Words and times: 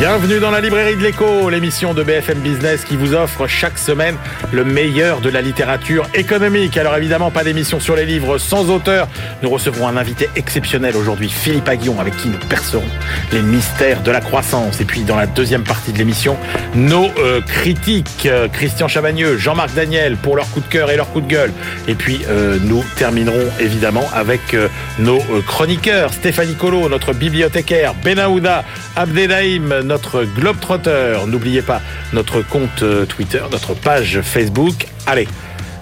Bienvenue 0.00 0.40
dans 0.40 0.50
la 0.50 0.62
librairie 0.62 0.96
de 0.96 1.02
l'écho, 1.02 1.50
l'émission 1.50 1.92
de 1.92 2.02
BFM 2.02 2.38
Business 2.38 2.86
qui 2.86 2.96
vous 2.96 3.12
offre 3.12 3.46
chaque 3.46 3.76
semaine 3.76 4.16
le 4.50 4.64
meilleur 4.64 5.20
de 5.20 5.28
la 5.28 5.42
littérature 5.42 6.06
économique. 6.14 6.78
Alors 6.78 6.96
évidemment, 6.96 7.30
pas 7.30 7.44
d'émission 7.44 7.80
sur 7.80 7.96
les 7.96 8.06
livres 8.06 8.38
sans 8.38 8.70
auteur. 8.70 9.08
Nous 9.42 9.50
recevrons 9.50 9.88
un 9.88 9.98
invité 9.98 10.30
exceptionnel 10.36 10.96
aujourd'hui, 10.96 11.28
Philippe 11.28 11.68
Aguillon, 11.68 12.00
avec 12.00 12.16
qui 12.16 12.28
nous 12.28 12.38
percerons 12.48 12.88
les 13.30 13.42
mystères 13.42 14.02
de 14.02 14.10
la 14.10 14.22
croissance. 14.22 14.80
Et 14.80 14.86
puis 14.86 15.02
dans 15.02 15.16
la 15.16 15.26
deuxième 15.26 15.64
partie 15.64 15.92
de 15.92 15.98
l'émission, 15.98 16.38
nos 16.74 17.08
euh, 17.18 17.42
critiques, 17.42 18.24
euh, 18.24 18.48
Christian 18.48 18.88
Chavagneux, 18.88 19.36
Jean-Marc 19.36 19.74
Daniel 19.74 20.16
pour 20.16 20.34
leur 20.34 20.48
coup 20.48 20.60
de 20.60 20.68
cœur 20.68 20.90
et 20.90 20.96
leur 20.96 21.10
coup 21.10 21.20
de 21.20 21.28
gueule. 21.28 21.52
Et 21.88 21.94
puis 21.94 22.22
euh, 22.30 22.56
nous 22.62 22.82
terminerons 22.96 23.50
évidemment 23.60 24.08
avec 24.14 24.56
nos 24.98 25.18
chroniqueurs, 25.46 26.14
Stéphanie 26.14 26.54
Colo, 26.54 26.88
notre 26.88 27.12
bibliothécaire, 27.12 27.92
Benaouda 28.02 28.64
Abdelhaim, 28.96 29.89
notre 29.90 30.22
globetrotter. 30.22 31.18
N'oubliez 31.26 31.62
pas 31.62 31.82
notre 32.12 32.42
compte 32.42 32.84
euh, 32.84 33.04
Twitter, 33.06 33.42
notre 33.50 33.74
page 33.74 34.20
Facebook. 34.22 34.86
Allez, 35.04 35.26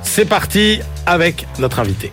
c'est 0.03 0.25
parti 0.25 0.81
avec 1.05 1.47
notre 1.59 1.79
invité. 1.79 2.11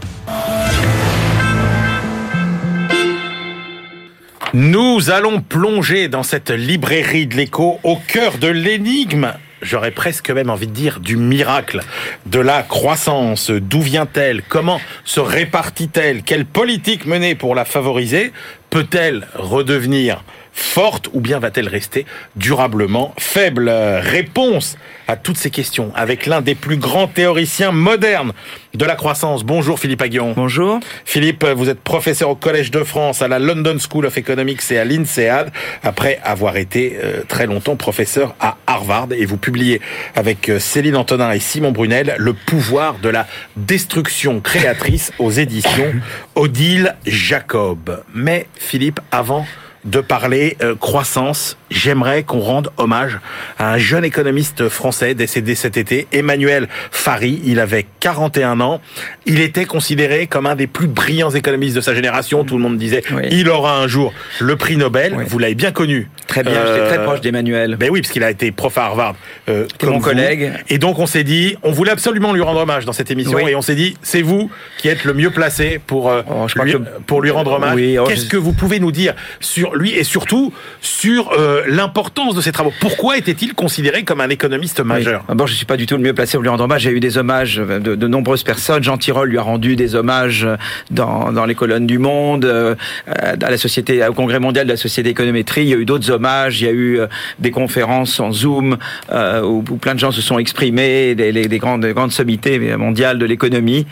Nous 4.53 5.09
allons 5.09 5.41
plonger 5.41 6.09
dans 6.09 6.23
cette 6.23 6.49
librairie 6.49 7.27
de 7.27 7.35
l'écho 7.35 7.79
au 7.83 7.95
cœur 7.95 8.39
de 8.39 8.49
l'énigme. 8.49 9.31
J'aurais 9.61 9.91
presque 9.91 10.29
même 10.31 10.49
envie 10.49 10.67
de 10.67 10.73
dire 10.73 10.99
du 10.99 11.15
miracle 11.15 11.79
de 12.25 12.39
la 12.39 12.61
croissance. 12.61 13.51
D'où 13.51 13.79
vient-elle? 13.81 14.41
Comment 14.43 14.81
se 15.05 15.21
répartit-elle? 15.21 16.23
Quelle 16.23 16.45
politique 16.45 17.05
mener 17.05 17.35
pour 17.35 17.55
la 17.55 17.63
favoriser? 17.63 18.33
Peut-elle 18.69 19.27
redevenir 19.33 20.25
forte 20.55 21.09
ou 21.13 21.19
bien 21.19 21.39
va-t-elle 21.39 21.67
rester 21.67 22.05
durablement 22.35 23.13
faible? 23.17 23.69
Réponse 23.69 24.77
à 25.07 25.17
toutes 25.17 25.37
ces 25.37 25.51
questions 25.51 25.91
avec 25.95 26.25
l'un 26.25 26.41
des 26.41 26.55
plus 26.55 26.77
grands 26.77 27.07
théoriciens 27.07 27.71
modernes 27.71 28.31
de 28.73 28.85
la 28.85 28.95
croissance. 28.95 29.43
Bonjour 29.43 29.79
Philippe 29.79 30.01
Aguillon. 30.01 30.33
Bonjour. 30.35 30.79
Philippe, 31.05 31.45
vous 31.45 31.69
êtes 31.69 31.79
professeur 31.79 32.29
au 32.29 32.35
Collège 32.35 32.71
de 32.71 32.83
France, 32.83 33.21
à 33.21 33.27
la 33.27 33.39
London 33.39 33.77
School 33.77 34.05
of 34.05 34.17
Economics 34.17 34.71
et 34.71 34.79
à 34.79 34.85
l'INSEAD, 34.85 35.51
après 35.83 36.19
avoir 36.23 36.57
été 36.57 36.97
euh, 37.03 37.21
très 37.27 37.45
longtemps 37.45 37.75
professeur 37.75 38.35
à 38.39 38.57
Harvard. 38.65 39.09
Et 39.11 39.25
vous 39.25 39.37
publiez 39.37 39.81
avec 40.15 40.49
euh, 40.49 40.59
Céline 40.59 40.95
Antonin 40.95 41.31
et 41.31 41.39
Simon 41.39 41.71
Brunel 41.71 42.15
Le 42.17 42.33
pouvoir 42.33 42.95
de 42.99 43.09
la 43.09 43.27
destruction 43.57 44.39
créatrice 44.39 45.11
aux 45.19 45.31
éditions 45.31 45.93
Odile 46.35 46.95
Jacob. 47.05 48.03
Mais 48.13 48.47
Philippe, 48.55 48.99
avant 49.11 49.45
de 49.85 50.01
parler 50.01 50.57
euh, 50.61 50.75
croissance, 50.75 51.57
j'aimerais 51.71 52.23
qu'on 52.23 52.39
rende 52.39 52.69
hommage 52.77 53.19
à 53.57 53.73
un 53.73 53.77
jeune 53.77 54.05
économiste 54.05 54.69
français 54.69 55.13
décédé 55.15 55.55
cet 55.55 55.77
été, 55.77 56.07
Emmanuel 56.11 56.67
Fary. 56.91 57.41
Il 57.45 57.59
avait 57.59 57.85
41 57.99 58.59
ans. 58.61 58.81
Il 59.25 59.39
était 59.39 59.65
considéré 59.65 60.27
comme 60.27 60.45
un 60.45 60.55
des 60.55 60.67
plus 60.67 60.87
brillants 60.87 61.31
économistes 61.31 61.75
de 61.75 61.81
sa 61.81 61.93
génération. 61.95 62.43
Tout 62.43 62.57
le 62.57 62.63
monde 62.63 62.77
disait, 62.77 63.03
Oui. 63.11 63.23
il 63.31 63.49
aura 63.49 63.79
un 63.79 63.87
jour 63.87 64.13
le 64.39 64.55
prix 64.55 64.77
Nobel. 64.77 65.13
Oui. 65.17 65.23
Vous 65.27 65.39
l'avez 65.39 65.55
bien 65.55 65.71
connu. 65.71 66.09
Très 66.27 66.43
bien, 66.43 66.53
Euh, 66.53 66.75
j'étais 66.75 66.95
très 66.95 67.03
proche 67.05 67.21
d'Emmanuel. 67.21 67.75
Ben 67.77 67.89
oui, 67.91 68.01
parce 68.01 68.11
qu'il 68.11 68.23
a 68.23 68.31
été 68.31 68.51
prof 68.51 68.77
à 68.77 68.85
Harvard. 68.85 69.15
Euh, 69.49 69.65
comme 69.79 69.89
mon 69.91 69.97
vous. 69.99 70.03
collègue. 70.03 70.51
Et 70.69 70.77
donc 70.77 70.99
on 70.99 71.05
s'est 71.05 71.23
dit, 71.23 71.55
on 71.63 71.71
voulait 71.71 71.91
absolument 71.91 72.33
lui 72.33 72.41
rendre 72.41 72.59
hommage 72.61 72.85
dans 72.85 72.93
cette 72.93 73.11
émission, 73.11 73.37
Oui. 73.43 73.51
et 73.51 73.55
on 73.55 73.61
s'est 73.61 73.75
dit, 73.75 73.95
c'est 74.01 74.21
vous 74.21 74.49
qui 74.77 74.87
êtes 74.87 75.03
le 75.03 75.13
mieux 75.13 75.29
placé 75.31 75.79
pour 75.85 76.09
euh, 76.09 76.21
Oh, 76.29 76.47
je 76.47 76.59
lui, 76.61 76.71
que- 76.73 76.77
pour 77.05 77.21
lui 77.21 77.31
rendre 77.31 77.51
hommage. 77.53 77.75
Oui, 77.75 77.97
oh, 77.99 78.05
Qu'est-ce 78.05 78.25
je- 78.25 78.29
que 78.29 78.37
vous 78.37 78.53
pouvez 78.53 78.79
nous 78.79 78.91
dire 78.91 79.13
sur 79.39 79.75
lui 79.75 79.91
et 79.93 80.03
surtout 80.03 80.53
sur 80.81 81.31
euh, 81.31 81.54
l'importance 81.67 82.35
de 82.35 82.41
ses 82.41 82.51
travaux 82.51 82.73
Pourquoi 82.79 83.17
était-il 83.17 83.53
considéré 83.53 84.03
comme 84.03 84.21
un 84.21 84.29
économiste 84.29 84.79
majeur? 84.81 85.21
Oui. 85.21 85.25
D'abord, 85.29 85.47
je 85.47 85.53
suis 85.53 85.65
pas 85.65 85.77
du 85.77 85.85
tout 85.85 85.95
le 85.97 86.03
mieux 86.03 86.13
placé 86.13 86.33
pour 86.33 86.41
lui 86.43 86.49
rendre 86.49 86.63
hommage. 86.63 86.81
J'ai 86.83 86.91
eu 86.91 86.99
des 86.99 87.17
hommages 87.17 87.57
de, 87.57 87.95
de 87.95 88.07
nombreuses 88.07 88.43
personnes. 88.43 88.83
Jean 88.83 88.97
Tirole 88.97 89.29
lui 89.29 89.37
a 89.37 89.41
rendu 89.41 89.75
des 89.75 89.95
hommages 89.95 90.47
dans, 90.91 91.31
dans 91.31 91.45
les 91.45 91.55
colonnes 91.55 91.87
du 91.87 91.97
Monde, 91.99 92.45
euh, 92.45 92.75
à 93.07 93.49
la 93.49 93.57
société, 93.57 94.05
au 94.07 94.13
Congrès 94.13 94.39
mondial 94.39 94.65
de 94.65 94.71
la 94.71 94.77
société 94.77 95.09
d'économétrie. 95.09 95.63
Il 95.63 95.69
y 95.69 95.73
a 95.73 95.77
eu 95.77 95.85
d'autres 95.85 96.11
hommages. 96.11 96.61
Il 96.61 96.65
y 96.65 96.69
a 96.69 96.71
eu 96.73 96.99
euh, 96.99 97.07
des 97.39 97.51
conférences 97.51 98.19
en 98.19 98.31
Zoom 98.31 98.77
euh, 99.11 99.41
où, 99.41 99.63
où 99.69 99.75
plein 99.77 99.93
de 99.95 99.99
gens 99.99 100.11
se 100.11 100.21
sont 100.21 100.39
exprimés, 100.39 101.15
des, 101.15 101.31
les- 101.31 101.47
des 101.47 101.57
grandes, 101.59 101.81
des 101.81 101.93
grandes 101.93 102.11
sommités 102.11 102.59
mondiales 102.77 103.17
de 103.19 103.25
l'économie. 103.25 103.85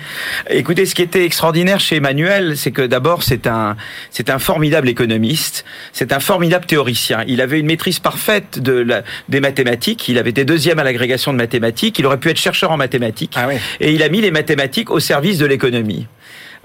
Écoutez, 0.49 0.85
ce 0.85 0.95
qui 0.95 1.01
était 1.01 1.25
extraordinaire 1.25 1.79
chez 1.79 1.97
Emmanuel, 1.97 2.57
c'est 2.57 2.71
que 2.71 2.81
d'abord 2.81 3.23
c'est 3.23 3.47
un 3.47 3.75
c'est 4.09 4.29
un 4.29 4.39
formidable 4.39 4.89
économiste, 4.89 5.65
c'est 5.91 6.11
un 6.13 6.19
formidable 6.19 6.65
théoricien. 6.65 7.23
Il 7.27 7.41
avait 7.41 7.52
une 7.59 7.65
maîtrise 7.65 7.99
parfaite 7.99 8.59
de 8.59 8.73
la, 8.73 9.03
des 9.29 9.39
mathématiques. 9.39 10.07
Il 10.07 10.17
avait 10.17 10.29
été 10.29 10.45
deuxième 10.45 10.79
à 10.79 10.83
l'agrégation 10.83 11.31
de 11.33 11.37
mathématiques. 11.37 11.99
Il 11.99 12.05
aurait 12.05 12.19
pu 12.19 12.29
être 12.29 12.37
chercheur 12.37 12.71
en 12.71 12.77
mathématiques. 12.77 13.33
Ah 13.35 13.47
oui. 13.47 13.55
Et 13.79 13.91
il 13.91 14.03
a 14.03 14.09
mis 14.09 14.21
les 14.21 14.31
mathématiques 14.31 14.91
au 14.91 14.99
service 14.99 15.37
de 15.37 15.45
l'économie. 15.45 16.07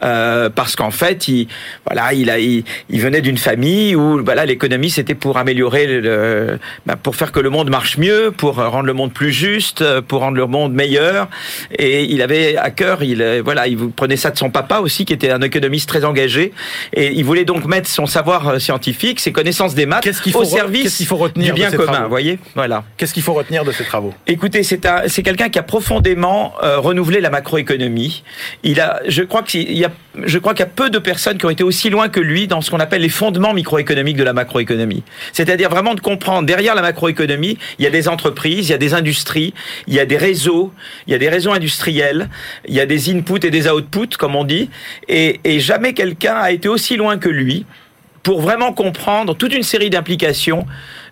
Euh, 0.02 0.48
parce 0.48 0.76
qu'en 0.76 0.92
fait, 0.92 1.26
il, 1.28 1.48
voilà, 1.84 2.12
il, 2.12 2.30
a, 2.30 2.38
il, 2.38 2.64
il 2.88 3.00
venait 3.00 3.20
d'une 3.20 3.36
famille 3.36 3.96
où 3.96 4.24
voilà, 4.24 4.46
l'économie 4.46 4.90
c'était 4.90 5.16
pour 5.16 5.38
améliorer, 5.38 5.86
le, 5.86 6.58
bah, 6.86 6.96
pour 6.96 7.16
faire 7.16 7.32
que 7.32 7.40
le 7.40 7.50
monde 7.50 7.68
marche 7.68 7.98
mieux, 7.98 8.30
pour 8.30 8.56
rendre 8.56 8.86
le 8.86 8.92
monde 8.92 9.12
plus 9.12 9.32
juste, 9.32 9.84
pour 10.02 10.20
rendre 10.20 10.36
le 10.36 10.46
monde 10.46 10.72
meilleur. 10.72 11.28
Et 11.76 12.04
il 12.04 12.22
avait 12.22 12.56
à 12.56 12.70
cœur, 12.70 13.02
il, 13.02 13.20
euh, 13.22 13.42
voilà, 13.44 13.66
il 13.66 13.76
prenait 13.90 14.16
ça 14.16 14.30
de 14.30 14.38
son 14.38 14.50
papa 14.50 14.78
aussi, 14.78 15.04
qui 15.04 15.12
était 15.12 15.30
un 15.30 15.42
économiste 15.42 15.88
très 15.88 16.04
engagé, 16.04 16.52
et 16.92 17.12
il 17.12 17.24
voulait 17.24 17.44
donc 17.44 17.66
mettre 17.66 17.88
son 17.88 18.06
savoir 18.06 18.48
euh, 18.48 18.58
scientifique, 18.58 19.18
ses 19.18 19.32
connaisses 19.32 19.58
des 19.74 19.86
maths, 19.86 20.06
au 20.34 20.44
service 20.44 20.96
qu'il 20.96 21.06
faut 21.06 21.16
retenir 21.16 21.54
du 21.54 21.60
bien 21.60 21.70
ces 21.70 21.76
commun. 21.76 22.02
Vous 22.02 22.08
voyez, 22.08 22.38
voilà. 22.54 22.84
Qu'est-ce 22.96 23.12
qu'il 23.12 23.24
faut 23.24 23.34
retenir 23.34 23.64
de 23.64 23.72
ses 23.72 23.84
travaux? 23.84 24.14
Écoutez, 24.26 24.62
c'est 24.62 24.86
un, 24.86 25.02
c'est 25.08 25.24
quelqu'un 25.24 25.48
qui 25.48 25.58
a 25.58 25.64
profondément 25.64 26.52
euh, 26.62 26.78
renouvelé 26.78 27.20
la 27.20 27.30
macroéconomie. 27.30 28.22
Il 28.62 28.80
a, 28.80 29.00
je 29.08 29.22
crois 29.22 29.42
qu'il 29.42 29.76
y 29.76 29.84
a, 29.84 29.87
je 30.24 30.38
crois 30.38 30.54
qu'il 30.54 30.64
y 30.64 30.68
a 30.68 30.70
peu 30.70 30.90
de 30.90 30.98
personnes 30.98 31.38
qui 31.38 31.46
ont 31.46 31.50
été 31.50 31.62
aussi 31.62 31.90
loin 31.90 32.08
que 32.08 32.20
lui 32.20 32.46
dans 32.46 32.60
ce 32.60 32.70
qu'on 32.70 32.80
appelle 32.80 33.02
les 33.02 33.08
fondements 33.08 33.54
microéconomiques 33.54 34.16
de 34.16 34.24
la 34.24 34.32
macroéconomie. 34.32 35.02
C'est-à-dire 35.32 35.70
vraiment 35.70 35.94
de 35.94 36.00
comprendre 36.00 36.46
derrière 36.46 36.74
la 36.74 36.82
macroéconomie, 36.82 37.58
il 37.78 37.84
y 37.84 37.86
a 37.86 37.90
des 37.90 38.08
entreprises, 38.08 38.68
il 38.68 38.72
y 38.72 38.74
a 38.74 38.78
des 38.78 38.94
industries, 38.94 39.54
il 39.86 39.94
y 39.94 40.00
a 40.00 40.06
des 40.06 40.16
réseaux, 40.16 40.72
il 41.06 41.12
y 41.12 41.14
a 41.14 41.18
des 41.18 41.28
réseaux 41.28 41.52
industriels, 41.52 42.28
il 42.66 42.74
y 42.74 42.80
a 42.80 42.86
des 42.86 43.10
inputs 43.10 43.44
et 43.44 43.50
des 43.50 43.68
outputs, 43.68 44.16
comme 44.18 44.34
on 44.36 44.44
dit, 44.44 44.70
et, 45.08 45.40
et 45.44 45.60
jamais 45.60 45.94
quelqu'un 45.94 46.36
a 46.36 46.50
été 46.50 46.68
aussi 46.68 46.96
loin 46.96 47.18
que 47.18 47.28
lui 47.28 47.66
pour 48.22 48.40
vraiment 48.40 48.72
comprendre 48.72 49.34
toute 49.34 49.54
une 49.54 49.62
série 49.62 49.90
d'implications 49.90 50.66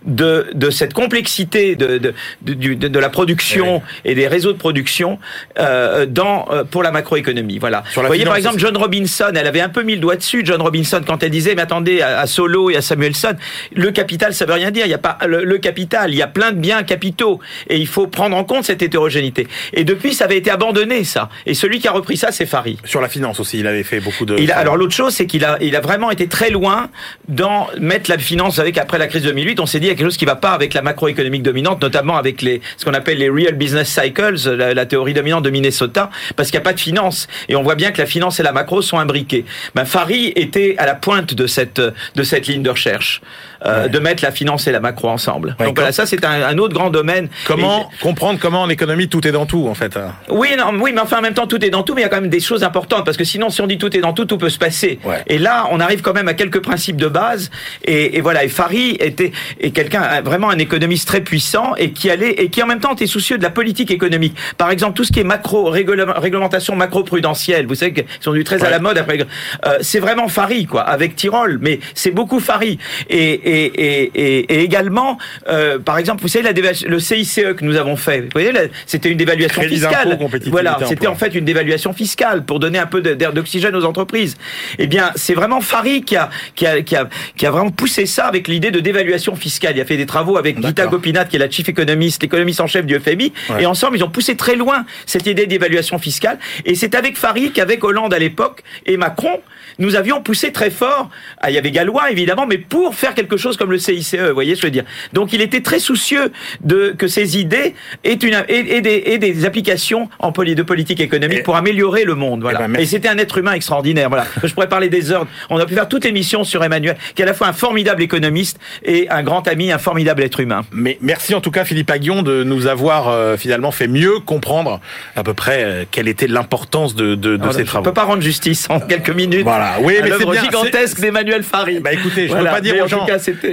de, 0.05 0.47
de 0.55 0.71
cette 0.71 0.93
complexité 0.95 1.77
de, 1.77 1.99
de, 1.99 2.15
de, 2.43 2.75
de- 2.75 2.89
de 2.89 2.99
la 2.99 3.09
production 3.09 3.83
et 4.05 4.15
des 4.15 4.29
réseaux 4.29 4.53
de 4.53 4.59
production 4.59 5.19
euh, 5.59 6.07
dans, 6.07 6.47
euh, 6.51 6.65
pour 6.65 6.83
la 6.83 6.91
macroéconomie. 6.93 7.59
Voilà. 7.59 7.83
Sur 7.91 8.03
la 8.03 8.09
Vous 8.09 8.11
voyez 8.11 8.25
par 8.25 8.37
exemple 8.37 8.59
John 8.59 8.77
Robinson, 8.77 9.31
elle 9.35 9.47
avait 9.47 9.61
un 9.61 9.69
peu 9.69 9.83
mis 9.83 9.95
le 9.95 10.01
doigt 10.01 10.17
dessus, 10.17 10.43
John 10.45 10.61
Robinson, 10.63 11.01
quand 11.07 11.23
elle 11.23 11.31
disait, 11.31 11.55
mais 11.55 11.63
attendez, 11.63 12.01
à, 12.03 12.21
à 12.21 12.27
Solo 12.27 12.71
et 12.71 12.77
à 12.77 12.83
Samuelson, 12.83 13.35
le 13.75 13.91
capital, 13.91 14.35
ça 14.35 14.45
veut 14.47 14.53
rien 14.55 14.71
dire. 14.71 14.85
Il 14.87 14.89
n'y 14.89 14.95
a 14.95 14.99
pas 14.99 15.19
le, 15.27 15.45
le 15.45 15.59
capital, 15.59 16.13
il 16.13 16.17
y 16.17 16.23
a 16.23 16.27
plein 16.27 16.53
de 16.53 16.59
biens 16.59 16.83
capitaux 16.83 17.41
et 17.69 17.77
il 17.79 17.87
faut 17.87 18.07
prendre 18.07 18.37
en 18.37 18.45
compte 18.45 18.65
cette 18.65 18.83
hétérogénéité. 18.83 19.47
Et 19.73 19.85
depuis, 19.85 20.15
ça 20.15 20.25
avait 20.25 20.37
été 20.39 20.51
abandonné, 20.51 21.05
ça. 21.05 21.29
Et 21.47 21.55
celui 21.55 21.79
qui 21.81 21.89
a 21.89 21.93
repris 21.93 22.17
ça, 22.17 22.33
c'est 22.33 22.47
Fary. 22.47 22.79
Sur 22.85 23.01
la 23.01 23.09
finance 23.09 23.41
aussi, 23.41 23.59
il 23.59 23.67
avait 23.67 23.83
fait 23.83 24.01
beaucoup 24.01 24.25
de... 24.27 24.37
Il 24.39 24.53
a, 24.53 24.59
alors 24.59 24.77
l'autre 24.77 24.95
chose, 24.95 25.15
c'est 25.15 25.27
qu'il 25.27 25.45
a, 25.45 25.59
il 25.61 25.75
a 25.77 25.81
vraiment 25.81 26.11
été 26.11 26.27
très 26.29 26.51
loin 26.51 26.89
dans 27.29 27.69
mettre 27.81 28.11
la 28.11 28.19
finance 28.19 28.59
avec 28.59 28.79
après 28.79 28.99
la 28.99 29.07
crise 29.07 29.23
2008. 29.23 29.61
On 29.61 29.67
s'est 29.67 29.81
dit 29.81 29.86
il 29.87 29.91
y 29.91 29.93
a 29.93 29.95
quelque 29.95 30.07
chose 30.07 30.17
qui 30.17 30.25
va 30.25 30.37
pas 30.37 30.51
avec 30.51 30.75
la 30.75 30.83
macroéconomique 30.83 31.43
dominante, 31.43 31.81
notamment 31.81 32.17
avec 32.17 32.43
les 32.43 32.61
ce 32.77 32.85
qu'on 32.85 32.95
appelle 32.95 33.19
les 33.19 33.31
real 33.31 33.55
business 33.55 33.89
cycles, 33.89 34.35
la, 34.55 34.87
théorie 34.87 35.15
dominante 35.15 35.45
de 35.45 35.51
Minnesota, 35.51 36.11
parce 36.37 36.51
qu'il 36.51 36.59
n'y 36.59 36.63
a 36.63 36.65
pas 36.65 36.73
de 36.73 36.81
finance. 36.81 37.29
Et 37.49 37.57
on 37.57 37.63
voit 37.63 37.75
bien 37.75 37.93
que 37.93 37.99
la 37.99 38.07
finance 38.07 38.41
et 38.41 38.43
la 38.43 38.53
macro 38.53 38.83
sont 38.83 38.99
imbriquées. 38.99 39.45
Ben, 39.75 39.85
Fary 39.85 40.33
était 40.37 40.75
à 40.79 40.87
la 40.87 40.95
pointe 40.95 41.35
de 41.35 41.47
cette 41.47 41.81
de 41.81 42.23
cette 42.23 42.47
ligne 42.47 42.63
de 42.63 42.71
recherche, 42.71 43.21
euh, 43.65 43.89
de 43.89 43.99
mettre 43.99 44.23
la 44.23 44.31
finance 44.31 44.67
et 44.67 44.73
la 44.73 44.81
macro 44.81 45.09
ensemble. 45.09 45.57
Ouais, 45.59 45.67
Donc 45.67 45.77
voilà, 45.77 45.93
ça 45.93 46.07
c'est 46.07 46.25
un, 46.25 46.43
un 46.43 46.59
autre 46.59 46.75
grand 46.75 46.91
domaine. 46.91 47.29
Comment 47.47 47.91
comprendre 48.03 48.39
comment 48.41 48.63
en 48.63 48.69
économie 48.69 49.09
tout 49.09 49.27
est 49.27 49.33
dans 49.33 49.47
tout 49.47 49.67
en 49.69 49.75
fait 49.75 49.97
hein 49.97 50.13
Oui, 50.29 50.49
non, 50.59 50.73
oui, 50.81 50.93
mais 50.95 51.01
enfin 51.01 51.19
en 51.19 51.23
même 51.23 51.35
temps 51.35 51.47
tout 51.47 51.65
est 51.65 51.71
dans 51.71 51.83
tout, 51.83 51.95
mais 51.95 52.03
il 52.03 52.05
y 52.05 52.07
a 52.07 52.11
quand 52.11 52.21
même 52.21 52.31
des 52.31 52.41
choses 52.41 52.65
importantes 52.65 53.05
parce 53.05 53.17
que 53.17 53.25
sinon, 53.25 53.51
si 53.51 53.61
on 53.61 53.67
dit 53.67 53.79
tout 53.79 53.95
est 53.97 54.01
dans 54.01 54.13
tout, 54.13 54.25
tout 54.25 54.39
peut 54.39 54.49
se 54.51 54.59
passer. 54.59 54.99
Ouais. 55.05 55.23
Et 55.27 55.39
là, 55.39 55.67
on 55.71 55.81
arrive 55.81 56.03
quand 56.03 56.13
même 56.15 56.29
à 56.29 56.35
quelques 56.35 56.61
principes 56.61 56.97
de 56.97 57.09
base. 57.09 57.51
Et, 57.85 58.17
et 58.17 58.21
voilà, 58.21 58.45
et 58.45 58.49
Fary 58.49 58.97
était, 59.01 59.33
et 59.61 59.71
quelqu'un 59.71 60.21
vraiment 60.23 60.51
un 60.51 60.59
économiste 60.59 61.09
très 61.09 61.21
puissant 61.21 61.75
et 61.77 61.93
qui 61.93 62.11
allait 62.11 62.33
et 62.33 62.49
qui 62.49 62.63
en 62.63 62.67
même 62.67 62.81
temps 62.81 62.93
était 62.93 63.07
soucieux 63.07 63.39
de 63.39 63.43
la 63.43 63.51
politique 63.51 63.91
économique. 63.91 64.37
Par 64.59 64.71
exemple, 64.71 64.95
tout 64.95 65.05
ce 65.05 65.13
qui 65.13 65.21
est 65.21 65.25
macro 65.25 65.65
réglementation 65.71 66.77
macro-prudentielle, 66.77 67.67
vous 67.67 67.75
savez 67.75 67.93
qu'ils 67.93 68.05
sont 68.21 68.33
du 68.33 68.45
très 68.45 68.65
à 68.65 68.71
la 68.71 68.79
mode 68.79 68.99
après. 68.99 69.19
Euh, 69.67 69.79
c'est 69.81 70.01
vraiment 70.01 70.29
Fari 70.29 70.67
quoi, 70.67 70.83
avec 70.83 71.17
Tyrol, 71.17 71.59
mais 71.61 71.81
c'est 71.95 72.11
beaucoup 72.11 72.41
Fari 72.41 72.79
et 73.09 73.46
et 73.47 73.67
et, 73.67 74.11
et, 74.15 74.55
et 74.55 74.61
également, 74.63 75.19
euh, 75.49 75.79
par 75.79 75.99
exemple, 75.99 76.23
vous 76.23 76.29
savez 76.29 76.45
la 76.45 76.53
le 76.53 76.99
CICE 76.99 77.41
que 77.57 77.65
nous 77.65 77.77
avons 77.77 77.97
fait, 77.97 78.23
vous 78.23 78.29
voyez, 78.33 78.53
c'était 78.87 79.11
une 79.11 79.17
dévaluation 79.17 79.63
fiscale. 79.63 80.19
Voilà, 80.47 80.79
c'était 80.87 81.07
en 81.07 81.15
fait 81.15 81.35
une 81.35 81.45
dévaluation 81.45 81.93
fiscale 81.93 82.45
pour 82.45 82.59
donner 82.59 82.79
un 82.79 82.87
peu 82.87 83.01
d'air 83.01 83.33
d'oxygène 83.33 83.75
aux 83.77 83.85
entreprises. 83.85 84.37
Eh 84.79 84.87
bien, 84.87 85.11
c'est 85.15 85.35
vraiment 85.35 85.61
Fari 85.61 86.03
qui 86.03 86.17
a 86.17 86.31
qui 86.55 86.67
a 86.67 86.83
qui 86.83 86.97
a 86.97 87.09
qui 87.37 87.47
a 87.47 87.51
vraiment 87.51 87.71
poussé 87.71 88.07
ça 88.07 88.27
avec 88.27 88.49
l'idée 88.49 88.71
de 88.71 88.81
dévaluation 88.81 89.37
fiscale. 89.37 89.77
Il 89.77 89.81
a 89.81 89.85
fait 89.85 89.97
des 89.97 90.07
travaux 90.07 90.37
avec 90.37 90.61
Gita 90.61 90.87
Gopinath, 90.87 91.29
qui 91.29 91.37
est 91.37 91.41
la 91.41 91.51
chief 91.51 91.69
économiste, 91.69 92.23
l'économiste 92.23 92.61
en 92.61 92.67
chef 92.67 92.85
du 92.87 92.99
FMI, 92.99 93.33
et 93.59 93.67
ensemble, 93.67 93.97
ils 93.97 94.05
ont 94.05 94.11
poussé 94.11 94.37
très 94.37 94.57
loin 94.57 94.85
cette 95.07 95.27
idée 95.27 95.47
d'évaluation 95.47 95.99
fiscale. 95.99 96.39
Et 96.65 96.75
c'est 96.75 96.95
avec 96.95 97.17
Farid 97.17 97.53
qu'avec 97.53 97.85
Hollande 97.85 98.13
à 98.13 98.19
l'époque 98.19 98.63
et 98.87 98.97
Macron, 98.97 99.41
nous 99.79 99.95
avions 99.95 100.23
poussé 100.23 100.53
très 100.53 100.71
fort. 100.71 101.11
Ah, 101.41 101.51
il 101.51 101.55
y 101.55 101.59
avait 101.59 101.71
Gallois 101.71 102.11
évidemment, 102.11 102.47
mais 102.47 102.59
pour 102.59 102.95
faire 102.95 103.15
quelque 103.15 103.36
chose 103.37 103.57
comme 103.57 103.71
le 103.71 103.79
CICE, 103.79 104.15
vous 104.15 104.35
voyez 104.35 104.55
ce 104.55 104.61
que 104.61 104.63
je 104.63 104.67
veux 104.67 104.73
dire. 104.73 104.85
Donc 105.13 105.33
il 105.33 105.41
était 105.41 105.61
très 105.61 105.79
soucieux 105.79 106.33
de 106.63 106.95
que 106.97 107.09
ces 107.09 107.39
idées 107.39 107.75
aient, 108.05 108.15
une, 108.15 108.45
et, 108.49 108.81
des, 108.81 109.03
et 109.07 109.19
des, 109.19 109.45
applications 109.45 110.09
en 110.19 110.33
de 110.45 110.63
politique 110.63 111.01
économique 111.01 111.43
pour 111.43 111.57
améliorer 111.57 112.05
le 112.05 112.15
monde. 112.15 112.43
Voilà. 112.43 112.61
Eh 112.65 112.69
ben, 112.69 112.81
et, 112.81 112.87
c'était 112.87 113.09
un 113.09 113.19
être 113.19 113.39
humain 113.39 113.53
extraordinaire. 113.53 114.09
Voilà. 114.09 114.27
je 114.45 114.53
pourrais 114.53 114.69
parler 114.69 114.89
des 114.89 115.11
heures. 115.11 115.27
On 115.51 115.59
a 115.59 115.67
pu 115.67 115.75
faire 115.75 115.89
toute 115.89 116.05
l'émission 116.05 116.45
sur 116.45 116.63
Emmanuel, 116.63 116.97
qui 117.15 117.23
est 117.23 117.25
à 117.25 117.27
la 117.27 117.35
fois 117.35 117.49
un 117.49 117.53
formidable 117.53 118.03
économiste 118.03 118.59
et 118.85 119.09
un 119.09 119.23
grand 119.23 119.47
ami, 119.49 119.73
un 119.73 119.79
formidable 119.79 120.23
être 120.23 120.41
humain. 120.41 120.65
Mais 120.73 120.99
merci 121.01 121.35
en 121.35 121.41
tout 121.41 121.51
cas 121.51 121.65
Philippe 121.65 121.91
Aguillon 121.91 122.23
de 122.23 122.45
nous 122.45 122.67
avoir 122.67 123.09
euh, 123.09 123.37
finalement 123.37 123.71
fait 123.71 123.89
mieux 123.89 124.21
comprendre 124.21 124.81
à 125.15 125.23
peu 125.23 125.35
près 125.35 125.65
euh, 125.65 125.85
quelle 125.91 126.09
était 126.09 126.27
l'importance 126.27 126.95
de, 126.95 127.15
de, 127.15 127.37
de 127.37 127.51
ces 127.53 127.65
travaux. 127.65 127.83
On 127.83 127.91
peut 127.91 127.95
pas 127.95 128.05
rendre 128.05 128.23
justice 128.23 128.67
en 128.69 128.81
quelques 128.81 129.11
minutes. 129.11 129.43
Voilà. 129.43 129.77
Oui, 129.81 129.95
mais 130.03 130.11
c'est 130.11 130.45
gigantesque 130.45 131.01
d'Emmanuel 131.01 131.43
Farid. 131.43 131.83
Bah 131.83 131.93
écoutez, 131.93 132.29
je 132.29 132.35
ne 132.35 132.39
peux 132.39 132.45
pas 132.45 132.61
dire 132.61 132.85
aux 132.85 132.89
gens. 132.89 133.07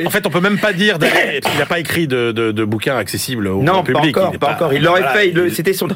En 0.05 0.09
fait, 0.09 0.25
on 0.25 0.29
peut 0.29 0.39
même 0.39 0.59
pas 0.59 0.73
dire. 0.73 0.97
Il 1.53 1.59
n'a 1.59 1.65
pas 1.65 1.79
écrit 1.79 2.07
de, 2.07 2.31
de, 2.31 2.51
de 2.51 2.63
bouquins 2.65 2.97
accessibles 2.97 3.47
au 3.47 3.61
non, 3.61 3.83
public. 3.83 4.15
Non, 4.15 4.21
pas 4.21 4.27
encore. 4.27 4.39
Pas, 4.39 4.53
encore. 4.53 4.73
Il 4.73 4.83
l'aurait 4.83 5.13
fait. 5.13 5.33
C'était 5.49 5.73
son. 5.73 5.87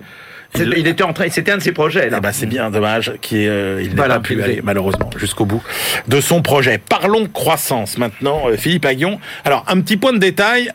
Il, 0.56 0.88
était 0.88 1.04
en 1.04 1.14
train, 1.14 1.30
c'était 1.30 1.52
un 1.52 1.58
de 1.58 1.62
ses 1.62 1.74
projets. 1.74 2.10
Là. 2.10 2.18
Eh 2.18 2.22
ben, 2.22 2.32
c'est 2.32 2.46
bien 2.46 2.72
dommage 2.72 3.14
qu'il 3.22 3.48
euh, 3.48 3.82
n'ait 3.82 3.90
pas 3.90 4.20
pu 4.20 4.42
aller 4.42 4.62
malheureusement 4.64 5.10
jusqu'au 5.18 5.46
bout 5.46 5.62
de 6.08 6.22
son 6.22 6.42
projet. 6.42 6.78
Parlons 6.78 7.28
croissance 7.28 7.98
maintenant, 7.98 8.48
euh, 8.48 8.56
Philippe 8.56 8.86
Aguillon. 8.86 9.20
Alors 9.44 9.66
un 9.68 9.82
petit 9.82 9.98
point 9.98 10.14
de 10.14 10.20
détail. 10.20 10.72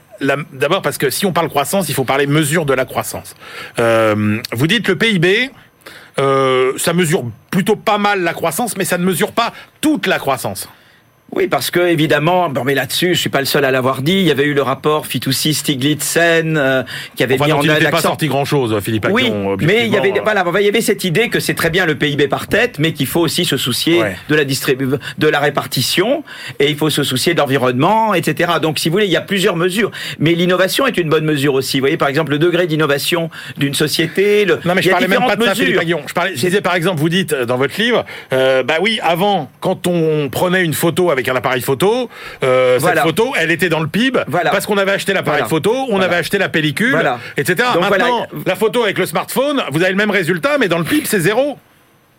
D'abord 0.52 0.82
parce 0.82 0.98
que 0.98 1.10
si 1.10 1.26
on 1.26 1.32
parle 1.32 1.48
croissance, 1.48 1.88
il 1.88 1.96
faut 1.96 2.04
parler 2.04 2.28
mesure 2.28 2.64
de 2.64 2.74
la 2.74 2.84
croissance. 2.84 3.34
Euh, 3.80 4.40
vous 4.52 4.66
dites 4.68 4.86
le 4.86 4.94
PIB, 4.94 5.50
euh, 6.18 6.72
ça 6.76 6.92
mesure 6.92 7.24
plutôt 7.50 7.76
pas 7.76 7.98
mal 7.98 8.22
la 8.22 8.34
croissance, 8.34 8.76
mais 8.76 8.84
ça 8.84 8.98
ne 8.98 9.04
mesure 9.04 9.32
pas 9.32 9.52
toute 9.80 10.06
la 10.06 10.18
croissance. 10.18 10.68
Oui, 11.34 11.48
parce 11.48 11.70
que 11.70 11.80
évidemment, 11.80 12.50
bon, 12.50 12.62
mais 12.62 12.74
là-dessus, 12.74 13.14
je 13.14 13.20
suis 13.20 13.30
pas 13.30 13.40
le 13.40 13.46
seul 13.46 13.64
à 13.64 13.70
l'avoir 13.70 14.02
dit. 14.02 14.12
Il 14.12 14.24
y 14.24 14.30
avait 14.30 14.44
eu 14.44 14.52
le 14.52 14.60
rapport 14.60 15.06
Fitoussi 15.06 15.54
Stiglitz-Sen 15.54 16.58
euh, 16.58 16.82
qui 17.16 17.22
avait 17.22 17.36
enfin, 17.36 17.46
mis 17.46 17.52
en 17.52 17.62
il 17.62 17.90
pas 17.90 18.02
sorti 18.02 18.26
grand-chose, 18.26 18.78
Philippe 18.82 19.06
Oui, 19.10 19.32
mais 19.60 19.86
il 19.86 19.92
y 19.92 19.96
avait 19.96 20.12
voilà, 20.22 20.44
il 20.60 20.66
y 20.66 20.68
avait 20.68 20.82
cette 20.82 21.04
idée 21.04 21.30
que 21.30 21.40
c'est 21.40 21.54
très 21.54 21.70
bien 21.70 21.86
le 21.86 21.94
PIB 21.94 22.28
par 22.28 22.48
tête, 22.48 22.78
mais 22.78 22.92
qu'il 22.92 23.06
faut 23.06 23.20
aussi 23.20 23.46
se 23.46 23.56
soucier 23.56 24.02
de 24.28 24.34
la 24.34 24.44
distribu 24.44 24.88
de 25.18 25.28
la 25.28 25.40
répartition 25.40 26.22
et 26.58 26.68
il 26.68 26.76
faut 26.76 26.90
se 26.90 27.02
soucier 27.02 27.32
de 27.32 27.38
l'environnement, 27.38 28.12
etc. 28.12 28.52
Donc, 28.60 28.78
si 28.78 28.90
vous 28.90 28.94
voulez, 28.94 29.06
il 29.06 29.12
y 29.12 29.16
a 29.16 29.22
plusieurs 29.22 29.56
mesures, 29.56 29.90
mais 30.18 30.34
l'innovation 30.34 30.86
est 30.86 30.98
une 30.98 31.08
bonne 31.08 31.24
mesure 31.24 31.54
aussi. 31.54 31.78
Vous 31.78 31.84
voyez, 31.84 31.96
par 31.96 32.08
exemple, 32.08 32.32
le 32.32 32.38
degré 32.38 32.66
d'innovation 32.66 33.30
d'une 33.56 33.74
société. 33.74 34.44
Le... 34.44 34.60
Non, 34.64 34.74
mais 34.74 34.82
je 34.82 34.90
parlais 34.90 35.08
même 35.08 35.20
pas 35.26 35.36
de 35.36 35.44
ça, 35.44 35.54
Philippe 35.54 35.80
Je, 36.06 36.12
parlais, 36.12 36.32
je 36.34 36.40
disais 36.40 36.60
par 36.60 36.74
exemple, 36.74 37.00
vous 37.00 37.08
dites 37.08 37.32
euh, 37.32 37.46
dans 37.46 37.56
votre 37.56 37.80
livre, 37.80 38.04
euh, 38.32 38.62
bah 38.62 38.76
oui, 38.80 39.00
avant, 39.02 39.50
quand 39.60 39.86
on 39.86 40.28
prenait 40.28 40.62
une 40.62 40.74
photo 40.74 41.10
avec 41.10 41.21
avec 41.22 41.28
un 41.28 41.36
appareil 41.36 41.62
photo. 41.62 42.10
Euh, 42.42 42.78
cette 42.78 42.98
photo, 42.98 43.32
elle 43.38 43.50
était 43.50 43.68
dans 43.68 43.80
le 43.80 43.88
PIB 43.88 44.20
parce 44.44 44.66
qu'on 44.66 44.78
avait 44.78 44.92
acheté 44.92 45.12
l'appareil 45.12 45.44
photo, 45.48 45.74
on 45.90 46.00
avait 46.00 46.16
acheté 46.16 46.38
la 46.38 46.48
pellicule, 46.48 46.98
etc. 47.36 47.68
Maintenant, 47.80 48.26
la 48.46 48.56
photo 48.56 48.82
avec 48.82 48.98
le 48.98 49.06
smartphone, 49.06 49.62
vous 49.70 49.82
avez 49.82 49.90
le 49.90 49.96
même 49.96 50.10
résultat, 50.10 50.58
mais 50.58 50.68
dans 50.68 50.78
le 50.78 50.84
PIB, 50.84 51.06
c'est 51.06 51.20
zéro. 51.20 51.58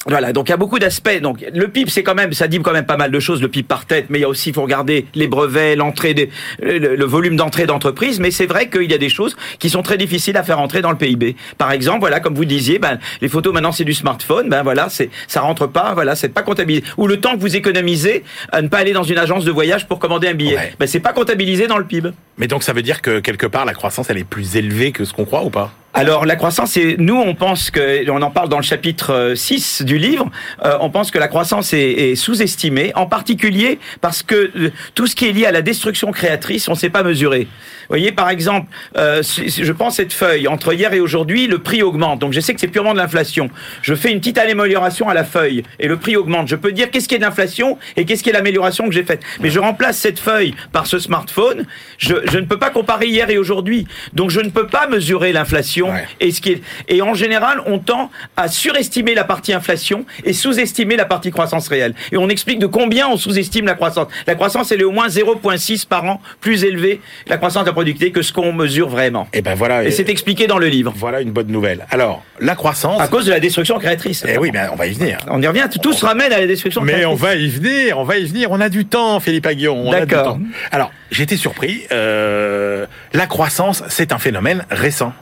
Voilà, 0.05 0.33
donc 0.33 0.49
il 0.49 0.51
y 0.51 0.53
a 0.53 0.57
beaucoup 0.57 0.79
d'aspects. 0.79 1.21
Donc 1.21 1.45
le 1.53 1.67
PIB, 1.67 1.89
c'est 1.89 2.03
quand 2.03 2.15
même, 2.15 2.33
ça 2.33 2.47
dit 2.47 2.59
quand 2.59 2.73
même 2.73 2.85
pas 2.85 2.97
mal 2.97 3.11
de 3.11 3.19
choses, 3.19 3.41
le 3.41 3.47
PIB 3.47 3.67
par 3.67 3.85
tête, 3.85 4.07
mais 4.09 4.19
il 4.19 4.21
y 4.21 4.25
a 4.25 4.29
aussi, 4.29 4.49
il 4.49 4.55
faut 4.55 4.61
regarder 4.61 5.05
les 5.15 5.27
brevets, 5.27 5.75
l'entrée, 5.75 6.13
des, 6.13 6.29
le, 6.61 7.05
volume 7.05 7.35
d'entrée 7.35 7.65
d'entreprise. 7.65 8.19
Mais 8.19 8.31
c'est 8.31 8.45
vrai 8.45 8.69
qu'il 8.69 8.91
y 8.91 8.93
a 8.93 8.97
des 8.97 9.09
choses 9.09 9.35
qui 9.59 9.69
sont 9.69 9.81
très 9.81 9.97
difficiles 9.97 10.35
à 10.35 10.43
faire 10.43 10.59
entrer 10.59 10.81
dans 10.81 10.91
le 10.91 10.97
PIB. 10.97 11.35
Par 11.57 11.71
exemple, 11.71 12.01
voilà, 12.01 12.19
comme 12.19 12.35
vous 12.35 12.45
disiez, 12.45 12.79
ben 12.79 12.99
les 13.21 13.29
photos 13.29 13.53
maintenant 13.53 13.71
c'est 13.71 13.85
du 13.85 13.93
smartphone, 13.93 14.49
ben 14.49 14.63
voilà, 14.63 14.89
c'est 14.89 15.09
ça 15.27 15.41
rentre 15.41 15.67
pas, 15.67 15.93
voilà, 15.93 16.15
c'est 16.15 16.29
pas 16.29 16.41
comptabilisé. 16.41 16.83
Ou 16.97 17.07
le 17.07 17.19
temps 17.19 17.35
que 17.35 17.39
vous 17.39 17.55
économisez 17.55 18.23
à 18.51 18.61
ne 18.61 18.67
pas 18.67 18.79
aller 18.79 18.93
dans 18.93 19.03
une 19.03 19.17
agence 19.17 19.45
de 19.45 19.51
voyage 19.51 19.87
pour 19.87 19.99
commander 19.99 20.27
un 20.27 20.33
billet, 20.33 20.73
ben 20.79 20.87
c'est 20.87 20.99
pas 20.99 21.13
comptabilisé 21.13 21.67
dans 21.67 21.77
le 21.77 21.85
PIB. 21.85 22.09
Mais 22.37 22.47
donc 22.47 22.63
ça 22.63 22.73
veut 22.73 22.81
dire 22.81 23.01
que 23.01 23.19
quelque 23.19 23.47
part 23.47 23.65
la 23.65 23.73
croissance 23.73 24.09
elle 24.09 24.17
est 24.17 24.23
plus 24.23 24.57
élevée 24.57 24.91
que 24.91 25.05
ce 25.05 25.13
qu'on 25.13 25.25
croit 25.25 25.43
ou 25.43 25.49
pas? 25.49 25.71
Alors 25.95 26.25
la 26.25 26.35
croissance, 26.35 26.77
nous 26.97 27.15
on 27.15 27.35
pense 27.35 27.69
que 27.69 28.09
on 28.09 28.21
en 28.23 28.31
parle 28.31 28.49
dans 28.49 28.57
le 28.57 28.63
chapitre 28.63 29.33
6 29.35 29.81
euh, 29.81 29.85
du 29.85 29.99
livre. 29.99 30.29
Euh, 30.65 30.77
on 30.81 30.89
pense 30.89 31.11
que 31.11 31.19
la 31.19 31.27
croissance 31.27 31.71
est, 31.73 31.91
est 31.91 32.15
sous-estimée, 32.15 32.91
en 32.95 33.05
particulier 33.05 33.79
parce 34.01 34.23
que 34.23 34.51
euh, 34.55 34.71
tout 34.95 35.05
ce 35.05 35.15
qui 35.15 35.27
est 35.27 35.31
lié 35.31 35.45
à 35.45 35.51
la 35.51 35.61
destruction 35.61 36.11
créatrice, 36.11 36.67
on 36.67 36.71
ne 36.71 36.77
sait 36.77 36.89
pas 36.89 37.03
mesurer. 37.03 37.47
Vous 37.83 37.95
voyez, 37.95 38.11
par 38.11 38.29
exemple, 38.29 38.67
euh, 38.97 39.21
je 39.23 39.71
pense 39.71 39.95
cette 39.95 40.13
feuille 40.13 40.47
entre 40.47 40.73
hier 40.73 40.93
et 40.93 40.99
aujourd'hui, 40.99 41.47
le 41.47 41.59
prix 41.59 41.83
augmente. 41.83 42.19
Donc 42.19 42.33
je 42.33 42.39
sais 42.39 42.53
que 42.53 42.59
c'est 42.59 42.67
purement 42.67 42.93
de 42.93 42.97
l'inflation. 42.97 43.49
Je 43.81 43.93
fais 43.95 44.11
une 44.11 44.19
petite 44.19 44.37
amélioration 44.37 45.09
à 45.09 45.13
la 45.13 45.23
feuille 45.23 45.63
et 45.79 45.87
le 45.87 45.97
prix 45.97 46.15
augmente. 46.15 46.47
Je 46.47 46.55
peux 46.55 46.71
dire 46.71 46.91
qu'est-ce 46.91 47.07
qui 47.07 47.15
est 47.15 47.19
d'inflation 47.19 47.77
et 47.95 48.05
qu'est-ce 48.05 48.23
qui 48.23 48.29
est 48.29 48.33
l'amélioration 48.33 48.87
que 48.87 48.93
j'ai 48.93 49.03
faite. 49.03 49.21
Mais 49.41 49.49
je 49.49 49.59
remplace 49.59 49.97
cette 49.97 50.19
feuille 50.19 50.55
par 50.71 50.87
ce 50.87 50.99
smartphone. 50.99 51.65
Je, 51.97 52.15
je 52.25 52.39
ne 52.39 52.45
peux 52.45 52.59
pas 52.59 52.69
comparer 52.69 53.07
hier 53.07 53.29
et 53.29 53.37
aujourd'hui. 53.37 53.87
Donc 54.13 54.29
je 54.29 54.41
ne 54.41 54.49
peux 54.49 54.67
pas 54.67 54.87
mesurer 54.87 55.33
l'inflation 55.33 55.89
et 56.19 56.31
ce 56.31 56.41
qui 56.41 56.51
est, 56.53 56.61
et 56.87 57.01
en 57.01 57.13
général, 57.13 57.61
on 57.65 57.79
tend 57.79 58.09
à 58.37 58.47
surestimer 58.47 59.15
la 59.15 59.23
partie 59.23 59.53
inflation 59.53 60.05
et 60.23 60.33
sous-estimer 60.33 60.95
la 60.95 61.05
partie 61.05 61.31
croissance 61.31 61.67
réelle. 61.67 61.93
Et 62.11 62.17
on 62.17 62.29
explique 62.29 62.59
de 62.59 62.65
combien 62.65 63.07
on 63.07 63.17
sous-estime 63.17 63.65
la 63.65 63.75
croissance. 63.75 64.07
La 64.27 64.35
croissance, 64.35 64.71
elle 64.71 64.81
est 64.81 64.85
au 64.85 64.91
moins 64.91 65.07
0,6 65.07 65.87
par 65.87 66.05
an 66.05 66.21
plus 66.41 66.63
élevée, 66.63 67.01
la 67.27 67.37
croissance 67.37 67.65
de 67.65 67.71
la 67.73 67.75
productivité, 67.75 68.11
que 68.11 68.21
ce 68.21 68.31
qu'on 68.31 68.53
mesure 68.53 68.87
vraiment. 68.87 69.27
Et 69.33 69.41
ben 69.41 69.55
voilà. 69.55 69.83
Et 69.83 69.91
c'est 69.91 70.09
expliqué 70.09 70.47
dans 70.47 70.59
le 70.59 70.67
livre. 70.67 70.93
Voilà 70.95 71.21
une 71.21 71.31
bonne 71.31 71.47
nouvelle. 71.47 71.85
Alors, 71.89 72.23
la 72.39 72.55
croissance. 72.55 73.01
À 73.01 73.07
cause 73.07 73.25
de 73.25 73.31
la 73.31 73.39
destruction 73.39 73.79
créatrice. 73.79 74.23
Eh 74.27 74.37
oui, 74.37 74.51
ben 74.51 74.69
on 74.71 74.75
va 74.75 74.87
y 74.87 74.93
venir. 74.93 75.17
On 75.29 75.41
y 75.41 75.47
revient. 75.47 75.67
Tout 75.81 75.93
se 75.93 76.05
ramène 76.05 76.31
à 76.31 76.39
la 76.39 76.47
destruction 76.47 76.81
Mais 76.81 76.93
créatrice. 76.93 77.21
Mais 77.21 77.25
on 77.25 77.27
va 77.27 77.35
y 77.35 77.47
venir. 77.47 77.99
On 77.99 78.03
va 78.03 78.17
y 78.17 78.25
venir. 78.25 78.51
On 78.51 78.61
a 78.61 78.69
du 78.69 78.85
temps, 78.85 79.19
Philippe 79.19 79.45
Aguillon. 79.45 79.91
D'accord. 79.91 80.37
Alors, 80.71 80.91
j'étais 81.11 81.37
surpris. 81.37 81.83
Euh, 81.91 82.85
la 83.13 83.27
croissance, 83.27 83.83
c'est 83.89 84.11
un 84.11 84.19
phénomène 84.19 84.65
récent. 84.69 85.13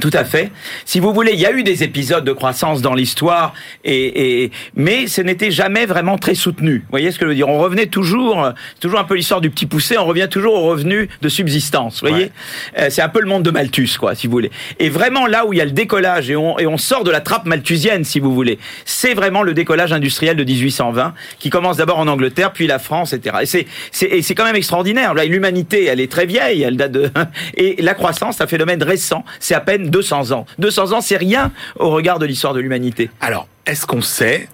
Tout 0.00 0.10
à 0.12 0.24
fait. 0.24 0.52
Si 0.84 1.00
vous 1.00 1.14
voulez, 1.14 1.32
il 1.32 1.40
y 1.40 1.46
a 1.46 1.52
eu 1.52 1.62
des 1.62 1.82
épisodes 1.82 2.24
de 2.24 2.32
croissance 2.32 2.82
dans 2.82 2.92
l'histoire, 2.92 3.54
et, 3.82 4.42
et, 4.44 4.50
mais 4.74 5.06
ce 5.06 5.22
n'était 5.22 5.50
jamais 5.50 5.86
vraiment 5.86 6.18
très 6.18 6.34
soutenu. 6.34 6.80
Vous 6.80 6.90
voyez 6.90 7.10
ce 7.12 7.18
que 7.18 7.24
je 7.24 7.30
veux 7.30 7.34
dire? 7.34 7.48
On 7.48 7.58
revenait 7.58 7.86
toujours, 7.86 8.52
toujours 8.78 9.00
un 9.00 9.04
peu 9.04 9.14
l'histoire 9.14 9.40
du 9.40 9.48
petit 9.48 9.64
poussé, 9.64 9.96
on 9.96 10.04
revient 10.04 10.28
toujours 10.30 10.54
au 10.54 10.66
revenu 10.66 11.08
de 11.22 11.28
subsistance. 11.30 12.02
Vous 12.02 12.10
voyez? 12.10 12.30
Euh, 12.78 12.88
C'est 12.90 13.00
un 13.00 13.08
peu 13.08 13.20
le 13.20 13.26
monde 13.26 13.42
de 13.42 13.50
Malthus, 13.50 13.96
quoi, 13.98 14.14
si 14.14 14.26
vous 14.26 14.32
voulez. 14.32 14.50
Et 14.78 14.90
vraiment 14.90 15.26
là 15.26 15.46
où 15.46 15.54
il 15.54 15.56
y 15.56 15.62
a 15.62 15.64
le 15.64 15.70
décollage 15.70 16.28
et 16.30 16.36
on, 16.36 16.58
et 16.58 16.66
on 16.66 16.76
sort 16.76 17.02
de 17.02 17.10
la 17.10 17.20
trappe 17.20 17.46
malthusienne, 17.46 18.04
si 18.04 18.20
vous 18.20 18.34
voulez, 18.34 18.58
c'est 18.84 19.14
vraiment 19.14 19.42
le 19.42 19.54
décollage 19.54 19.94
industriel 19.94 20.36
de 20.36 20.44
1820 20.44 21.14
qui 21.38 21.48
commence 21.48 21.78
d'abord 21.78 21.98
en 21.98 22.06
Angleterre, 22.06 22.52
puis 22.52 22.66
la 22.66 22.78
France, 22.78 23.14
etc. 23.14 23.66
Et 23.92 24.22
c'est 24.22 24.34
quand 24.34 24.44
même 24.44 24.56
extraordinaire. 24.56 25.14
L'humanité, 25.14 25.84
elle 25.84 26.00
est 26.00 26.10
très 26.10 26.26
vieille, 26.26 26.62
elle 26.62 26.76
date 26.76 26.92
de 26.92 27.10
et 27.56 27.80
la 27.80 27.94
croissance, 27.94 28.36
c'est 28.36 28.42
un 28.42 28.46
phénomène 28.46 28.82
récent. 28.82 29.24
C'est 29.40 29.54
à 29.54 29.60
peine 29.60 29.85
200 29.90 30.32
ans. 30.32 30.46
200 30.58 30.92
ans, 30.92 31.00
c'est 31.00 31.16
rien 31.16 31.52
au 31.78 31.90
regard 31.90 32.18
de 32.18 32.26
l'histoire 32.26 32.54
de 32.54 32.60
l'humanité. 32.60 33.10
Alors, 33.20 33.48
est-ce 33.66 33.86
qu'on 33.86 34.02
sait 34.02 34.48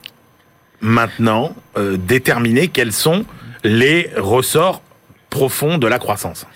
maintenant 0.81 1.55
euh, 1.77 1.97
déterminer 1.97 2.69
quels 2.69 2.93
sont 2.93 3.25
les 3.65 4.11
ressorts 4.17 4.83
profonds 5.31 5.79
de 5.79 5.87
la 5.87 5.99
croissance? 5.99 6.47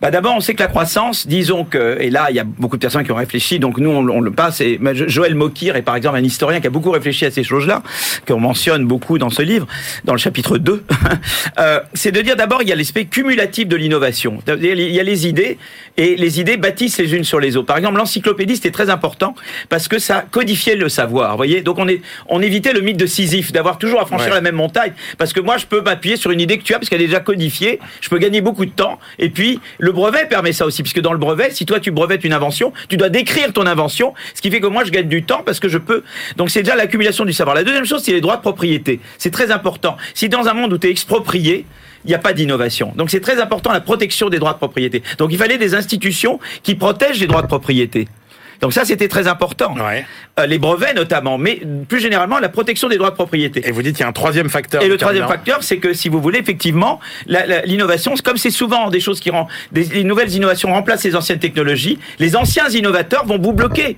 Bah 0.00 0.12
D'abord, 0.12 0.34
on 0.36 0.40
sait 0.40 0.54
que 0.54 0.62
la 0.62 0.68
croissance, 0.68 1.26
disons 1.26 1.64
que, 1.64 1.98
et 2.00 2.08
là, 2.10 2.28
il 2.30 2.36
y 2.36 2.38
a 2.38 2.44
beaucoup 2.44 2.76
de 2.76 2.80
personnes 2.80 3.02
qui 3.02 3.10
ont 3.10 3.16
réfléchi, 3.16 3.58
donc 3.58 3.78
nous, 3.78 3.90
on, 3.90 4.20
le 4.20 4.30
passe, 4.30 4.60
et 4.60 4.78
Joël 4.94 5.34
Mokir 5.34 5.74
est 5.74 5.82
par 5.82 5.96
exemple 5.96 6.16
un 6.16 6.22
historien 6.22 6.60
qui 6.60 6.68
a 6.68 6.70
beaucoup 6.70 6.92
réfléchi 6.92 7.26
à 7.26 7.32
ces 7.32 7.42
choses-là, 7.42 7.82
qu'on 8.26 8.38
mentionne 8.38 8.84
beaucoup 8.86 9.18
dans 9.18 9.30
ce 9.30 9.42
livre, 9.42 9.66
dans 10.04 10.12
le 10.12 10.18
chapitre 10.18 10.58
2, 10.58 10.84
euh, 11.58 11.80
c'est 11.94 12.12
de 12.12 12.20
dire 12.20 12.36
d'abord, 12.36 12.62
il 12.62 12.68
y 12.68 12.72
a 12.72 12.76
l'aspect 12.76 13.06
cumulatif 13.06 13.66
de 13.66 13.74
l'innovation. 13.74 14.38
Il 14.46 14.64
y 14.64 15.00
a 15.00 15.02
les 15.02 15.26
idées, 15.26 15.58
et 15.96 16.14
les 16.14 16.40
idées 16.40 16.56
bâtissent 16.56 16.98
les 16.98 17.16
unes 17.16 17.24
sur 17.24 17.40
les 17.40 17.56
autres. 17.56 17.66
Par 17.66 17.76
exemple, 17.76 17.98
l'encyclopédie, 17.98 18.54
c'était 18.54 18.70
très 18.70 18.90
important, 18.90 19.34
parce 19.68 19.88
que 19.88 19.98
ça 19.98 20.24
codifiait 20.30 20.76
le 20.76 20.88
savoir, 20.88 21.36
voyez 21.36 21.60
Donc 21.60 21.78
on, 21.78 21.88
est, 21.88 22.02
on 22.28 22.40
évitait 22.40 22.72
le 22.72 22.82
mythe 22.82 22.98
de 22.98 23.06
Sisyphe, 23.06 23.50
d'avoir 23.50 23.78
toujours 23.78 24.00
à 24.00 24.06
franchir 24.06 24.32
la 24.32 24.40
même 24.40 24.54
montagne, 24.54 24.92
parce 25.18 25.32
que 25.32 25.40
moi, 25.40 25.56
je 25.56 25.66
peux 25.66 25.80
m'appuyer 25.80 26.16
sur 26.16 26.30
une 26.30 26.40
idée 26.40 26.56
que 26.58 26.62
tu 26.62 26.72
as, 26.74 26.78
parce 26.78 26.88
qu'elle 26.88 27.02
est 27.02 27.06
déjà 27.06 27.20
codifiée, 27.20 27.80
je 28.00 28.08
peux 28.08 28.18
gagner 28.18 28.40
beaucoup 28.40 28.64
de 28.64 28.70
temps, 28.70 29.00
et 29.18 29.28
puis 29.28 29.58
le 29.78 29.87
brevet 29.90 30.26
permet 30.26 30.52
ça 30.52 30.66
aussi, 30.66 30.82
puisque 30.82 31.00
dans 31.00 31.12
le 31.12 31.18
brevet, 31.18 31.50
si 31.50 31.66
toi 31.66 31.80
tu 31.80 31.90
brevettes 31.90 32.24
une 32.24 32.32
invention, 32.32 32.72
tu 32.88 32.96
dois 32.96 33.08
décrire 33.08 33.52
ton 33.52 33.66
invention, 33.66 34.14
ce 34.34 34.40
qui 34.40 34.50
fait 34.50 34.60
que 34.60 34.66
moi 34.66 34.84
je 34.84 34.90
gagne 34.90 35.08
du 35.08 35.22
temps 35.22 35.42
parce 35.44 35.60
que 35.60 35.68
je 35.68 35.78
peux. 35.78 36.02
Donc 36.36 36.50
c'est 36.50 36.62
déjà 36.62 36.76
l'accumulation 36.76 37.24
du 37.24 37.32
savoir. 37.32 37.56
La 37.56 37.64
deuxième 37.64 37.84
chose, 37.84 38.02
c'est 38.02 38.12
les 38.12 38.20
droits 38.20 38.36
de 38.36 38.42
propriété. 38.42 39.00
C'est 39.18 39.30
très 39.30 39.50
important. 39.50 39.96
Si 40.14 40.28
dans 40.28 40.48
un 40.48 40.54
monde 40.54 40.72
où 40.72 40.78
tu 40.78 40.86
es 40.86 40.90
exproprié, 40.90 41.66
il 42.04 42.08
n'y 42.08 42.14
a 42.14 42.18
pas 42.18 42.32
d'innovation. 42.32 42.92
Donc 42.96 43.10
c'est 43.10 43.20
très 43.20 43.40
important 43.40 43.72
la 43.72 43.80
protection 43.80 44.28
des 44.28 44.38
droits 44.38 44.52
de 44.52 44.58
propriété. 44.58 45.02
Donc 45.18 45.32
il 45.32 45.38
fallait 45.38 45.58
des 45.58 45.74
institutions 45.74 46.38
qui 46.62 46.74
protègent 46.74 47.20
les 47.20 47.26
droits 47.26 47.42
de 47.42 47.48
propriété. 47.48 48.08
Donc 48.60 48.72
ça, 48.72 48.84
c'était 48.84 49.08
très 49.08 49.28
important. 49.28 49.74
Euh, 49.78 50.46
les 50.46 50.58
brevets 50.58 50.94
notamment, 50.94 51.38
mais 51.38 51.60
plus 51.88 52.00
généralement 52.00 52.38
la 52.38 52.48
protection 52.48 52.88
des 52.88 52.96
droits 52.96 53.10
de 53.10 53.14
propriété. 53.14 53.66
Et 53.66 53.70
vous 53.70 53.82
dites 53.82 53.96
qu'il 53.96 54.02
y 54.02 54.06
a 54.06 54.08
un 54.08 54.12
troisième 54.12 54.48
facteur. 54.48 54.82
Et 54.82 54.88
le 54.88 54.96
troisième 54.96 55.28
facteur, 55.28 55.62
c'est 55.62 55.78
que 55.78 55.92
si 55.92 56.08
vous 56.08 56.20
voulez, 56.20 56.38
effectivement, 56.38 57.00
l'innovation, 57.26 58.14
comme 58.22 58.36
c'est 58.36 58.50
souvent 58.50 58.90
des 58.90 59.00
choses 59.00 59.20
qui 59.20 59.30
rendent, 59.30 59.48
des, 59.72 59.84
les 59.84 60.04
nouvelles 60.04 60.32
innovations 60.32 60.72
remplacent 60.72 61.04
les 61.04 61.16
anciennes 61.16 61.38
technologies, 61.38 61.98
les 62.18 62.36
anciens 62.36 62.68
innovateurs 62.68 63.24
vont 63.26 63.38
vous 63.38 63.52
bloquer. 63.52 63.96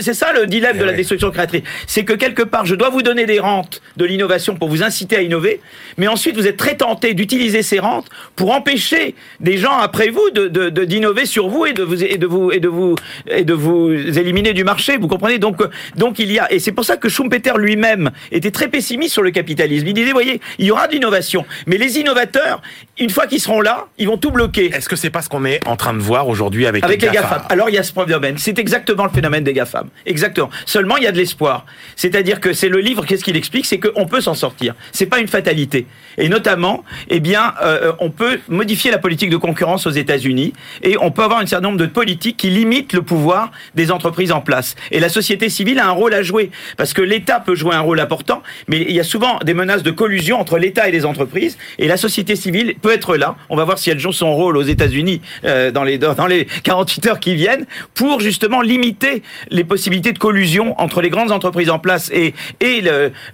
C'est 0.00 0.14
ça 0.14 0.32
le 0.32 0.46
dilemme 0.46 0.78
de 0.78 0.84
la 0.84 0.92
destruction 0.92 1.30
créatrice. 1.30 1.62
C'est 1.86 2.04
que 2.04 2.12
quelque 2.12 2.42
part, 2.42 2.66
je 2.66 2.74
dois 2.74 2.90
vous 2.90 3.02
donner 3.02 3.24
des 3.24 3.40
rentes 3.40 3.80
de 3.96 4.04
l'innovation 4.04 4.56
pour 4.56 4.68
vous 4.68 4.82
inciter 4.82 5.16
à 5.16 5.22
innover, 5.22 5.60
mais 5.96 6.06
ensuite 6.06 6.36
vous 6.36 6.46
êtes 6.46 6.56
très 6.56 6.76
tenté 6.76 7.14
d'utiliser 7.14 7.62
ces 7.62 7.78
rentes 7.78 8.08
pour 8.36 8.52
empêcher 8.52 9.14
des 9.40 9.56
gens 9.56 9.78
après 9.78 10.10
vous 10.10 10.30
de, 10.30 10.68
d'innover 10.84 11.24
sur 11.24 11.48
vous 11.48 11.64
et 11.64 11.72
de 11.72 11.82
vous 11.82 12.02
et 12.02 12.18
de 12.18 12.26
vous 12.26 12.52
et 12.52 12.60
de 12.60 12.68
vous 12.68 12.94
et 13.26 13.44
de 13.44 13.54
vous 13.54 13.90
éliminer 13.90 14.52
du 14.52 14.64
marché. 14.64 14.96
Vous 14.98 15.08
comprenez? 15.08 15.38
Donc 15.38 15.56
donc 15.96 16.18
il 16.18 16.30
y 16.30 16.38
a 16.38 16.52
et 16.52 16.58
c'est 16.58 16.72
pour 16.72 16.84
ça 16.84 16.96
que 16.96 17.08
Schumpeter 17.08 17.54
lui-même 17.56 18.10
était 18.30 18.50
très 18.50 18.68
pessimiste 18.68 19.12
sur 19.12 19.22
le 19.22 19.30
capitalisme. 19.30 19.86
Il 19.86 19.94
disait, 19.94 20.12
voyez, 20.12 20.40
il 20.58 20.66
y 20.66 20.70
aura 20.70 20.88
de 20.88 20.92
l'innovation, 20.92 21.46
mais 21.66 21.78
les 21.78 21.98
innovateurs, 21.98 22.60
une 22.98 23.10
fois 23.10 23.26
qu'ils 23.26 23.40
seront 23.40 23.60
là, 23.60 23.86
ils 23.96 24.06
vont 24.06 24.18
tout 24.18 24.30
bloquer. 24.30 24.66
Est-ce 24.74 24.88
que 24.88 24.96
c'est 24.96 25.10
pas 25.10 25.22
ce 25.22 25.28
qu'on 25.28 25.44
est 25.44 25.66
en 25.66 25.76
train 25.76 25.94
de 25.94 26.00
voir 26.00 26.28
aujourd'hui 26.28 26.66
avec, 26.66 26.84
avec 26.84 27.00
les, 27.00 27.08
GAFA? 27.08 27.46
Alors 27.48 27.70
il 27.70 27.74
y 27.74 27.78
a 27.78 27.82
ce 27.82 27.92
phénomène. 27.92 28.36
C'est 28.38 28.58
exactement 28.58 29.04
le 29.04 29.10
phénomène 29.10 29.37
des 29.44 29.52
GAFAM. 29.52 29.88
Exactement. 30.06 30.50
Seulement, 30.66 30.96
il 30.96 31.04
y 31.04 31.06
a 31.06 31.12
de 31.12 31.16
l'espoir. 31.16 31.66
C'est-à-dire 31.96 32.40
que 32.40 32.52
c'est 32.52 32.68
le 32.68 32.80
livre, 32.80 33.04
qu'est-ce 33.04 33.24
qu'il 33.24 33.36
explique? 33.36 33.66
C'est 33.66 33.78
qu'on 33.78 34.06
peut 34.06 34.20
s'en 34.20 34.34
sortir. 34.34 34.74
C'est 34.92 35.06
pas 35.06 35.18
une 35.18 35.28
fatalité. 35.28 35.86
Et 36.16 36.28
notamment, 36.28 36.84
eh 37.08 37.20
bien, 37.20 37.54
euh, 37.62 37.92
on 38.00 38.10
peut 38.10 38.40
modifier 38.48 38.90
la 38.90 38.98
politique 38.98 39.30
de 39.30 39.36
concurrence 39.36 39.86
aux 39.86 39.90
États-Unis 39.90 40.52
et 40.82 40.96
on 41.00 41.10
peut 41.10 41.22
avoir 41.22 41.40
un 41.40 41.46
certain 41.46 41.68
nombre 41.68 41.78
de 41.78 41.86
politiques 41.86 42.36
qui 42.36 42.50
limitent 42.50 42.92
le 42.92 43.02
pouvoir 43.02 43.52
des 43.74 43.90
entreprises 43.90 44.32
en 44.32 44.40
place. 44.40 44.74
Et 44.90 45.00
la 45.00 45.08
société 45.08 45.48
civile 45.48 45.78
a 45.78 45.86
un 45.86 45.92
rôle 45.92 46.14
à 46.14 46.22
jouer 46.22 46.50
parce 46.76 46.92
que 46.92 47.02
l'État 47.02 47.40
peut 47.40 47.54
jouer 47.54 47.74
un 47.74 47.80
rôle 47.80 48.00
important, 48.00 48.42
mais 48.66 48.78
il 48.80 48.92
y 48.92 49.00
a 49.00 49.04
souvent 49.04 49.38
des 49.44 49.54
menaces 49.54 49.82
de 49.82 49.90
collusion 49.90 50.40
entre 50.40 50.58
l'État 50.58 50.88
et 50.88 50.92
les 50.92 51.04
entreprises 51.04 51.56
et 51.78 51.86
la 51.86 51.96
société 51.96 52.36
civile 52.36 52.74
peut 52.80 52.92
être 52.92 53.16
là. 53.16 53.36
On 53.48 53.56
va 53.56 53.64
voir 53.64 53.78
si 53.78 53.90
elle 53.90 54.00
joue 54.00 54.12
son 54.12 54.34
rôle 54.34 54.56
aux 54.56 54.62
États-Unis 54.62 55.20
euh, 55.44 55.70
dans 55.70 55.84
les 55.84 55.98
dans 55.98 56.26
les 56.26 56.46
48 56.64 57.06
heures 57.06 57.20
qui 57.20 57.34
viennent 57.34 57.66
pour 57.94 58.20
justement 58.20 58.60
limiter 58.60 59.22
les 59.50 59.64
possibilités 59.64 60.12
de 60.12 60.18
collusion 60.18 60.78
entre 60.80 61.00
les 61.00 61.10
grandes 61.10 61.32
entreprises 61.32 61.70
en 61.70 61.78
place 61.78 62.10
et, 62.12 62.34
et 62.60 62.82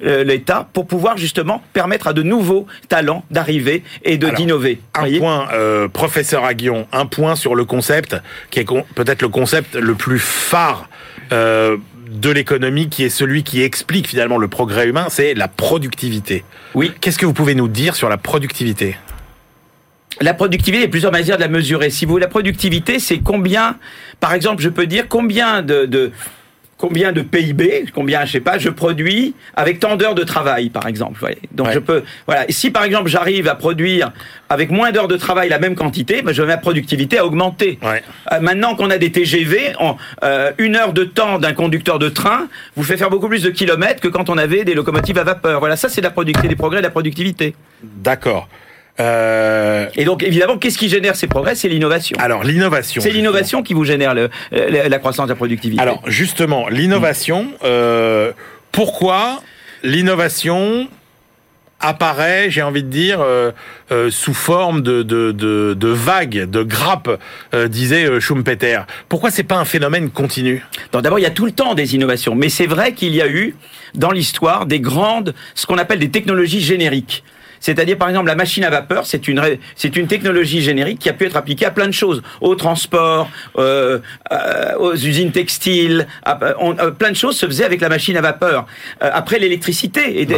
l'État 0.01 0.69
pour 0.73 0.87
pouvoir 0.87 1.17
justement 1.17 1.63
permettre 1.73 2.09
à 2.09 2.13
de 2.13 2.23
nouveaux 2.23 2.67
talents 2.89 3.25
d'arriver 3.31 3.83
et 4.03 4.17
de 4.17 4.29
d'innover. 4.31 4.81
Un 4.95 5.19
point, 5.19 5.49
euh, 5.53 5.89
professeur 5.89 6.45
Aguillon, 6.45 6.87
un 6.93 7.07
point 7.07 7.37
sur 7.37 7.55
le 7.55 7.65
concept 7.65 8.17
qui 8.51 8.61
est 8.61 8.67
peut-être 8.95 9.23
le 9.23 9.29
concept 9.29 9.75
le 9.77 9.95
plus 9.95 10.19
phare. 10.19 10.89
Euh, 11.33 11.77
de 12.07 12.31
l'économie 12.31 12.89
qui 12.89 13.03
est 13.03 13.09
celui 13.09 13.43
qui 13.43 13.63
explique 13.63 14.07
finalement 14.07 14.39
le 14.39 14.47
progrès 14.47 14.87
humain, 14.87 15.07
c'est 15.09 15.35
la 15.35 15.49
productivité. 15.49 16.45
Oui. 16.75 16.93
Qu'est-ce 17.01 17.19
que 17.19 17.27
vous 17.27 17.33
pouvez 17.33 17.55
nous 17.55 17.67
dire 17.67 17.97
sur 17.97 18.09
la 18.09 18.19
productivité? 18.19 18.97
La 20.21 20.35
productivité, 20.35 20.79
il 20.79 20.83
y 20.83 20.87
a 20.87 20.91
plusieurs 20.91 21.13
manières 21.13 21.37
de 21.37 21.43
la 21.43 21.49
mesurer. 21.49 21.91
Si 21.91 22.07
vous, 22.07 22.19
la 22.19 22.29
productivité, 22.29 22.99
c'est 22.99 23.19
combien, 23.19 23.77
par 24.21 24.35
exemple, 24.35 24.63
je 24.63 24.69
peux 24.69 24.87
dire 24.87 25.09
combien 25.09 25.63
de, 25.63 25.87
de 25.87 26.13
combien 26.77 27.13
de 27.13 27.23
PIB, 27.23 27.87
combien, 27.95 28.25
je 28.25 28.33
sais 28.33 28.41
pas, 28.41 28.59
je 28.59 28.69
produis 28.69 29.35
avec 29.55 29.81
tant 29.81 29.97
d'heures 29.97 30.15
de 30.15 30.23
travail, 30.23 30.71
par 30.71 30.87
exemple. 30.87 31.19
Donc 31.53 31.71
je 31.73 31.79
peux, 31.79 32.03
voilà. 32.27 32.45
si 32.49 32.71
par 32.71 32.85
exemple 32.85 33.09
j'arrive 33.09 33.49
à 33.49 33.55
produire 33.55 34.13
avec 34.49 34.71
moins 34.71 34.93
d'heures 34.93 35.09
de 35.09 35.17
travail 35.17 35.49
la 35.49 35.59
même 35.59 35.75
quantité, 35.75 36.23
ben, 36.23 36.33
je 36.33 36.43
ma 36.43 36.57
productivité 36.57 37.19
à 37.19 37.25
augmenter. 37.25 37.79
Euh, 37.83 38.41
maintenant 38.41 38.75
qu'on 38.75 38.91
a 38.91 38.99
des 38.99 39.11
TGV, 39.11 39.73
euh, 40.23 40.53
une 40.59 40.77
heure 40.77 40.93
de 40.93 41.05
temps 41.05 41.39
d'un 41.39 41.55
conducteur 41.55 41.99
de 41.99 42.09
train 42.09 42.49
vous 42.77 42.83
fait 42.83 42.97
faire 42.97 43.11
beaucoup 43.11 43.29
plus 43.29 43.43
de 43.43 43.51
kilomètres 43.51 44.01
que 44.01 44.09
quand 44.09 44.29
on 44.29 44.37
avait 44.37 44.65
des 44.65 44.75
locomotives 44.75 45.19
à 45.19 45.25
vapeur. 45.25 45.61
Voilà, 45.61 45.77
ça 45.77 45.89
c'est 45.89 46.01
la 46.01 46.11
productivité, 46.11 46.49
des 46.49 46.57
progrès 46.57 46.81
de 46.81 46.85
la 46.85 46.91
productivité. 46.91 47.55
D'accord. 47.83 48.49
Euh... 49.01 49.87
Et 49.97 50.05
donc, 50.05 50.23
évidemment, 50.23 50.57
qu'est-ce 50.57 50.79
qui 50.79 50.89
génère 50.89 51.17
ces 51.17 51.27
progrès? 51.27 51.55
C'est 51.55 51.69
l'innovation. 51.69 52.17
Alors, 52.21 52.45
l'innovation. 52.45 53.03
C'est 53.03 53.11
l'innovation 53.11 53.63
qui 53.63 53.75
vous 53.75 53.85
génère 53.85 54.15
le, 54.15 54.31
la 54.53 54.99
croissance 54.99 55.27
de 55.27 55.33
la 55.33 55.37
productivité. 55.37 55.83
Alors, 55.83 56.01
justement, 56.07 56.69
l'innovation, 56.69 57.49
euh, 57.65 58.33
pourquoi 58.71 59.43
l'innovation 59.83 60.89
apparaît, 61.81 62.51
j'ai 62.51 62.63
envie 62.63 62.83
de 62.83 62.89
dire, 62.89 63.21
euh, 63.21 63.51
euh, 63.93 64.11
sous 64.11 64.33
forme 64.33 64.81
de, 64.81 65.03
de, 65.03 65.33
de, 65.33 65.75
de 65.79 65.89
vagues, 65.89 66.49
de 66.49 66.63
grappes, 66.63 67.21
euh, 67.53 67.69
disait 67.69 68.21
Schumpeter? 68.21 68.81
Pourquoi 69.09 69.31
c'est 69.31 69.43
pas 69.43 69.57
un 69.57 69.67
phénomène 69.67 70.09
continu? 70.09 70.65
D'abord, 70.93 71.19
il 71.19 71.23
y 71.23 71.27
a 71.27 71.31
tout 71.31 71.45
le 71.45 71.53
temps 71.53 71.75
des 71.75 71.95
innovations, 71.95 72.35
mais 72.35 72.49
c'est 72.49 72.67
vrai 72.67 72.93
qu'il 72.93 73.15
y 73.15 73.21
a 73.21 73.29
eu 73.29 73.55
dans 73.95 74.13
l'histoire 74.13 74.65
des 74.65 74.81
grandes, 74.81 75.35
ce 75.55 75.67
qu'on 75.67 75.79
appelle 75.79 75.99
des 75.99 76.11
technologies 76.11 76.61
génériques. 76.61 77.23
C'est-à-dire, 77.65 77.97
par 77.97 78.11
exemple, 78.11 78.27
la 78.27 78.35
machine 78.35 78.63
à 78.65 78.69
vapeur, 78.69 79.07
c'est 79.07 79.27
une, 79.27 79.41
c'est 79.75 79.97
une 79.97 80.07
technologie 80.07 80.61
générique 80.61 80.99
qui 80.99 81.09
a 81.09 81.15
pu 81.15 81.25
être 81.25 81.39
appliquée 81.39 81.65
à 81.65 81.71
plein 81.71 81.87
de 81.87 81.93
choses, 81.93 82.23
au 82.43 82.57
transport, 82.57 83.31
euh, 83.57 84.01
euh 84.33 84.75
aux 84.79 84.95
usines 84.95 85.33
textiles, 85.33 86.07
euh, 86.29 86.91
plein 86.91 87.11
de 87.11 87.17
choses 87.17 87.39
se 87.39 87.47
faisaient 87.47 87.65
avec 87.65 87.81
la 87.81 87.89
machine 87.89 88.19
à 88.19 88.21
vapeur. 88.21 88.67
Euh, 89.03 89.09
après 89.11 89.39
l'électricité, 89.39 90.21
et 90.21 90.29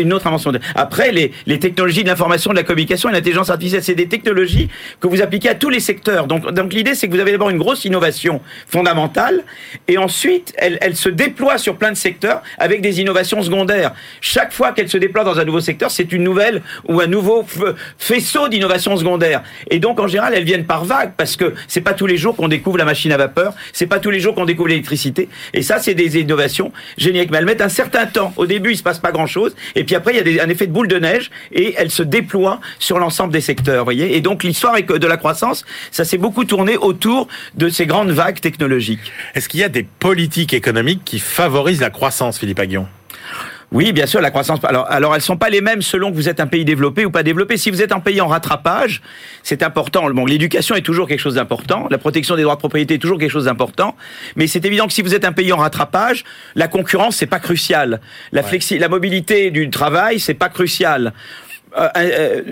une, 0.00 0.12
autre 0.12 0.28
invention. 0.28 0.52
Après 0.76 1.10
les, 1.10 1.32
les 1.46 1.58
technologies 1.58 2.04
de 2.04 2.08
l'information, 2.08 2.52
de 2.52 2.56
la 2.56 2.62
communication 2.62 3.08
et 3.08 3.12
l'intelligence 3.12 3.50
artificielle, 3.50 3.82
c'est 3.82 3.96
des 3.96 4.06
technologies 4.06 4.68
que 5.00 5.08
vous 5.08 5.20
appliquez 5.22 5.48
à 5.48 5.56
tous 5.56 5.70
les 5.70 5.80
secteurs. 5.80 6.28
Donc, 6.28 6.48
donc 6.52 6.72
l'idée, 6.72 6.94
c'est 6.94 7.08
que 7.08 7.12
vous 7.14 7.20
avez 7.20 7.32
d'abord 7.32 7.50
une 7.50 7.58
grosse 7.58 7.84
innovation 7.84 8.40
fondamentale, 8.68 9.42
et 9.88 9.98
ensuite, 9.98 10.54
elle, 10.56 10.78
elle 10.80 10.94
se 10.94 11.08
déploie 11.08 11.58
sur 11.58 11.78
plein 11.78 11.90
de 11.90 11.96
secteurs 11.96 12.42
avec 12.58 12.80
des 12.80 13.00
innovations 13.00 13.42
secondaires. 13.42 13.92
Chaque 14.20 14.52
fois 14.52 14.70
qu'elle 14.70 14.88
se 14.88 14.98
déploie 14.98 15.24
dans 15.24 15.40
un 15.40 15.44
nouveau 15.44 15.60
secteur, 15.60 15.90
c'est 15.90 16.12
une 16.12 16.22
nouvelle 16.22 16.62
ou 16.88 17.00
un 17.00 17.06
nouveau 17.06 17.44
faisceau 17.98 18.48
d'innovation 18.48 18.96
secondaire. 18.96 19.42
Et 19.70 19.78
donc, 19.78 20.00
en 20.00 20.06
général, 20.06 20.34
elles 20.34 20.44
viennent 20.44 20.66
par 20.66 20.84
vagues 20.84 21.12
parce 21.16 21.36
que 21.36 21.54
c'est 21.68 21.80
pas 21.80 21.94
tous 21.94 22.06
les 22.06 22.16
jours 22.16 22.36
qu'on 22.36 22.48
découvre 22.48 22.78
la 22.78 22.84
machine 22.84 23.12
à 23.12 23.16
vapeur, 23.16 23.54
c'est 23.72 23.86
pas 23.86 23.98
tous 23.98 24.10
les 24.10 24.20
jours 24.20 24.34
qu'on 24.34 24.44
découvre 24.44 24.68
l'électricité. 24.68 25.28
Et 25.54 25.62
ça, 25.62 25.78
c'est 25.78 25.94
des 25.94 26.18
innovations 26.18 26.72
géniales. 26.96 27.26
Mais 27.30 27.38
elles 27.38 27.46
mettent 27.46 27.60
un 27.62 27.68
certain 27.68 28.06
temps. 28.06 28.32
Au 28.36 28.46
début, 28.46 28.72
il 28.72 28.76
se 28.76 28.82
passe 28.82 28.98
pas 28.98 29.12
grand 29.12 29.26
chose. 29.26 29.54
Et 29.74 29.84
puis 29.84 29.94
après, 29.94 30.16
il 30.16 30.34
y 30.34 30.40
a 30.40 30.44
un 30.44 30.48
effet 30.48 30.66
de 30.66 30.72
boule 30.72 30.88
de 30.88 30.98
neige 30.98 31.30
et 31.52 31.74
elles 31.78 31.90
se 31.90 32.02
déploient 32.02 32.60
sur 32.78 32.98
l'ensemble 32.98 33.32
des 33.32 33.40
secteurs, 33.40 33.84
voyez. 33.84 34.16
Et 34.16 34.20
donc, 34.20 34.42
l'histoire 34.42 34.76
de 34.76 35.06
la 35.06 35.16
croissance, 35.16 35.64
ça 35.90 36.04
s'est 36.04 36.18
beaucoup 36.18 36.44
tourné 36.44 36.76
autour 36.76 37.28
de 37.54 37.68
ces 37.68 37.86
grandes 37.86 38.10
vagues 38.10 38.40
technologiques. 38.40 39.12
Est-ce 39.34 39.48
qu'il 39.48 39.60
y 39.60 39.64
a 39.64 39.68
des 39.68 39.82
politiques 39.82 40.52
économiques 40.52 41.02
qui 41.04 41.18
favorisent 41.18 41.80
la 41.80 41.90
croissance, 41.90 42.38
Philippe 42.38 42.58
Aguillon? 42.58 42.86
Oui, 43.72 43.92
bien 43.92 44.06
sûr, 44.06 44.20
la 44.20 44.30
croissance. 44.30 44.60
Alors, 44.64 44.86
alors 44.90 45.14
elles 45.14 45.20
sont 45.20 45.36
pas 45.36 45.50
les 45.50 45.60
mêmes 45.60 45.82
selon 45.82 46.10
que 46.10 46.16
vous 46.16 46.28
êtes 46.28 46.38
un 46.38 46.46
pays 46.46 46.64
développé 46.64 47.04
ou 47.04 47.10
pas 47.10 47.22
développé. 47.22 47.56
Si 47.56 47.70
vous 47.70 47.82
êtes 47.82 47.92
un 47.92 48.00
pays 48.00 48.20
en 48.20 48.28
rattrapage, 48.28 49.02
c'est 49.42 49.62
important. 49.62 50.08
Bon, 50.10 50.24
l'éducation 50.24 50.76
est 50.76 50.82
toujours 50.82 51.08
quelque 51.08 51.20
chose 51.20 51.34
d'important. 51.34 51.88
La 51.90 51.98
protection 51.98 52.36
des 52.36 52.42
droits 52.42 52.54
de 52.54 52.60
propriété 52.60 52.94
est 52.94 52.98
toujours 52.98 53.18
quelque 53.18 53.30
chose 53.30 53.46
d'important. 53.46 53.96
Mais 54.36 54.46
c'est 54.46 54.64
évident 54.64 54.86
que 54.86 54.92
si 54.92 55.02
vous 55.02 55.14
êtes 55.14 55.24
un 55.24 55.32
pays 55.32 55.52
en 55.52 55.56
rattrapage, 55.56 56.24
la 56.54 56.68
concurrence 56.68 57.16
c'est 57.16 57.26
pas 57.26 57.40
crucial. 57.40 58.00
La 58.30 58.42
flexi 58.42 58.78
la 58.78 58.88
mobilité 58.88 59.50
du 59.50 59.68
travail 59.68 60.20
c'est 60.20 60.34
pas 60.34 60.48
crucial. 60.48 61.12
Euh, 61.76 61.88
euh, 61.96 62.42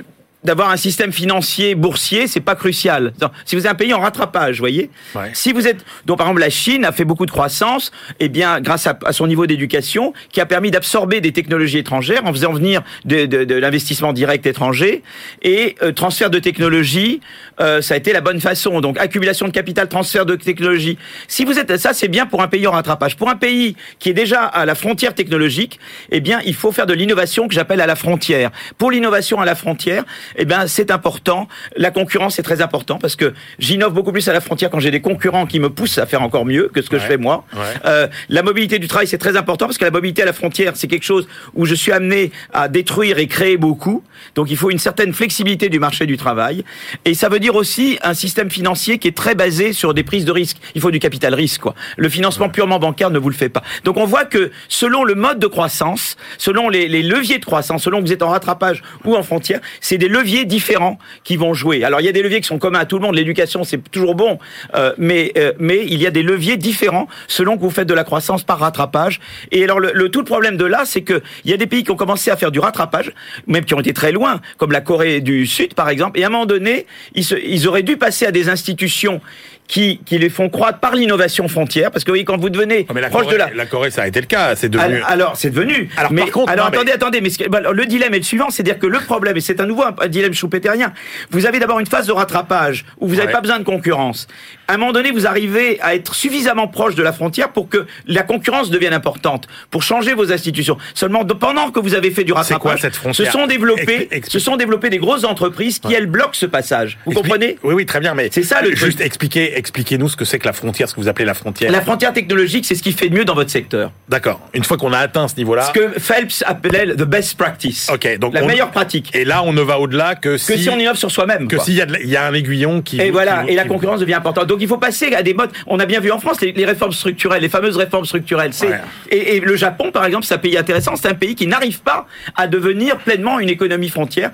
d'avoir 0.44 0.70
un 0.70 0.76
système 0.76 1.12
financier 1.12 1.74
boursier, 1.74 2.26
c'est 2.26 2.40
pas 2.40 2.54
crucial. 2.54 3.12
Si 3.46 3.56
vous 3.56 3.62
êtes 3.62 3.70
un 3.70 3.74
pays 3.74 3.94
en 3.94 4.00
rattrapage, 4.00 4.56
vous 4.56 4.62
voyez. 4.62 4.90
Ouais. 5.14 5.30
Si 5.32 5.52
vous 5.52 5.66
êtes, 5.66 5.84
donc 6.04 6.18
par 6.18 6.26
exemple 6.26 6.40
la 6.40 6.50
Chine 6.50 6.84
a 6.84 6.92
fait 6.92 7.04
beaucoup 7.04 7.24
de 7.24 7.30
croissance, 7.30 7.90
eh 8.20 8.28
bien 8.28 8.60
grâce 8.60 8.86
à, 8.86 8.98
à 9.06 9.12
son 9.12 9.26
niveau 9.26 9.46
d'éducation, 9.46 10.12
qui 10.30 10.40
a 10.40 10.46
permis 10.46 10.70
d'absorber 10.70 11.20
des 11.22 11.32
technologies 11.32 11.78
étrangères 11.78 12.24
en 12.26 12.32
faisant 12.32 12.52
venir 12.52 12.82
de, 13.04 13.24
de, 13.24 13.44
de 13.44 13.54
l'investissement 13.54 14.12
direct 14.12 14.46
étranger 14.46 15.02
et 15.42 15.76
euh, 15.82 15.92
transfert 15.92 16.28
de 16.28 16.38
technologie, 16.38 17.20
euh, 17.60 17.80
ça 17.80 17.94
a 17.94 17.96
été 17.96 18.12
la 18.12 18.20
bonne 18.20 18.40
façon. 18.40 18.80
Donc 18.80 18.98
accumulation 18.98 19.46
de 19.46 19.52
capital, 19.52 19.88
transfert 19.88 20.26
de 20.26 20.36
technologie. 20.36 20.98
Si 21.26 21.44
vous 21.44 21.58
êtes, 21.58 21.76
ça 21.78 21.94
c'est 21.94 22.08
bien 22.08 22.26
pour 22.26 22.42
un 22.42 22.48
pays 22.48 22.66
en 22.66 22.72
rattrapage. 22.72 23.16
Pour 23.16 23.30
un 23.30 23.36
pays 23.36 23.76
qui 23.98 24.10
est 24.10 24.14
déjà 24.14 24.42
à 24.42 24.66
la 24.66 24.74
frontière 24.74 25.14
technologique, 25.14 25.80
eh 26.10 26.20
bien 26.20 26.40
il 26.44 26.54
faut 26.54 26.70
faire 26.70 26.86
de 26.86 26.92
l'innovation 26.94 27.48
que 27.48 27.54
j'appelle 27.54 27.80
à 27.80 27.86
la 27.86 27.96
frontière. 27.96 28.50
Pour 28.76 28.90
l'innovation 28.90 29.40
à 29.40 29.46
la 29.46 29.54
frontière, 29.54 30.04
eh 30.36 30.44
bien 30.44 30.66
c'est 30.66 30.90
important. 30.90 31.48
La 31.76 31.90
concurrence 31.90 32.38
est 32.38 32.42
très 32.42 32.60
important 32.62 32.98
parce 32.98 33.16
que 33.16 33.34
j'innove 33.58 33.92
beaucoup 33.92 34.12
plus 34.12 34.26
à 34.28 34.32
la 34.32 34.40
frontière 34.40 34.70
quand 34.70 34.80
j'ai 34.80 34.90
des 34.90 35.00
concurrents 35.00 35.46
qui 35.46 35.60
me 35.60 35.70
poussent 35.70 35.98
à 35.98 36.06
faire 36.06 36.22
encore 36.22 36.44
mieux 36.44 36.68
que 36.72 36.82
ce 36.82 36.88
que 36.90 36.94
Ouais. 36.96 37.00
je 37.02 37.06
fais 37.06 37.16
moi. 37.16 37.44
Ouais. 37.54 37.60
Euh, 37.86 38.06
la 38.28 38.42
mobilité 38.42 38.78
du 38.78 38.86
travail 38.88 39.06
c'est 39.08 39.18
très 39.18 39.36
important 39.36 39.66
parce 39.66 39.78
que 39.78 39.84
la 39.84 39.90
mobilité 39.90 40.22
à 40.22 40.26
la 40.26 40.32
frontière 40.32 40.72
c'est 40.76 40.86
quelque 40.86 41.04
chose 41.04 41.26
où 41.54 41.66
je 41.66 41.74
suis 41.74 41.90
amené 41.92 42.30
à 42.52 42.68
détruire 42.68 43.18
et 43.18 43.26
créer 43.26 43.56
beaucoup. 43.56 44.02
Donc 44.36 44.50
il 44.50 44.56
faut 44.56 44.70
une 44.70 44.78
certaine 44.78 45.12
flexibilité 45.12 45.68
du 45.68 45.78
marché 45.80 46.06
du 46.06 46.16
travail 46.16 46.64
et 47.04 47.14
ça 47.14 47.28
veut 47.28 47.40
dire 47.40 47.54
aussi 47.56 47.98
un 48.02 48.14
système 48.14 48.50
financier 48.50 48.98
qui 48.98 49.08
est 49.08 49.16
très 49.16 49.34
basé 49.34 49.72
sur 49.72 49.92
des 49.94 50.02
prises 50.04 50.24
de 50.24 50.32
risques. 50.32 50.58
Il 50.74 50.80
faut 50.80 50.90
du 50.90 50.98
capital 51.00 51.34
risque 51.34 51.60
quoi. 51.62 51.74
Le 51.96 52.08
financement 52.08 52.48
purement 52.48 52.78
bancaire 52.78 53.10
ne 53.10 53.18
vous 53.18 53.28
le 53.28 53.34
fait 53.34 53.48
pas. 53.48 53.62
Donc 53.84 53.96
on 53.96 54.06
voit 54.06 54.24
que 54.24 54.50
selon 54.68 55.04
le 55.04 55.14
mode 55.14 55.38
de 55.38 55.46
croissance, 55.46 56.16
selon 56.38 56.68
les, 56.68 56.88
les 56.88 57.02
leviers 57.02 57.38
de 57.38 57.44
croissance, 57.44 57.82
selon 57.82 58.00
que 58.00 58.06
vous 58.06 58.12
êtes 58.12 58.22
en 58.22 58.28
rattrapage 58.30 58.82
ou 59.04 59.16
en 59.16 59.22
frontière, 59.22 59.60
c'est 59.80 59.98
des 59.98 60.08
leviers 60.08 60.23
différents 60.24 60.98
qui 61.22 61.36
vont 61.36 61.54
jouer. 61.54 61.84
Alors 61.84 62.00
il 62.00 62.04
y 62.04 62.08
a 62.08 62.12
des 62.12 62.22
leviers 62.22 62.40
qui 62.40 62.46
sont 62.46 62.58
communs 62.58 62.80
à 62.80 62.84
tout 62.84 62.96
le 62.98 63.02
monde. 63.02 63.14
L'éducation 63.14 63.64
c'est 63.64 63.78
toujours 63.90 64.14
bon, 64.14 64.38
euh, 64.74 64.92
mais 64.98 65.32
euh, 65.36 65.52
mais 65.58 65.84
il 65.86 66.00
y 66.00 66.06
a 66.06 66.10
des 66.10 66.22
leviers 66.22 66.56
différents 66.56 67.08
selon 67.28 67.56
que 67.56 67.62
vous 67.62 67.70
faites 67.70 67.88
de 67.88 67.94
la 67.94 68.04
croissance 68.04 68.42
par 68.42 68.58
rattrapage. 68.58 69.20
Et 69.52 69.64
alors 69.64 69.80
le, 69.80 70.08
tout 70.08 70.20
le 70.20 70.24
problème 70.24 70.56
de 70.56 70.64
là, 70.64 70.82
c'est 70.84 71.02
que 71.02 71.22
il 71.44 71.50
y 71.50 71.54
a 71.54 71.56
des 71.56 71.66
pays 71.66 71.84
qui 71.84 71.90
ont 71.90 71.96
commencé 71.96 72.30
à 72.30 72.36
faire 72.36 72.50
du 72.50 72.58
rattrapage, 72.58 73.12
même 73.46 73.64
qui 73.64 73.74
ont 73.74 73.80
été 73.80 73.92
très 73.92 74.12
loin, 74.12 74.40
comme 74.56 74.72
la 74.72 74.80
Corée 74.80 75.20
du 75.20 75.46
Sud 75.46 75.74
par 75.74 75.88
exemple. 75.88 76.18
Et 76.18 76.24
à 76.24 76.28
un 76.28 76.30
moment 76.30 76.46
donné, 76.46 76.86
ils, 77.14 77.24
ils 77.46 77.68
auraient 77.68 77.82
dû 77.82 77.96
passer 77.96 78.26
à 78.26 78.32
des 78.32 78.48
institutions 78.48 79.20
qui, 79.66 80.00
qui 80.04 80.18
les 80.18 80.28
font 80.28 80.50
croître 80.50 80.78
par 80.78 80.94
l'innovation 80.94 81.48
frontière, 81.48 81.90
parce 81.90 82.04
que 82.04 82.12
oui, 82.12 82.24
quand 82.24 82.36
vous 82.36 82.50
devenez 82.50 82.84
Ah, 82.88 82.92
mais 82.94 83.00
la 83.00 83.08
proche 83.08 83.22
Corée, 83.24 83.34
de 83.36 83.38
la 83.38 83.50
la 83.54 83.66
Corée, 83.66 83.90
ça 83.90 84.02
a 84.02 84.06
été 84.06 84.20
le 84.20 84.26
cas. 84.26 84.54
C'est 84.56 84.68
devenu. 84.68 84.96
alors, 84.96 85.08
alors, 85.10 85.36
c'est 85.36 85.50
devenu. 85.50 85.88
Alors, 85.96 86.12
mais, 86.12 86.22
par 86.22 86.30
contre, 86.32 86.52
alors 86.52 86.66
non, 86.66 86.70
mais- 86.72 86.76
attendez, 86.76 86.92
attendez, 86.92 87.20
mais 87.22 87.30
ce 87.30 87.48
bah, 87.48 87.60
le 87.72 87.86
dilemme 87.86 88.12
est 88.14 88.18
le 88.18 88.22
suivant, 88.24 88.50
c'est-à-dire 88.50 88.78
que 88.78 88.86
le 88.86 89.00
problème, 89.00 89.36
et 89.36 89.40
c'est 89.40 89.60
à 89.60 89.64
nouveau 89.66 89.84
un, 89.84 89.94
un 90.00 90.08
dilemme 90.08 90.34
schumpeterien, 90.34 90.92
vous 91.30 91.46
avez 91.46 91.58
d'abord 91.60 91.80
une 91.80 91.86
phase 91.86 92.06
de 92.06 92.12
rattrapage 92.12 92.84
où 93.00 93.08
vous 93.08 93.14
n'avez 93.16 93.28
Ouais. 93.28 93.32
pas 93.32 93.40
besoin 93.40 93.58
de 93.58 93.64
concurrence. 93.64 94.26
À 94.66 94.74
un 94.74 94.76
moment 94.78 94.92
donné, 94.92 95.10
vous 95.10 95.26
arrivez 95.26 95.78
à 95.82 95.94
être 95.94 96.14
suffisamment 96.14 96.68
proche 96.68 96.94
de 96.94 97.02
la 97.02 97.12
frontière 97.12 97.50
pour 97.50 97.68
que 97.68 97.86
la 98.06 98.22
concurrence 98.22 98.70
devienne 98.70 98.94
importante, 98.94 99.46
pour 99.70 99.82
changer 99.82 100.14
vos 100.14 100.32
institutions. 100.32 100.78
Seulement, 100.94 101.24
pendant 101.24 101.70
que 101.70 101.80
vous 101.80 101.94
avez 101.94 102.10
fait 102.10 102.24
du 102.24 102.32
rattrapage, 102.32 102.60
quoi 102.62 102.76
cette 102.78 102.96
frontière 102.96 103.26
se 103.30 103.32
sont 103.38 103.46
développées, 103.46 104.08
Expli- 104.10 104.20
expli- 104.22 104.30
se 104.30 104.38
sont 104.38 104.56
développées 104.56 104.88
des 104.90 104.98
grosses 104.98 105.24
entreprises 105.24 105.78
qui 105.80 105.92
elles 105.92 106.06
bloquent 106.06 106.30
ce 106.32 106.46
passage. 106.46 106.98
Vous 107.04 107.12
Expli- 107.12 107.14
comprenez? 107.16 107.58
Oui, 107.62 107.74
oui, 107.74 107.84
très 107.86 108.00
bien. 108.00 108.14
Mais 108.14 108.28
C'est 108.32 108.42
ça, 108.42 108.62
le 108.62 108.70
Juste 108.74 108.96
truc. 108.98 109.00
expliquez, 109.06 109.58
expliquez-nous 109.58 110.08
ce 110.08 110.16
que 110.16 110.24
c'est 110.24 110.38
que 110.38 110.46
la 110.46 110.52
frontière, 110.54 110.88
ce 110.88 110.94
que 110.94 111.00
vous 111.00 111.08
appelez 111.08 111.26
la 111.26 111.34
frontière. 111.34 111.70
La 111.70 111.82
frontière 111.82 112.12
technologique, 112.14 112.64
c'est 112.64 112.74
ce 112.74 112.82
qui 112.82 112.92
fait 112.92 113.10
de 113.10 113.14
mieux 113.14 113.24
dans 113.26 113.34
votre 113.34 113.50
secteur. 113.50 113.92
D'accord. 114.08 114.40
Une 114.54 114.64
fois 114.64 114.76
qu'on 114.78 114.92
a 114.94 114.98
atteint 114.98 115.28
ce 115.28 115.36
niveau-là. 115.36 115.64
Ce 115.64 115.72
que 115.78 115.98
Phelps 116.00 116.42
appelait 116.46 116.86
the 116.94 117.02
best 117.04 117.36
practice. 117.36 117.90
Ok, 117.92 118.18
donc 118.18 118.32
la 118.34 118.42
on- 118.42 118.46
meilleure 118.46 118.70
pratique. 118.70 119.10
Et 119.14 119.24
là, 119.26 119.42
on 119.42 119.52
ne 119.52 119.60
va 119.60 119.78
au-delà 119.78 120.14
que 120.14 120.38
si. 120.38 120.52
que 120.52 120.58
si 120.58 120.70
on 120.70 120.78
innove 120.78 120.96
sur 120.96 121.10
soi-même. 121.10 121.48
que 121.48 121.58
s'il 121.58 121.74
y, 121.74 121.82
a 121.82 121.86
il 122.02 122.08
y 122.08 122.16
a 122.16 122.24
un 122.26 122.32
aiguillon 122.32 122.80
qui. 122.80 122.98
Et 123.00 123.10
voilà, 123.10 123.42
vous- 123.42 123.48
et 123.48 123.54
la 123.54 123.64
vous- 123.64 123.68
concurrence 123.68 124.00
devient 124.00 124.14
importante. 124.14 124.48
Donc 124.54 124.62
il 124.62 124.68
faut 124.68 124.78
passer 124.78 125.12
à 125.16 125.24
des 125.24 125.34
modes. 125.34 125.50
On 125.66 125.80
a 125.80 125.84
bien 125.86 125.98
vu 125.98 126.12
en 126.12 126.20
France 126.20 126.40
les, 126.40 126.52
les 126.52 126.64
réformes 126.64 126.92
structurelles, 126.92 127.42
les 127.42 127.48
fameuses 127.48 127.76
réformes 127.76 128.04
structurelles. 128.04 128.52
C'est 128.52 128.68
Ouais. 128.68 128.80
et, 129.10 129.36
et 129.36 129.40
le 129.40 129.56
Japon, 129.56 129.90
par 129.90 130.04
exemple, 130.04 130.24
c'est 130.24 130.34
un 130.34 130.38
pays 130.38 130.56
intéressant. 130.56 130.94
C'est 130.94 131.08
un 131.08 131.14
pays 131.14 131.34
qui 131.34 131.48
n'arrive 131.48 131.80
pas 131.82 132.06
à 132.36 132.46
devenir 132.46 132.98
pleinement 132.98 133.40
une 133.40 133.48
économie 133.50 133.88
frontière 133.88 134.30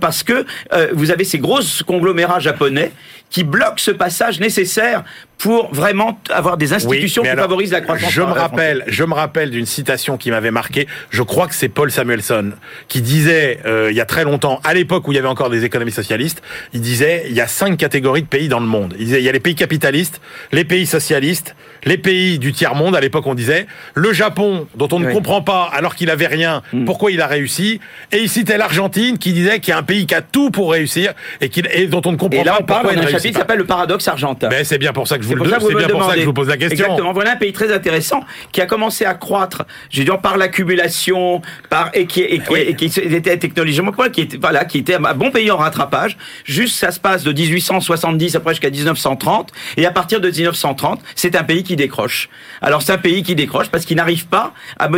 parce 0.00 0.22
que 0.22 0.46
euh, 0.72 0.86
vous 0.92 1.10
avez 1.10 1.24
ces 1.24 1.38
grosses 1.40 1.82
conglomérats 1.82 2.38
japonais 2.38 2.92
qui 3.30 3.44
bloquent 3.44 3.74
ce 3.78 3.90
passage 3.92 4.40
nécessaire 4.40 5.04
pour 5.38 5.72
vraiment 5.72 6.20
avoir 6.28 6.58
des 6.58 6.74
institutions 6.74 7.22
qui 7.22 7.28
alors, 7.28 7.44
favorisent 7.46 7.70
la 7.72 7.80
croissance. 7.80 8.12
Je 8.12 8.20
me 8.20 8.26
rappelle, 8.32 8.84
je 8.88 9.04
me 9.04 9.14
rappelle 9.14 9.48
d'une 9.50 9.64
citation 9.64 10.18
qui 10.18 10.30
m'avait 10.30 10.50
marqué. 10.50 10.86
Je 11.08 11.22
crois 11.22 11.46
que 11.46 11.54
c'est 11.54 11.70
Paul 11.70 11.90
Samuelson 11.90 12.50
qui 12.88 13.00
disait 13.00 13.60
euh, 13.64 13.88
il 13.90 13.96
y 13.96 14.02
a 14.02 14.04
très 14.04 14.24
longtemps, 14.24 14.60
à 14.64 14.74
l'époque 14.74 15.08
où 15.08 15.12
il 15.12 15.14
y 15.14 15.18
avait 15.18 15.28
encore 15.28 15.48
des 15.48 15.64
économies 15.64 15.92
socialistes, 15.92 16.42
il 16.74 16.82
disait 16.82 17.24
il 17.28 17.32
y 17.34 17.40
a 17.40 17.46
cinq 17.46 17.78
catégories 17.78 18.20
de 18.22 18.26
pays 18.26 18.48
dans 18.48 18.60
le 18.60 18.66
monde. 18.66 18.94
Il 18.98 19.06
disait 19.06 19.20
il 19.20 19.24
y 19.24 19.30
a 19.30 19.32
les 19.32 19.40
pays 19.40 19.54
capitalistes, 19.54 20.20
les 20.52 20.64
pays 20.64 20.84
socialistes, 20.86 21.56
les 21.84 21.96
pays 21.96 22.38
du 22.38 22.52
tiers 22.52 22.74
monde. 22.74 22.94
À 22.94 23.00
l'époque, 23.00 23.26
on 23.26 23.34
disait 23.34 23.66
le 23.94 24.12
Japon 24.12 24.66
dont 24.74 24.88
on 24.92 24.98
ne 24.98 25.06
Oui. 25.06 25.14
comprend 25.14 25.40
pas 25.40 25.70
alors 25.72 25.94
qu'il 25.94 26.10
avait 26.10 26.26
rien, 26.26 26.60
pourquoi 26.84 27.12
il 27.12 27.20
a 27.22 27.26
réussi? 27.26 27.80
Et 28.12 28.18
il 28.18 28.28
citait 28.28 28.58
l'Argentine 28.58 29.16
qui 29.16 29.32
disait 29.32 29.60
qu'il 29.60 29.70
y 29.70 29.74
a 29.74 29.78
un 29.78 29.82
pays 29.84 30.04
qui 30.04 30.14
a 30.14 30.20
tout 30.20 30.50
pour 30.50 30.72
réussir 30.72 31.14
et, 31.40 31.48
qu'il- 31.48 31.68
et 31.72 31.86
dont 31.86 32.02
on 32.04 32.12
ne 32.12 32.16
comprend 32.18 32.42
Et 32.42 32.44
là, 32.44 32.52
pas 32.52 32.58
on 32.60 32.64
parle 32.64 32.80
pourquoi 32.82 32.92
il 32.92 32.96
d'un 32.98 33.04
ne 33.06 33.19
chapitre 33.22 33.38
s'appelle 33.38 33.58
le 33.58 33.64
paradoxe 33.64 34.08
argentin. 34.08 34.48
Ben, 34.48 34.64
c'est 34.64 34.78
bien 34.78 34.92
pour 34.92 35.06
ça 35.08 35.16
que 35.18 35.22
je 35.24 35.28
vous 35.28 35.34
le 35.34 35.44
c'est 35.44 35.74
bien 35.74 35.88
pour 35.88 36.04
ça 36.04 36.14
que 36.14 36.20
je 36.20 36.24
vous 36.26 36.32
pose 36.32 36.48
la 36.48 36.56
question. 36.56 36.84
Exactement. 36.84 37.12
Voilà 37.12 37.32
un 37.32 37.36
pays 37.36 37.52
très 37.52 37.72
intéressant 37.72 38.24
qui 38.52 38.60
a 38.60 38.66
commencé 38.66 39.04
à 39.04 39.14
croître, 39.14 39.64
j'ai 39.90 40.04
dit 40.04 40.10
par 40.22 40.36
l'accumulation, 40.36 41.40
par 41.68 41.90
et 41.94 42.06
qui, 42.06 42.20
et 42.22 42.38
qui, 42.40 42.50
Oui. 42.52 42.60
et 42.60 42.74
qui 42.74 42.86
était 42.86 43.36
technologiquement 43.36 43.92
quoi, 43.92 44.08
qui 44.08 44.22
était 44.22 44.36
voilà, 44.36 44.64
qui 44.64 44.78
était 44.78 44.94
un 44.94 45.14
bon 45.14 45.30
pays 45.30 45.50
en 45.50 45.56
rattrapage. 45.56 46.16
Juste 46.44 46.76
ça 46.76 46.90
se 46.90 47.00
passe 47.00 47.22
de 47.22 47.32
1870 47.32 48.36
après 48.36 48.52
jusqu'à 48.54 48.70
1930 48.70 49.50
et 49.76 49.86
à 49.86 49.90
partir 49.90 50.20
de 50.20 50.28
1930, 50.30 51.00
c'est 51.14 51.36
un 51.36 51.44
pays 51.44 51.62
qui 51.62 51.76
décroche. 51.76 52.28
Alors 52.60 52.82
c'est 52.82 52.92
un 52.92 52.98
pays 52.98 53.22
qui 53.22 53.34
décroche 53.34 53.68
parce 53.68 53.84
qu'il 53.84 53.96
n'arrive 53.96 54.26
pas 54.26 54.52
à 54.78 54.88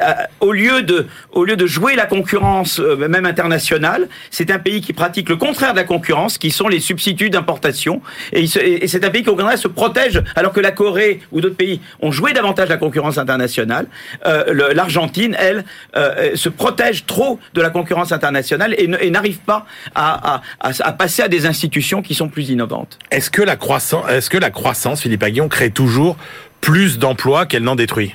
à- 0.00 0.28
au 0.40 0.52
lieu 0.52 0.82
de 0.82 1.06
au 1.32 1.44
lieu 1.44 1.56
de 1.56 1.66
jouer 1.66 1.94
la 1.96 2.06
concurrence 2.06 2.80
euh, 2.80 2.96
même 3.08 3.26
internationale, 3.26 4.08
c'est 4.30 4.50
un 4.50 4.58
pays 4.58 4.80
qui 4.80 4.92
pratique 4.92 5.28
le 5.28 5.36
contraire 5.36 5.72
de 5.72 5.78
la 5.78 5.84
concurrence, 5.84 6.38
qui 6.38 6.50
sont 6.50 6.68
les 6.68 6.80
substituts 6.80 7.15
d'importation 7.30 8.00
et, 8.32 8.46
c'est 8.46 9.04
un 9.04 9.10
pays 9.10 9.22
qui 9.22 9.28
au 9.30 9.36
contraire 9.36 9.58
se 9.58 9.68
protège 9.68 10.22
alors 10.34 10.52
que 10.52 10.60
la 10.60 10.70
Corée 10.70 11.20
ou 11.32 11.40
d'autres 11.40 11.56
pays 11.56 11.80
ont 12.00 12.12
joué 12.12 12.32
davantage 12.32 12.68
la 12.68 12.76
concurrence 12.76 13.18
internationale. 13.18 13.86
Euh, 14.26 14.72
L'Argentine, 14.74 15.36
elle, 15.38 15.64
euh, 15.96 16.36
se 16.36 16.48
protège 16.48 17.06
trop 17.06 17.38
de 17.54 17.60
la 17.60 17.70
concurrence 17.70 18.12
internationale 18.12 18.74
et 18.78 19.10
n'arrive 19.10 19.38
pas 19.38 19.66
à, 19.94 20.36
à- 20.36 20.42
à- 20.60 20.72
à 20.88 20.92
passer 20.92 21.22
à 21.22 21.28
des 21.28 21.46
institutions 21.46 22.02
qui 22.02 22.14
sont 22.14 22.28
plus 22.28 22.50
innovantes. 22.50 22.98
Est-ce 23.10 23.30
que 23.30 23.42
la 23.42 23.56
croissance, 23.56 24.08
est-ce 24.10 24.30
que 24.30 24.38
la 24.38 24.50
croissance, 24.50 25.02
Philippe 25.02 25.22
Aguillon, 25.22 25.48
crée 25.48 25.70
toujours 25.70 26.16
plus 26.60 26.98
d'emplois 26.98 27.46
qu'elle 27.46 27.62
n'en 27.62 27.76
détruit? 27.76 28.14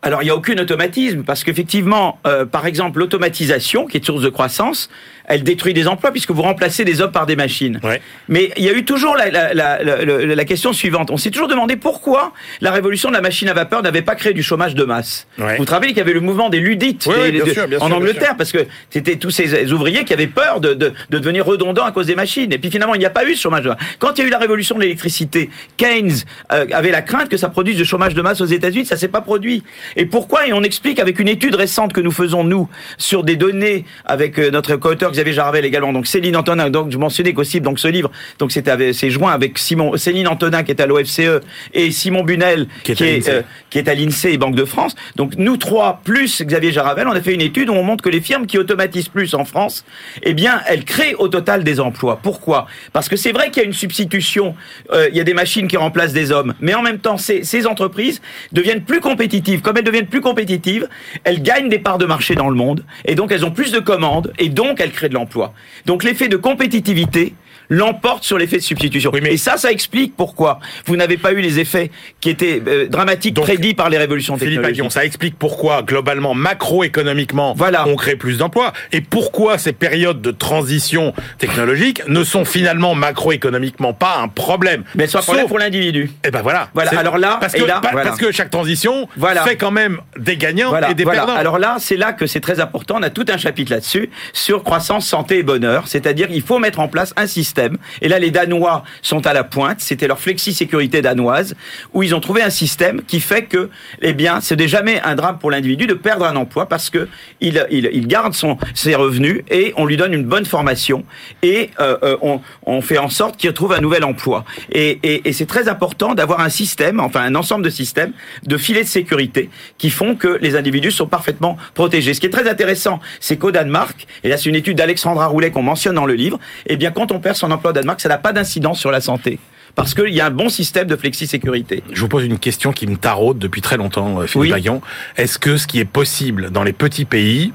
Alors, 0.00 0.22
il 0.22 0.26
n'y 0.26 0.30
a 0.30 0.36
aucun 0.36 0.56
automatisme, 0.58 1.24
parce 1.24 1.42
qu'effectivement, 1.42 2.20
euh, 2.24 2.44
par 2.46 2.66
exemple, 2.66 3.00
l'automatisation, 3.00 3.86
qui 3.86 3.96
est 3.96 4.04
source 4.04 4.22
de 4.22 4.28
croissance, 4.28 4.88
elle 5.28 5.42
détruit 5.44 5.74
des 5.74 5.86
emplois, 5.86 6.10
puisque 6.10 6.30
vous 6.32 6.42
remplacez 6.42 6.84
des 6.84 7.00
hommes 7.00 7.12
par 7.12 7.26
des 7.26 7.36
machines. 7.36 7.78
Ouais. 7.84 8.00
Mais 8.28 8.50
il 8.56 8.64
y 8.64 8.68
a 8.68 8.72
eu 8.72 8.84
toujours 8.84 9.14
la, 9.16 9.30
la, 9.30 9.54
la, 9.54 9.82
la, 9.82 10.04
la- 10.04 10.34
la 10.34 10.44
question 10.44 10.72
suivante. 10.72 11.10
On 11.10 11.16
s'est 11.16 11.30
toujours 11.30 11.48
demandé 11.48 11.76
pourquoi 11.76 12.32
la 12.60 12.70
révolution 12.72 13.10
de 13.10 13.14
la 13.14 13.20
machine 13.20 13.48
à 13.48 13.54
vapeur 13.54 13.82
n'avait 13.82 14.02
pas 14.02 14.14
créé 14.14 14.32
du 14.32 14.42
chômage 14.42 14.74
de 14.74 14.84
masse. 14.84 15.26
Ouais. 15.38 15.56
Vous 15.58 15.64
vous 15.64 15.70
rappelez 15.70 15.88
qu'il 15.88 15.98
y 15.98 16.00
avait 16.00 16.12
le 16.12 16.20
mouvement 16.20 16.48
des 16.48 16.60
ludites 16.60 17.08
des- 17.08 17.40
de- 17.40 17.52
sûr, 17.52 17.66
en 17.80 17.86
sûr, 17.86 17.96
Angleterre, 17.96 18.34
parce 18.36 18.52
que 18.52 18.66
c'était 18.90 19.16
tous 19.16 19.30
ces 19.30 19.72
ouvriers 19.72 20.04
qui 20.04 20.12
avaient 20.12 20.26
peur 20.26 20.60
de, 20.60 20.74
de, 20.74 20.92
de 21.10 21.18
devenir 21.18 21.44
redondants 21.46 21.84
à 21.84 21.92
cause 21.92 22.06
des 22.06 22.14
machines. 22.16 22.52
Et 22.52 22.58
puis 22.58 22.70
finalement, 22.70 22.94
il 22.94 22.98
n'y 23.00 23.06
a 23.06 23.10
pas 23.10 23.24
eu 23.24 23.34
ce 23.34 23.42
chômage 23.42 23.64
de 23.64 23.68
masse. 23.68 23.78
Quand 23.98 24.18
il 24.18 24.22
y 24.22 24.24
a 24.24 24.26
eu 24.28 24.30
la 24.30 24.38
révolution 24.38 24.76
de 24.76 24.80
l'électricité, 24.82 25.50
Keynes 25.76 26.12
euh, 26.52 26.66
avait 26.72 26.90
la 26.90 27.02
crainte 27.02 27.28
que 27.28 27.36
ça 27.36 27.48
produise 27.48 27.76
du 27.76 27.84
chômage 27.84 28.14
de 28.14 28.22
masse 28.22 28.40
aux 28.40 28.46
États-Unis. 28.46 28.86
Ça 28.86 28.96
s'est 28.96 29.08
pas 29.08 29.20
produit. 29.20 29.62
Et 29.96 30.06
pourquoi? 30.06 30.46
Et 30.46 30.52
on 30.52 30.62
explique 30.62 30.98
avec 30.98 31.18
une 31.18 31.28
étude 31.28 31.54
récente 31.54 31.92
que 31.92 32.00
nous 32.00 32.10
faisons 32.12 32.44
nous 32.44 32.68
sur 32.96 33.24
des 33.24 33.36
données 33.36 33.84
avec 34.06 34.38
euh, 34.38 34.50
notre 34.50 34.76
co-auteur 34.76 35.10
Xavier 35.18 35.32
Jaravel 35.32 35.64
également. 35.64 35.92
Donc 35.92 36.06
Céline 36.06 36.36
Antonin. 36.36 36.70
Donc 36.70 36.92
je 36.92 36.98
mentionnais 36.98 37.32
qu'aussi 37.32 37.60
donc 37.60 37.80
ce 37.80 37.88
livre. 37.88 38.10
Donc 38.38 38.52
c'était 38.52 38.92
c'est 38.92 39.10
joint 39.10 39.32
avec 39.32 39.58
Simon 39.58 39.96
Céline 39.96 40.28
Antonin 40.28 40.62
qui 40.62 40.70
est 40.70 40.80
à 40.80 40.86
l'OFCE 40.86 41.40
et 41.74 41.90
Simon 41.90 42.22
Bunel 42.22 42.68
Qui 42.84 42.94
qui 42.94 43.02
est 43.02 43.06
à 43.06 43.08
est, 43.08 43.16
l'INSEE. 43.16 43.30
euh, 43.30 43.42
qui 43.70 43.78
est 43.78 43.88
à 43.88 43.94
l'INSEE 43.94 44.32
et 44.32 44.38
Banque 44.38 44.54
de 44.54 44.64
France. 44.64 44.94
Donc 45.16 45.34
nous 45.36 45.56
trois 45.56 46.00
plus 46.04 46.42
Xavier 46.42 46.70
Jaravel, 46.70 47.08
on 47.08 47.12
a 47.12 47.20
fait 47.20 47.34
une 47.34 47.40
étude 47.40 47.68
où 47.68 47.72
on 47.72 47.82
montre 47.82 48.04
que 48.04 48.08
les 48.10 48.20
firmes 48.20 48.46
qui 48.46 48.58
automatisent 48.58 49.08
plus 49.08 49.34
en 49.34 49.44
France, 49.44 49.84
eh 50.22 50.34
bien 50.34 50.60
elles 50.68 50.84
créent 50.84 51.14
au 51.16 51.26
total 51.28 51.64
des 51.64 51.80
emplois. 51.80 52.20
Pourquoi? 52.22 52.66
Parce 52.92 53.08
que 53.08 53.16
c'est 53.16 53.32
vrai 53.32 53.50
qu'il 53.50 53.62
y 53.62 53.64
a 53.64 53.68
une 53.68 53.74
substitution, 53.74 54.54
euh, 54.92 55.08
il 55.10 55.16
y 55.16 55.20
a 55.20 55.24
des 55.24 55.34
machines 55.34 55.66
qui 55.66 55.76
remplacent 55.76 56.12
des 56.12 56.30
hommes, 56.30 56.54
mais 56.60 56.74
en 56.74 56.82
même 56.82 56.98
temps 56.98 57.16
ces, 57.16 57.42
ces 57.42 57.66
entreprises 57.66 58.20
deviennent 58.52 58.84
plus 58.84 59.00
compétitives. 59.00 59.62
Comme 59.62 59.76
elles 59.78 59.84
deviennent 59.84 60.06
plus 60.06 60.20
compétitives, 60.20 60.88
elles 61.24 61.42
gagnent 61.42 61.68
des 61.68 61.80
parts 61.80 61.98
de 61.98 62.06
marché 62.06 62.34
dans 62.36 62.48
le 62.48 62.54
monde 62.56 62.84
et 63.04 63.14
donc 63.14 63.32
elles 63.32 63.44
ont 63.44 63.50
plus 63.50 63.72
de 63.72 63.80
commandes 63.80 64.32
et 64.38 64.48
donc 64.48 64.80
elles 64.80 64.92
créent 64.92 65.07
de 65.08 65.14
l'emploi. 65.14 65.52
Donc 65.86 66.04
l'effet 66.04 66.28
de 66.28 66.36
compétitivité 66.36 67.34
l'emporte 67.68 68.24
sur 68.24 68.38
l'effet 68.38 68.56
de 68.56 68.62
substitution. 68.62 69.10
Oui, 69.12 69.20
mais- 69.22 69.32
Et 69.32 69.36
ça, 69.36 69.56
ça 69.56 69.70
explique 69.70 70.14
pourquoi 70.16 70.58
vous 70.86 70.96
n'avez 70.96 71.16
pas 71.16 71.32
eu 71.32 71.40
les 71.40 71.58
effets 71.60 71.90
qui 72.20 72.30
étaient 72.30 72.62
euh, 72.66 72.86
dramatiques 72.88 73.34
Donc, 73.34 73.44
prédits 73.44 73.74
par 73.74 73.90
les 73.90 73.98
révolutions 73.98 74.36
Philippe 74.36 74.54
technologiques. 74.54 74.80
Aguillon, 74.80 74.90
ça 74.90 75.04
explique 75.04 75.38
pourquoi, 75.38 75.82
globalement, 75.82 76.34
macroéconomiquement, 76.34 77.54
Voilà. 77.56 77.86
on 77.88 77.96
crée 77.96 78.16
plus 78.16 78.38
d'emplois 78.38 78.72
et 78.92 79.00
pourquoi 79.00 79.58
ces 79.58 79.72
périodes 79.72 80.20
de 80.22 80.30
transition 80.30 81.12
technologique 81.38 82.02
ne 82.08 82.24
sont 82.24 82.44
finalement 82.44 82.94
macroéconomiquement 82.94 83.92
pas 83.92 84.16
un 84.22 84.28
problème. 84.28 84.84
Mais 84.94 85.06
c'est 85.06 85.18
un 85.18 85.22
problème 85.22 85.44
Sauf- 85.44 85.48
pour 85.48 85.58
l'individu. 85.58 86.10
Eh 86.24 86.30
ben 86.30 86.42
voilà. 86.42 86.68
Voilà, 86.74 86.98
alors 86.98 87.18
là, 87.18 87.38
parce 87.40 87.54
et 87.54 87.58
que, 87.60 87.64
là, 87.64 87.80
pa- 87.80 87.90
voilà. 87.92 88.08
parce 88.08 88.20
que 88.20 88.32
chaque 88.32 88.50
transition 88.50 89.08
Voilà. 89.16 89.42
fait 89.44 89.56
quand 89.56 89.70
même 89.70 89.98
des 90.18 90.36
gagnants 90.36 90.68
Voilà, 90.70 90.90
et 90.90 90.94
des 90.94 91.04
perdants. 91.04 91.34
Alors 91.34 91.58
là, 91.58 91.76
c'est 91.78 91.96
là 91.96 92.12
que 92.12 92.26
c'est 92.26 92.40
très 92.40 92.60
important. 92.60 92.96
On 92.98 93.02
a 93.02 93.10
tout 93.10 93.26
un 93.28 93.36
chapitre 93.36 93.72
là-dessus 93.72 94.10
sur 94.32 94.62
croissance, 94.64 95.06
santé 95.06 95.38
et 95.38 95.42
bonheur. 95.42 95.84
C'est-à-dire, 95.86 96.28
il 96.30 96.42
faut 96.42 96.58
mettre 96.58 96.80
en 96.80 96.88
place 96.88 97.12
un 97.16 97.26
système. 97.26 97.57
Et 98.00 98.08
là, 98.08 98.18
les 98.18 98.30
Danois 98.30 98.84
sont 99.02 99.26
à 99.26 99.32
la 99.32 99.44
pointe. 99.44 99.80
C'était 99.80 100.06
leur 100.06 100.18
flexi-sécurité 100.18 101.02
danoise 101.02 101.54
où 101.92 102.02
ils 102.02 102.14
ont 102.14 102.20
trouvé 102.20 102.42
un 102.42 102.50
système 102.50 103.02
qui 103.02 103.20
fait 103.20 103.42
que, 103.42 103.70
eh 104.02 104.12
bien, 104.12 104.40
ce 104.40 104.54
n'est 104.54 104.68
jamais 104.68 105.00
un 105.02 105.14
drame 105.14 105.38
pour 105.38 105.50
l'individu 105.50 105.86
de 105.86 105.94
perdre 105.94 106.24
un 106.24 106.36
emploi 106.36 106.66
parce 106.66 106.90
que 106.90 107.08
il, 107.40 108.06
garde 108.06 108.34
son, 108.34 108.58
ses 108.74 108.94
revenus 108.94 109.42
et 109.50 109.72
on 109.76 109.84
lui 109.84 109.96
donne 109.96 110.12
une 110.12 110.24
bonne 110.24 110.44
formation 110.44 111.04
et 111.42 111.70
euh, 111.80 111.96
euh, 112.02 112.38
on, 112.66 112.80
fait 112.80 112.98
en 112.98 113.08
sorte 113.08 113.36
qu'il 113.36 113.50
retrouve 113.50 113.72
un 113.72 113.80
nouvel 113.80 114.04
emploi. 114.04 114.44
Et, 114.70 114.98
et, 115.02 115.28
et 115.28 115.32
c'est 115.32 115.46
très 115.46 115.68
important 115.68 116.14
d'avoir 116.14 116.40
un 116.40 116.48
système, 116.48 117.00
enfin 117.00 117.20
un 117.22 117.34
ensemble 117.34 117.64
de 117.64 117.70
systèmes 117.70 118.12
de 118.44 118.56
filets 118.56 118.84
de 118.84 118.88
sécurité 118.88 119.50
qui 119.78 119.90
font 119.90 120.14
que 120.14 120.38
les 120.40 120.56
individus 120.56 120.92
sont 120.92 121.06
parfaitement 121.06 121.56
protégés. 121.74 122.14
Ce 122.14 122.20
qui 122.20 122.26
est 122.26 122.30
très 122.30 122.48
intéressant, 122.48 123.00
c'est 123.20 123.36
qu'au 123.36 123.50
Danemark, 123.50 124.06
et 124.24 124.28
là 124.28 124.36
c'est 124.36 124.48
une 124.48 124.54
étude 124.54 124.76
d'Alexandra 124.76 125.26
Roulet 125.26 125.50
qu'on 125.50 125.62
mentionne 125.62 125.94
dans 125.94 126.06
le 126.06 126.14
livre, 126.14 126.38
eh 126.66 126.76
bien 126.76 126.90
quand 126.90 127.12
on 127.12 127.20
perd 127.20 127.36
son 127.36 127.47
emploi 127.50 127.70
au 127.70 127.74
Danemark, 127.74 128.00
ça 128.00 128.08
n'a 128.08 128.18
pas 128.18 128.32
d'incidence 128.32 128.78
sur 128.78 128.90
la 128.90 129.00
santé. 129.00 129.38
Parce 129.74 129.94
qu'il 129.94 130.14
y 130.14 130.20
a 130.20 130.26
un 130.26 130.30
bon 130.30 130.48
système 130.48 130.88
de 130.88 130.96
flexi-sécurité. 130.96 131.82
Je 131.92 132.00
vous 132.00 132.08
pose 132.08 132.24
une 132.24 132.38
question 132.38 132.72
qui 132.72 132.86
me 132.86 132.96
taraude 132.96 133.38
depuis 133.38 133.60
très 133.60 133.76
longtemps, 133.76 134.20
euh, 134.20 134.26
Philippe 134.26 134.54
Oui. 134.54 134.80
Est-ce 135.16 135.38
que 135.38 135.56
ce 135.56 135.66
qui 135.66 135.78
est 135.78 135.84
possible 135.84 136.50
dans 136.50 136.64
les 136.64 136.72
petits 136.72 137.04
pays 137.04 137.52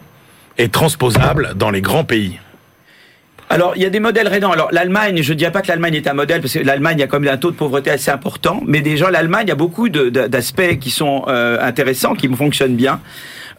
est 0.58 0.72
transposable 0.72 1.54
dans 1.56 1.70
les 1.70 1.82
grands 1.82 2.06
pays? 2.06 2.40
Alors, 3.50 3.74
il 3.76 3.84
y 3.84 3.86
a 3.86 3.90
des 3.90 4.00
modèles 4.00 4.28
rédents. 4.28 4.52
Alors, 4.52 4.70
l'Allemagne, 4.72 5.22
je 5.22 5.34
ne 5.34 5.38
dirais 5.38 5.52
pas 5.52 5.62
que 5.62 5.68
l'Allemagne 5.68 5.96
est 5.96 6.08
un 6.08 6.14
modèle, 6.14 6.42
parce 6.42 6.54
que 6.54 6.60
l'Allemagne 6.60 7.04
a 7.04 7.08
quand 7.08 7.20
même 7.20 7.34
un 7.34 7.38
taux 7.38 7.52
de 7.52 7.56
pauvreté 7.56 7.92
assez 7.92 8.10
important, 8.10 8.64
mais 8.66 8.82
déjà, 8.82 9.12
l'Allemagne 9.12 9.52
a 9.52 9.56
beaucoup 9.56 9.90
d'aspects 9.90 10.80
qui 10.80 10.90
sont 10.90 11.26
euh, 11.28 11.60
intéressants, 11.62 12.16
qui 12.16 12.28
fonctionnent 12.30 12.76
bien. 12.76 13.00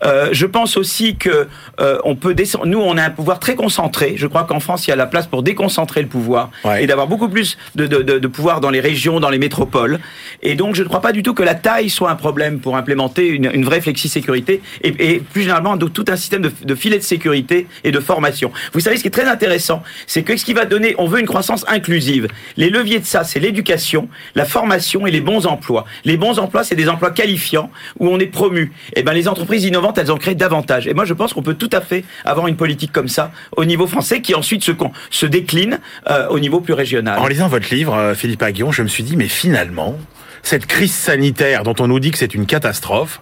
Euh, 0.05 0.29
je 0.33 0.47
pense 0.47 0.77
aussi 0.77 1.17
que 1.17 1.49
euh, 1.81 1.99
on 2.05 2.15
peut 2.15 2.35
descendre. 2.35 2.67
Nous, 2.67 2.79
on 2.81 2.97
a 2.99 3.03
un 3.05 3.11
pouvoir 3.11 3.39
très 3.41 3.55
concentré. 3.55 4.15
Je 4.17 4.27
crois 4.27 4.45
qu'en 4.45 4.61
France, 4.61 4.87
il 4.87 4.91
y 4.91 4.93
a 4.93 4.97
la 4.97 5.07
place 5.07 5.27
pour 5.27 5.43
déconcentrer 5.43 6.03
le 6.03 6.09
pouvoir 6.09 6.51
Ouais. 6.65 6.85
et 6.85 6.87
d'avoir 6.87 7.07
beaucoup 7.07 7.29
plus 7.29 7.57
de, 7.75 7.87
de, 7.87 8.03
de, 8.03 8.19
de 8.19 8.27
pouvoir 8.29 8.61
dans 8.61 8.71
les 8.71 8.81
régions, 8.81 9.21
dans 9.21 9.31
les 9.31 9.39
métropoles. 9.39 9.99
Et 10.43 10.55
donc, 10.55 10.75
je 10.75 10.83
ne 10.83 10.89
crois 10.89 11.01
pas 11.01 11.13
du 11.13 11.23
tout 11.23 11.35
que 11.35 11.43
la 11.43 11.55
taille 11.55 11.89
soit 11.91 12.11
un 12.11 12.17
problème 12.17 12.59
pour 12.61 12.77
implémenter 12.77 13.27
une, 13.29 13.51
une 13.53 13.65
vraie 13.65 13.81
flexi-sécurité 13.81 14.61
et, 14.83 15.15
et 15.15 15.21
plus 15.21 15.43
généralement 15.43 15.77
de- 15.77 15.87
tout 15.89 16.05
un 16.09 16.17
système 16.17 16.43
de, 16.43 16.53
de 16.65 16.75
filets 16.75 16.99
de 16.99 17.03
sécurité 17.03 17.67
et 17.85 17.91
de 17.93 18.01
formation. 18.01 18.53
Vous 18.73 18.81
savez, 18.81 18.97
ce 18.97 19.03
qui 19.03 19.09
est 19.09 19.11
très 19.11 19.27
intéressant, 19.29 19.83
c'est 20.07 20.23
que 20.23 20.37
ce 20.37 20.45
qui 20.45 20.53
va 20.53 20.65
donner, 20.65 20.95
on 20.99 21.07
veut 21.07 21.21
une 21.21 21.27
croissance 21.27 21.65
inclusive. 21.69 22.29
Les 22.57 22.71
leviers 22.71 22.99
de 23.01 23.05
ça, 23.07 23.25
c'est 23.25 23.41
l'éducation, 23.41 24.09
la 24.35 24.45
formation 24.45 25.07
et 25.07 25.11
les 25.11 25.21
bons 25.21 25.47
emplois. 25.47 25.85
Les 26.05 26.17
bons 26.17 26.39
emplois, 26.39 26.65
c'est 26.65 26.75
des 26.77 26.89
emplois 26.89 27.11
qualifiants 27.11 27.71
où 27.99 28.09
on 28.09 28.19
est 28.19 28.27
promu. 28.27 28.73
Et 28.97 29.03
ben, 29.03 29.13
les 29.13 29.29
entreprises 29.29 29.65
innovantes, 29.65 29.94
elles 29.99 30.11
en 30.11 30.17
créent 30.17 30.35
davantage. 30.35 30.87
Et 30.87 30.95
moi, 30.95 31.05
je 31.05 31.15
pense 31.15 31.33
qu'on 31.33 31.43
peut 31.43 31.55
tout 31.55 31.71
à 31.73 31.81
fait 31.81 32.05
avoir 32.25 32.47
une 32.49 32.57
politique 32.57 32.93
comme 32.93 33.09
ça 33.09 33.31
au 33.57 33.65
niveau 33.65 33.87
français 33.87 34.21
qui 34.21 34.35
ensuite 34.35 34.65
se, 34.65 35.27
décline 35.27 35.79
euh, 36.11 36.29
au 36.29 36.39
niveau 36.39 36.61
plus 36.61 36.75
régional. 36.75 37.19
En 37.19 37.27
lisant 37.27 37.49
votre 37.49 37.75
livre, 37.75 37.95
euh, 37.95 38.15
Philippe 38.15 38.43
Aguillon, 38.43 38.73
je 38.73 38.83
me 38.83 38.89
suis 38.89 39.03
dit, 39.03 39.17
mais 39.17 39.29
finalement, 39.29 39.97
cette 40.43 40.67
crise 40.67 40.93
sanitaire 40.93 41.63
dont 41.63 41.75
on 41.81 41.89
nous 41.89 42.01
dit 42.01 42.11
que 42.11 42.19
c'est 42.19 42.35
une 42.35 42.47
catastrophe, 42.47 43.21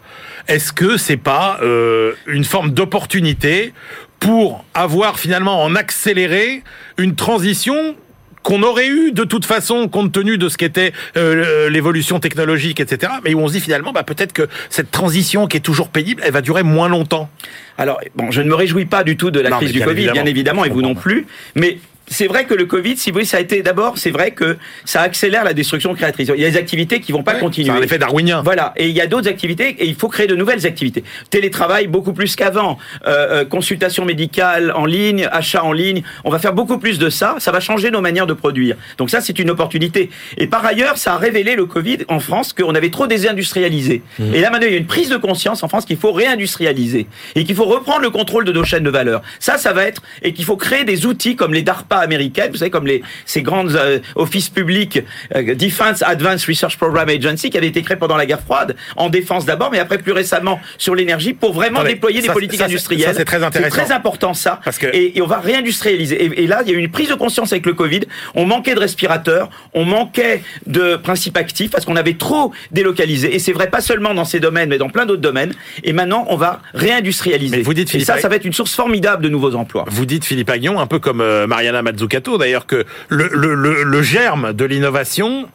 est-ce 0.48 0.72
que 0.72 0.96
c'est 0.96 1.16
pas 1.16 1.58
euh, 1.62 2.12
une 2.26 2.44
forme 2.44 2.70
d'opportunité 2.70 3.72
pour 4.18 4.64
avoir 4.74 5.18
finalement 5.18 5.62
en 5.62 5.74
accéléré 5.74 6.62
une 6.98 7.14
transition 7.14 7.96
qu'on 8.42 8.62
aurait 8.62 8.88
eu 8.88 9.12
de 9.12 9.24
toute 9.24 9.44
façon 9.44 9.88
compte 9.88 10.12
tenu 10.12 10.38
de 10.38 10.48
ce 10.48 10.56
qu'était 10.56 10.92
euh, 11.16 11.70
l'évolution 11.70 12.20
technologique, 12.20 12.80
etc. 12.80 13.12
Mais 13.24 13.34
où 13.34 13.40
on 13.40 13.48
se 13.48 13.54
dit 13.54 13.60
finalement, 13.60 13.92
bah, 13.92 14.02
peut-être 14.02 14.32
que 14.32 14.48
cette 14.70 14.90
transition 14.90 15.46
qui 15.46 15.56
est 15.56 15.60
toujours 15.60 15.88
pénible, 15.88 16.22
elle 16.24 16.32
va 16.32 16.40
durer 16.40 16.62
moins 16.62 16.88
longtemps. 16.88 17.30
Alors, 17.78 18.00
bon, 18.14 18.30
je 18.30 18.42
ne 18.42 18.48
me 18.48 18.54
réjouis 18.54 18.84
pas 18.84 19.04
du 19.04 19.16
tout 19.16 19.30
de 19.30 19.40
la 19.40 19.50
Non, 19.50 19.56
crise 19.56 19.72
du 19.72 19.78
bien 19.78 19.86
Covid, 19.86 19.98
évidemment, 19.98 20.22
bien 20.22 20.30
évidemment, 20.30 20.64
et 20.64 20.70
vous 20.70 20.82
non 20.82 20.94
plus. 20.94 21.26
Mais 21.54 21.78
c'est 22.12 22.26
vrai 22.26 22.44
que 22.44 22.54
le 22.54 22.66
Covid, 22.66 22.96
si 22.96 23.10
vous 23.10 23.14
voulez, 23.14 23.24
ça 23.24 23.38
a 23.38 23.40
été 23.40 23.62
d'abord, 23.62 23.98
c'est 23.98 24.10
vrai 24.10 24.30
que 24.32 24.56
ça 24.84 25.00
accélère 25.00 25.44
la 25.44 25.54
destruction 25.54 25.94
créatrice. 25.94 26.30
Il 26.34 26.40
y 26.40 26.44
a 26.44 26.50
des 26.50 26.56
activités 26.56 27.00
qui 27.00 27.10
vont 27.12 27.22
pas 27.22 27.34
C'est 27.34 27.40
continuer. 27.40 27.70
un 27.70 27.82
effet 27.82 27.98
darwinien. 27.98 28.42
Voilà, 28.42 28.72
et 28.76 28.88
il 28.88 28.94
y 28.94 29.00
a 29.00 29.06
d'autres 29.06 29.28
activités 29.28 29.70
et 29.78 29.86
il 29.86 29.94
faut 29.94 30.08
créer 30.08 30.26
de 30.26 30.36
nouvelles 30.36 30.66
activités. 30.66 31.02
Télétravail 31.30 31.86
beaucoup 31.86 32.12
plus 32.12 32.36
qu'avant, 32.36 32.78
euh, 33.06 33.42
euh, 33.42 33.44
consultation 33.44 34.04
médicale 34.04 34.72
en 34.76 34.84
ligne, 34.84 35.28
achat 35.32 35.64
en 35.64 35.72
ligne. 35.72 36.02
On 36.24 36.30
va 36.30 36.38
faire 36.38 36.52
beaucoup 36.52 36.78
plus 36.78 36.98
de 36.98 37.08
ça. 37.10 37.36
Ça 37.38 37.50
va 37.50 37.60
changer 37.60 37.90
nos 37.90 38.00
manières 38.00 38.26
de 38.26 38.34
produire. 38.34 38.76
Donc 38.98 39.10
ça, 39.10 39.20
c'est 39.20 39.38
une 39.38 39.50
opportunité. 39.50 40.10
Et 40.36 40.46
par 40.46 40.64
ailleurs, 40.64 40.98
ça 40.98 41.14
a 41.14 41.16
révélé 41.18 41.56
le 41.56 41.66
Covid 41.66 41.98
en 42.08 42.20
France 42.20 42.52
qu'on 42.52 42.74
avait 42.74 42.90
trop 42.90 43.06
désindustrialisé. 43.06 44.02
Et 44.34 44.40
là 44.40 44.50
maintenant, 44.50 44.66
il 44.66 44.72
y 44.72 44.76
a 44.76 44.78
une 44.78 44.86
prise 44.86 45.08
de 45.08 45.16
conscience 45.16 45.62
en 45.62 45.68
France 45.68 45.84
qu'il 45.86 45.96
faut 45.96 46.12
réindustrialiser 46.12 47.06
et 47.34 47.44
qu'il 47.44 47.54
faut 47.56 47.64
reprendre 47.64 48.00
le 48.02 48.10
contrôle 48.10 48.44
de 48.44 48.52
nos 48.52 48.64
chaînes 48.64 48.84
de 48.84 48.90
valeur. 48.90 49.22
Ça, 49.40 49.58
ça 49.58 49.72
va 49.72 49.84
être 49.84 50.02
et 50.22 50.32
qu'il 50.32 50.44
faut 50.44 50.56
créer 50.56 50.84
des 50.84 51.06
outils 51.06 51.36
comme 51.36 51.54
les 51.54 51.62
DARPA 51.62 52.01
américaines, 52.02 52.50
vous 52.50 52.58
savez, 52.58 52.70
comme 52.70 52.86
les 52.86 53.02
ces 53.26 53.42
grandes 53.42 53.74
euh, 53.76 53.98
offices 54.14 54.48
publics, 54.50 55.00
euh, 55.34 55.54
Defense 55.54 56.02
Advanced 56.02 56.46
Research 56.48 56.76
Program 56.76 57.08
Agency, 57.08 57.50
qui 57.50 57.56
avaient 57.58 57.68
été 57.68 57.82
créés 57.82 57.96
pendant 57.96 58.16
la 58.16 58.26
guerre 58.26 58.40
froide, 58.42 58.76
en 58.96 59.08
défense 59.08 59.44
d'abord, 59.44 59.70
mais 59.70 59.78
après 59.78 59.98
plus 59.98 60.12
récemment 60.12 60.60
sur 60.78 60.94
l'énergie, 60.94 61.32
pour 61.32 61.52
vraiment 61.52 61.82
déployer 61.84 62.20
des 62.20 62.28
politiques 62.28 62.58
ça, 62.60 62.66
industrielles. 62.66 63.14
c'est 63.16 63.24
très 63.24 63.42
intéressant. 63.42 63.74
C'est 63.76 63.84
très 63.84 63.94
important 63.94 64.34
ça. 64.34 64.60
Parce 64.64 64.78
que- 64.78 64.86
et, 64.92 65.16
et 65.16 65.22
on 65.22 65.26
va 65.26 65.38
réindustrialiser. 65.40 66.24
Et, 66.24 66.44
et 66.44 66.46
là, 66.46 66.62
il 66.64 66.70
y 66.70 66.74
a 66.74 66.78
eu 66.78 66.80
une 66.80 66.90
prise 66.90 67.08
de 67.08 67.14
conscience 67.14 67.52
avec 67.52 67.66
le 67.66 67.74
Covid. 67.74 68.00
On 68.34 68.44
manquait 68.46 68.74
de 68.74 68.80
respirateurs, 68.80 69.48
on 69.74 69.84
manquait 69.84 70.42
de 70.66 70.96
principes 70.96 71.36
actifs 71.36 71.70
parce 71.70 71.84
qu'on 71.84 71.96
avait 71.96 72.14
trop 72.14 72.52
délocalisé. 72.70 73.34
Et 73.34 73.38
c'est 73.38 73.52
vrai 73.52 73.68
pas 73.70 73.80
seulement 73.80 74.14
dans 74.14 74.24
ces 74.24 74.40
domaines, 74.40 74.68
mais 74.68 74.78
dans 74.78 74.88
plein 74.90 75.06
d'autres 75.06 75.22
domaines. 75.22 75.52
Et 75.84 75.92
maintenant, 75.92 76.26
on 76.28 76.36
va 76.36 76.60
réindustrialiser. 76.74 77.56
Mais 77.56 77.62
vous 77.62 77.74
dites, 77.74 77.94
et 77.94 78.00
ça, 78.00 78.18
ça 78.18 78.28
va 78.28 78.36
être 78.36 78.44
une 78.44 78.52
source 78.52 78.74
formidable 78.74 79.22
de 79.22 79.28
nouveaux 79.28 79.54
emplois. 79.54 79.84
Vous 79.88 80.06
dites 80.06 80.24
Philippe 80.24 80.50
Agnon, 80.50 80.78
un 80.80 80.86
peu 80.86 80.98
comme 80.98 81.20
euh, 81.20 81.46
Mariana 81.46 81.82
Mazzucato 81.92 82.38
d'ailleurs, 82.38 82.66
que 82.66 82.84
le, 83.08 84.02
germe 84.02 84.52
de 84.52 84.64
l'innovation 84.64 85.48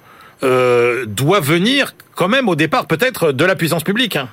euh, 0.44 1.06
doit 1.06 1.40
venir 1.40 1.94
quand 2.16 2.28
même 2.28 2.48
au 2.48 2.56
départ 2.56 2.88
peut-être 2.88 3.32
de 3.32 3.46
la 3.46 3.56
puissance 3.56 3.84
publique. 3.84 4.16
hein. 4.16 4.30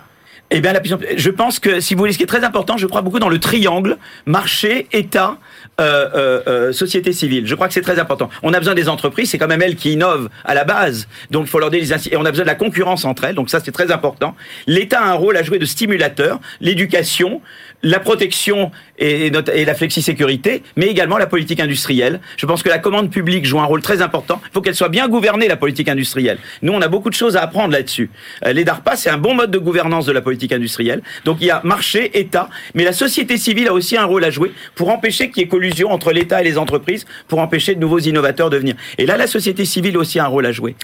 Eh 0.50 0.60
bien, 0.60 0.74
la 0.74 0.80
puissance- 0.80 1.00
je 1.16 1.30
pense 1.30 1.58
que, 1.58 1.80
si 1.80 1.94
vous 1.94 2.00
voulez, 2.00 2.12
ce 2.12 2.18
qui 2.18 2.22
est 2.24 2.28
très 2.28 2.44
important, 2.44 2.76
je 2.76 2.86
crois 2.86 3.00
beaucoup 3.00 3.18
dans 3.18 3.30
le 3.30 3.40
triangle 3.40 3.96
marché, 4.26 4.86
État, 4.92 5.38
euh, 5.80 6.40
euh, 6.46 6.72
société 6.72 7.12
civile. 7.14 7.46
Je 7.46 7.54
crois 7.54 7.66
que 7.66 7.74
c'est 7.74 7.80
très 7.80 7.98
important. 7.98 8.28
On 8.42 8.52
a 8.52 8.58
besoin 8.58 8.74
des 8.74 8.88
entreprises, 8.90 9.30
c'est 9.30 9.38
quand 9.38 9.48
même 9.48 9.62
elles 9.62 9.74
qui 9.74 9.92
innovent 9.94 10.28
à 10.44 10.54
la 10.54 10.64
base. 10.64 11.08
Donc, 11.30 11.46
il 11.46 11.48
faut 11.50 11.58
leur 11.58 11.70
donner 11.70 11.82
des 11.84 12.08
et 12.12 12.16
on 12.18 12.24
a 12.26 12.30
besoin 12.30 12.44
de 12.44 12.50
la 12.50 12.54
concurrence 12.54 13.06
entre 13.06 13.24
elles. 13.24 13.34
Donc, 13.34 13.48
ça, 13.48 13.58
c'est 13.64 13.72
très 13.72 13.90
important. 13.90 14.36
L'État 14.66 15.00
a 15.00 15.06
un 15.06 15.14
rôle 15.14 15.36
à 15.38 15.42
jouer 15.42 15.58
de 15.58 15.64
stimulateur, 15.64 16.38
l'éducation, 16.60 17.40
la 17.84 18.00
protection 18.00 18.72
et, 18.98 19.30
la 19.30 19.74
flexi-sécurité, 19.74 20.62
mais 20.76 20.86
également 20.86 21.18
la 21.18 21.26
politique 21.26 21.60
industrielle. 21.60 22.20
Je 22.36 22.46
pense 22.46 22.62
que 22.62 22.68
la 22.68 22.78
commande 22.78 23.10
publique 23.10 23.44
joue 23.44 23.60
un 23.60 23.64
rôle 23.64 23.82
très 23.82 24.02
important. 24.02 24.40
Il 24.46 24.52
faut 24.52 24.62
qu'elle 24.62 24.74
soit 24.74 24.88
bien 24.88 25.06
gouvernée, 25.06 25.46
la 25.46 25.56
politique 25.56 25.88
industrielle. 25.88 26.38
Nous, 26.62 26.72
on 26.72 26.80
a 26.80 26.88
beaucoup 26.88 27.10
de 27.10 27.14
choses 27.14 27.36
à 27.36 27.42
apprendre 27.42 27.72
là-dessus. 27.72 28.10
Euh, 28.44 28.52
les 28.52 28.64
DARPA, 28.64 28.96
c'est 28.96 29.10
un 29.10 29.18
bon 29.18 29.34
mode 29.34 29.50
de 29.50 29.58
gouvernance 29.58 30.06
de 30.06 30.12
la 30.12 30.22
politique 30.22 30.52
industrielle. 30.52 31.02
Donc, 31.24 31.38
il 31.40 31.46
y 31.46 31.50
a 31.50 31.60
marché, 31.62 32.18
État, 32.18 32.48
mais 32.74 32.84
la 32.84 32.92
société 32.92 33.36
civile 33.36 33.68
a 33.68 33.74
aussi 33.74 33.96
un 33.96 34.04
rôle 34.04 34.24
à 34.24 34.30
jouer 34.30 34.52
pour 34.74 34.88
empêcher 34.88 35.30
qu'il 35.30 35.42
y 35.42 35.44
ait 35.44 35.48
collusion 35.48 35.90
entre 35.90 36.12
l'État 36.12 36.40
et 36.40 36.44
les 36.44 36.56
entreprises, 36.56 37.04
pour 37.28 37.38
empêcher 37.40 37.74
de 37.74 37.80
nouveaux 37.80 37.98
innovateurs 37.98 38.48
de 38.48 38.56
venir. 38.56 38.74
Et 38.96 39.04
là, 39.04 39.16
la 39.16 39.26
société 39.26 39.64
civile 39.66 39.96
a 39.96 39.98
aussi 39.98 40.18
un 40.18 40.26
rôle 40.26 40.46
à 40.46 40.52
jouer. 40.52 40.74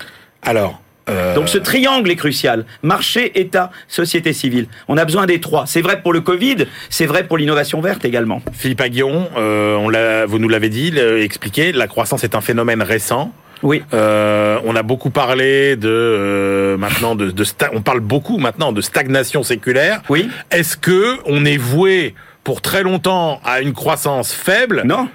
Alors, 0.42 0.82
euh, 1.10 1.34
Donc 1.34 1.48
ce 1.48 1.58
triangle 1.58 2.10
est 2.10 2.16
crucial. 2.16 2.64
Marché, 2.82 3.38
État, 3.40 3.70
société 3.88 4.32
civile. 4.32 4.66
On 4.88 4.96
a 4.96 5.04
besoin 5.04 5.26
des 5.26 5.40
trois. 5.40 5.64
C'est 5.66 5.82
vrai 5.82 6.00
pour 6.02 6.12
le 6.12 6.20
Covid, 6.20 6.66
c'est 6.88 7.06
vrai 7.06 7.24
pour 7.24 7.36
l'innovation 7.38 7.80
verte 7.80 8.04
également. 8.04 8.40
Philippe 8.52 8.80
Aguillon, 8.80 9.28
euh, 9.36 9.76
on 9.76 9.88
l'a, 9.88 10.26
vous 10.26 10.38
nous 10.38 10.48
l'avez 10.48 10.68
dit, 10.68 10.96
expliqué, 10.98 11.72
la 11.72 11.86
croissance 11.86 12.24
est 12.24 12.34
un 12.34 12.40
phénomène 12.40 12.82
récent. 12.82 13.32
Oui. 13.62 13.82
Euh, 13.92 14.58
on 14.64 14.74
a 14.74 14.82
beaucoup 14.82 15.10
parlé 15.10 15.76
de 15.76 15.88
euh, 15.90 16.76
maintenant 16.78 17.14
de, 17.14 17.30
de 17.30 17.44
sta- 17.44 17.68
on 17.74 17.82
parle 17.82 18.00
beaucoup 18.00 18.38
maintenant 18.38 18.72
de 18.72 18.80
stagnation 18.80 19.42
séculaire. 19.42 20.00
Oui. 20.08 20.30
Est-ce 20.50 20.78
que 20.78 21.18
on 21.26 21.44
est 21.44 21.58
voué 21.58 22.14
pour 22.42 22.62
très 22.62 22.82
longtemps 22.82 23.38
à 23.44 23.60
une 23.60 23.74
croissance 23.74 24.32
faible? 24.32 24.80
Non. 24.86 25.08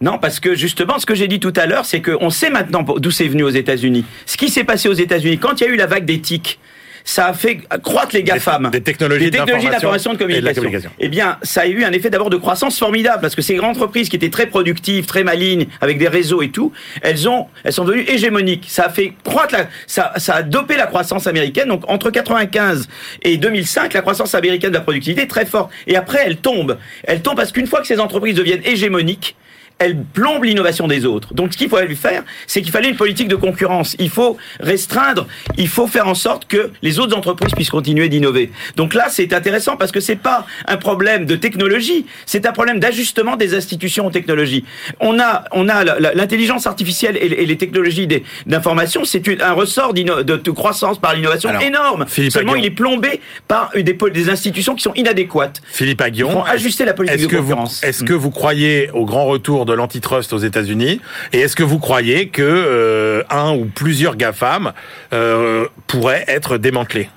Non, 0.00 0.18
parce 0.18 0.38
que 0.38 0.54
justement, 0.54 0.98
ce 0.98 1.06
que 1.06 1.14
j'ai 1.14 1.28
dit 1.28 1.40
tout 1.40 1.52
à 1.56 1.66
l'heure, 1.66 1.84
c'est 1.84 2.00
qu'on 2.00 2.30
sait 2.30 2.50
maintenant 2.50 2.82
d'où 2.82 3.10
c'est 3.10 3.26
venu 3.26 3.42
aux 3.42 3.50
États-Unis. 3.50 4.04
Ce 4.26 4.36
qui 4.36 4.48
s'est 4.48 4.64
passé 4.64 4.88
aux 4.88 4.94
États-Unis, 4.94 5.38
quand 5.38 5.60
il 5.60 5.64
y 5.64 5.66
a 5.66 5.70
eu 5.70 5.76
la 5.76 5.86
vague 5.86 6.04
d'éthique, 6.04 6.60
ça 7.08 7.28
a 7.28 7.32
fait 7.32 7.60
croître 7.82 8.14
les 8.14 8.22
GAFAM. 8.22 8.68
Des, 8.70 8.82
technologies, 8.82 9.30
d'information 9.30 10.12
de 10.12 10.18
communication. 10.18 10.90
Eh 10.98 11.08
bien, 11.08 11.38
ça 11.42 11.62
a 11.62 11.66
eu 11.66 11.82
un 11.82 11.92
effet 11.92 12.10
d'abord 12.10 12.28
de 12.28 12.36
croissance 12.36 12.78
formidable 12.78 13.22
parce 13.22 13.34
que 13.34 13.40
ces 13.40 13.54
grandes 13.54 13.76
entreprises 13.76 14.10
qui 14.10 14.16
étaient 14.16 14.28
très 14.28 14.46
productives, 14.46 15.06
très 15.06 15.24
malignes, 15.24 15.68
avec 15.80 15.96
des 15.96 16.06
réseaux 16.06 16.42
et 16.42 16.50
tout, 16.50 16.70
elles 17.00 17.26
ont, 17.26 17.46
elles 17.64 17.72
sont 17.72 17.86
devenues 17.86 18.04
hégémoniques. 18.08 18.66
Ça 18.68 18.84
a 18.84 18.88
fait 18.90 19.14
croître 19.24 19.54
la, 19.54 19.68
ça, 19.86 20.12
ça 20.18 20.34
a 20.34 20.42
dopé 20.42 20.76
la 20.76 20.86
croissance 20.86 21.26
américaine. 21.26 21.68
Donc, 21.68 21.88
entre 21.88 22.10
95 22.10 22.88
et 23.22 23.38
2005, 23.38 23.94
la 23.94 24.02
croissance 24.02 24.34
américaine 24.34 24.70
de 24.70 24.76
la 24.76 24.82
productivité 24.82 25.22
est 25.22 25.28
très 25.28 25.46
forte. 25.46 25.70
Et 25.86 25.96
après, 25.96 26.22
elle 26.26 26.36
tombe. 26.36 26.76
Elle 27.04 27.22
tombe 27.22 27.36
parce 27.36 27.52
qu'une 27.52 27.66
fois 27.66 27.80
que 27.80 27.86
ces 27.86 28.00
entreprises 28.00 28.34
deviennent 28.34 28.64
hégémoniques, 28.66 29.34
elle 29.78 30.02
plombe 30.02 30.44
l'innovation 30.44 30.88
des 30.88 31.04
autres. 31.04 31.34
Donc 31.34 31.52
ce 31.52 31.58
qu'il 31.58 31.68
fallait 31.68 31.94
faire, 31.94 32.24
c'est 32.46 32.62
qu'il 32.62 32.72
fallait 32.72 32.88
une 32.88 32.96
politique 32.96 33.28
de 33.28 33.36
concurrence. 33.36 33.94
Il 33.98 34.10
faut 34.10 34.36
restreindre, 34.60 35.26
il 35.56 35.68
faut 35.68 35.86
faire 35.86 36.08
en 36.08 36.14
sorte 36.14 36.46
que 36.46 36.70
les 36.82 36.98
autres 36.98 37.16
entreprises 37.16 37.52
puissent 37.54 37.70
continuer 37.70 38.08
d'innover. 38.08 38.50
Donc 38.76 38.94
là, 38.94 39.06
c'est 39.08 39.32
intéressant 39.32 39.76
parce 39.76 39.92
que 39.92 40.00
c'est 40.00 40.16
pas 40.16 40.46
un 40.66 40.76
problème 40.76 41.26
de 41.26 41.36
technologie, 41.36 42.06
c'est 42.26 42.46
un 42.46 42.52
problème 42.52 42.80
d'ajustement 42.80 43.36
des 43.36 43.54
institutions 43.54 44.06
aux 44.06 44.10
technologies. 44.10 44.64
On 45.00 45.20
a, 45.20 45.44
on 45.52 45.68
a 45.68 45.84
l'intelligence 45.84 46.66
artificielle 46.66 47.16
et 47.16 47.46
les 47.46 47.56
technologies 47.56 48.08
d'information, 48.46 49.04
c'est 49.04 49.22
un 49.40 49.52
ressort 49.52 49.94
de, 49.94 50.50
croissance 50.50 50.98
par 50.98 51.14
l'innovation 51.14 51.58
énorme. 51.60 52.06
Seulement, 52.30 52.56
il 52.56 52.64
est 52.64 52.70
plombé 52.70 53.20
par 53.46 53.70
des, 53.74 53.82
des, 53.82 54.30
institutions 54.30 54.74
qui 54.74 54.82
sont 54.82 54.94
inadéquates. 54.94 55.60
Philippe 55.70 56.00
Aguillon, 56.00 56.42
ajuster 56.44 56.84
la 56.84 56.94
politique 56.94 57.30
de 57.30 57.36
concurrence. 57.36 57.82
Est-ce 57.84 58.02
que 58.02 58.12
vous 58.12 58.30
croyez 58.30 58.90
au 58.92 59.04
grand 59.04 59.26
retour 59.26 59.66
de 59.68 59.74
l'antitrust 59.74 60.32
aux 60.32 60.38
États-Unis 60.38 61.00
Et 61.32 61.40
est-ce 61.40 61.54
que 61.54 61.62
vous 61.62 61.78
croyez 61.78 62.28
que 62.28 62.42
euh, 62.42 63.22
un 63.30 63.52
ou 63.52 63.66
plusieurs 63.66 64.16
GAFAM 64.16 64.72
euh, 65.12 65.66
pourraient 65.86 66.24
être 66.26 66.58
démantelés? 66.58 67.08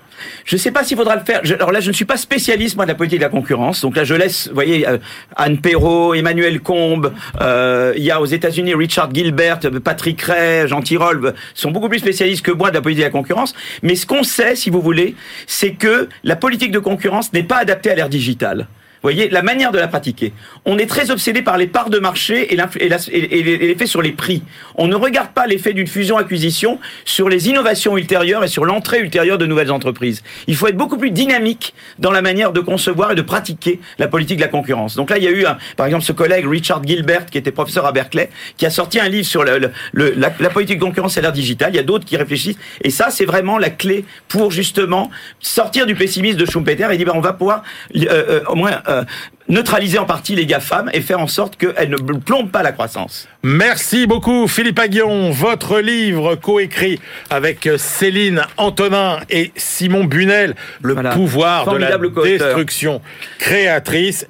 Je 0.45 0.55
ne 0.55 0.61
sais 0.61 0.71
pas 0.71 0.83
s'il 0.83 0.97
faudra 0.97 1.15
le 1.15 1.23
faire. 1.23 1.41
alors 1.55 1.71
là, 1.71 1.79
je 1.79 1.87
ne 1.87 1.93
suis 1.93 2.05
pas 2.05 2.17
spécialiste 2.17 2.75
moi 2.75 2.85
de 2.85 2.91
la 2.91 2.95
politique 2.95 3.17
de 3.17 3.23
la 3.23 3.29
concurrence. 3.29 3.81
Donc 3.81 3.95
là, 3.95 4.03
je 4.03 4.13
laisse, 4.13 4.49
vous 4.49 4.53
voyez, 4.53 4.87
euh, 4.87 4.99
Anne 5.35 5.59
Perrault, 5.59 6.13
Emmanuel 6.13 6.59
Combe, 6.59 7.11
il 7.39 8.03
y 8.03 8.11
a 8.11 8.21
aux 8.21 8.25
États-Unis 8.25 8.75
Richard 8.75 9.11
Gilbert, 9.11 9.59
Patrick 9.83 10.21
Ray, 10.21 10.67
Jean 10.67 10.81
Tirole, 10.81 11.33
sont 11.55 11.71
beaucoup 11.71 11.89
plus 11.89 11.99
spécialistes 11.99 12.45
que 12.45 12.51
moi 12.51 12.69
de 12.69 12.75
la 12.75 12.81
politique 12.81 13.01
de 13.01 13.07
la 13.07 13.11
concurrence. 13.11 13.55
Mais 13.81 13.95
ce 13.95 14.05
qu'on 14.05 14.23
sait, 14.23 14.55
si 14.55 14.69
vous 14.69 14.81
voulez, 14.81 15.15
c'est 15.47 15.71
que 15.71 16.07
la 16.23 16.35
politique 16.35 16.71
de 16.71 16.79
concurrence 16.79 17.33
n'est 17.33 17.43
pas 17.43 17.57
adaptée 17.57 17.89
à 17.89 17.95
l'ère 17.95 18.09
digitale 18.09 18.67
voyez, 19.01 19.29
la 19.29 19.41
manière 19.41 19.71
de 19.71 19.79
la 19.79 19.87
pratiquer. 19.87 20.33
On 20.65 20.77
est 20.77 20.85
très 20.85 21.11
obsédé 21.11 21.41
par 21.41 21.57
les 21.57 21.67
parts 21.67 21.89
de 21.89 21.99
marché 21.99 22.53
et 22.53 22.55
l'effet 22.55 23.85
sur 23.85 24.01
les 24.01 24.11
prix. 24.11 24.43
On 24.75 24.87
ne 24.87 24.95
regarde 24.95 25.31
pas 25.31 25.47
l'effet 25.47 25.73
d'une 25.73 25.87
fusion-acquisition 25.87 26.79
sur 27.05 27.29
les 27.29 27.49
innovations 27.49 27.97
ultérieures 27.97 28.43
et 28.43 28.47
sur 28.47 28.65
l'entrée 28.65 28.99
ultérieure 28.99 29.37
de 29.37 29.45
nouvelles 29.45 29.71
entreprises. 29.71 30.23
Il 30.47 30.55
faut 30.55 30.67
être 30.67 30.77
beaucoup 30.77 30.97
plus 30.97 31.11
dynamique 31.11 31.73
dans 31.99 32.11
la 32.11 32.21
manière 32.21 32.51
de 32.51 32.59
concevoir 32.59 33.11
et 33.11 33.15
de 33.15 33.21
pratiquer 33.21 33.79
la 33.97 34.07
politique 34.07 34.37
de 34.37 34.41
la 34.43 34.47
concurrence. 34.47 34.95
Donc 34.95 35.09
là, 35.09 35.17
il 35.17 35.23
y 35.23 35.27
a 35.27 35.31
eu, 35.31 35.45
par 35.77 35.85
exemple, 35.85 36.03
ce 36.03 36.11
collègue 36.11 36.45
Richard 36.47 36.83
Gilbert, 36.83 37.25
qui 37.25 37.37
était 37.37 37.51
professeur 37.51 37.85
à 37.85 37.91
Berkeley, 37.91 38.29
qui 38.57 38.65
a 38.65 38.69
sorti 38.69 38.99
un 38.99 39.09
livre 39.09 39.25
sur 39.25 39.43
la, 39.43 40.49
politique 40.49 40.79
de 40.79 40.83
concurrence 40.83 41.17
à 41.17 41.21
l'ère 41.21 41.31
digitale. 41.31 41.71
Il 41.73 41.77
y 41.77 41.79
a 41.79 41.83
d'autres 41.83 42.05
qui 42.05 42.17
réfléchissent. 42.17 42.57
Et 42.83 42.89
ça, 42.89 43.09
c'est 43.09 43.25
vraiment 43.25 43.57
la 43.57 43.69
clé 43.69 44.05
pour 44.27 44.51
justement 44.51 45.09
sortir 45.39 45.85
du 45.85 45.95
pessimisme 45.95 46.37
de 46.37 46.45
Schumpeter 46.45 46.87
et 46.91 46.97
dire, 46.97 47.07
ben, 47.07 47.13
on 47.15 47.21
va 47.21 47.33
pouvoir 47.33 47.63
euh, 47.95 48.05
euh, 48.09 48.41
au 48.47 48.55
moins 48.55 48.81
euh, 48.91 49.03
neutraliser 49.49 49.97
en 49.97 50.05
partie 50.05 50.35
les 50.35 50.45
GAFAM 50.45 50.89
et 50.93 51.01
faire 51.01 51.19
en 51.19 51.27
sorte 51.27 51.57
qu'elles 51.57 51.89
ne 51.89 51.97
plombent 51.97 52.51
pas 52.51 52.63
la 52.63 52.71
croissance. 52.71 53.27
Merci 53.43 54.07
beaucoup 54.07 54.47
Philippe 54.47 54.79
Aguillon. 54.79 55.31
Votre 55.31 55.79
livre 55.79 56.35
coécrit 56.35 56.99
avec 57.29 57.67
Céline 57.77 58.43
Antonin 58.57 59.19
et 59.29 59.51
Simon 59.55 60.05
Bunel, 60.05 60.55
Le 60.81 60.95
pouvoir 60.95 61.71
de 61.73 61.77
la 61.77 61.97
destruction 61.97 63.01
créatrice 63.39 64.27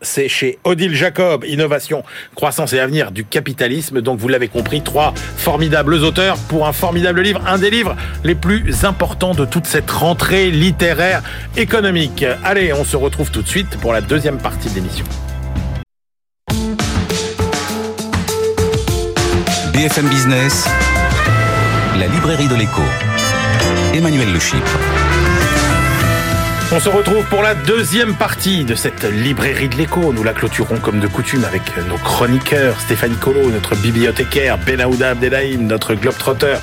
c'est 0.00 0.28
chez 0.28 0.58
Odile 0.64 0.94
Jacob, 0.94 1.44
Innovation, 1.44 2.04
Croissance 2.34 2.72
et 2.72 2.80
Avenir 2.80 3.10
du 3.10 3.24
capitalisme. 3.24 4.00
Donc 4.00 4.18
vous 4.18 4.28
l'avez 4.28 4.48
compris, 4.48 4.82
trois 4.82 5.12
formidables 5.36 5.94
auteurs 5.94 6.36
pour 6.48 6.66
un 6.66 6.72
formidable 6.72 7.20
livre, 7.20 7.42
un 7.46 7.58
des 7.58 7.70
livres 7.70 7.96
les 8.24 8.34
plus 8.34 8.84
importants 8.84 9.34
de 9.34 9.44
toute 9.44 9.66
cette 9.66 9.90
rentrée 9.90 10.50
littéraire 10.50 11.22
économique. 11.56 12.24
Allez, 12.44 12.72
on 12.72 12.84
se 12.84 12.96
retrouve 12.96 13.30
tout 13.30 13.42
de 13.42 13.48
suite 13.48 13.76
pour 13.80 13.92
la 13.92 14.00
deuxième 14.00 14.38
partie 14.38 14.68
de 14.70 14.74
l'émission. 14.74 15.04
BFM 19.72 20.08
Business, 20.08 20.66
la 21.98 22.06
librairie 22.08 22.48
de 22.48 22.56
l'écho. 22.56 22.82
Emmanuel 23.94 24.32
Le 24.32 24.40
on 26.70 26.80
se 26.80 26.88
retrouve 26.90 27.24
pour 27.26 27.42
la 27.42 27.54
deuxième 27.54 28.14
partie 28.14 28.64
de 28.64 28.74
cette 28.74 29.04
librairie 29.04 29.68
de 29.68 29.76
l'écho. 29.76 30.12
Nous 30.12 30.22
la 30.22 30.34
clôturons 30.34 30.76
comme 30.76 31.00
de 31.00 31.06
coutume 31.06 31.44
avec 31.44 31.62
nos 31.88 31.96
chroniqueurs, 31.96 32.78
Stéphanie 32.80 33.16
Colo, 33.16 33.50
notre 33.50 33.74
bibliothécaire, 33.76 34.58
Benaouda 34.58 35.10
Abdelhaim, 35.10 35.62
notre 35.62 35.94
globetrotter. 35.94 36.56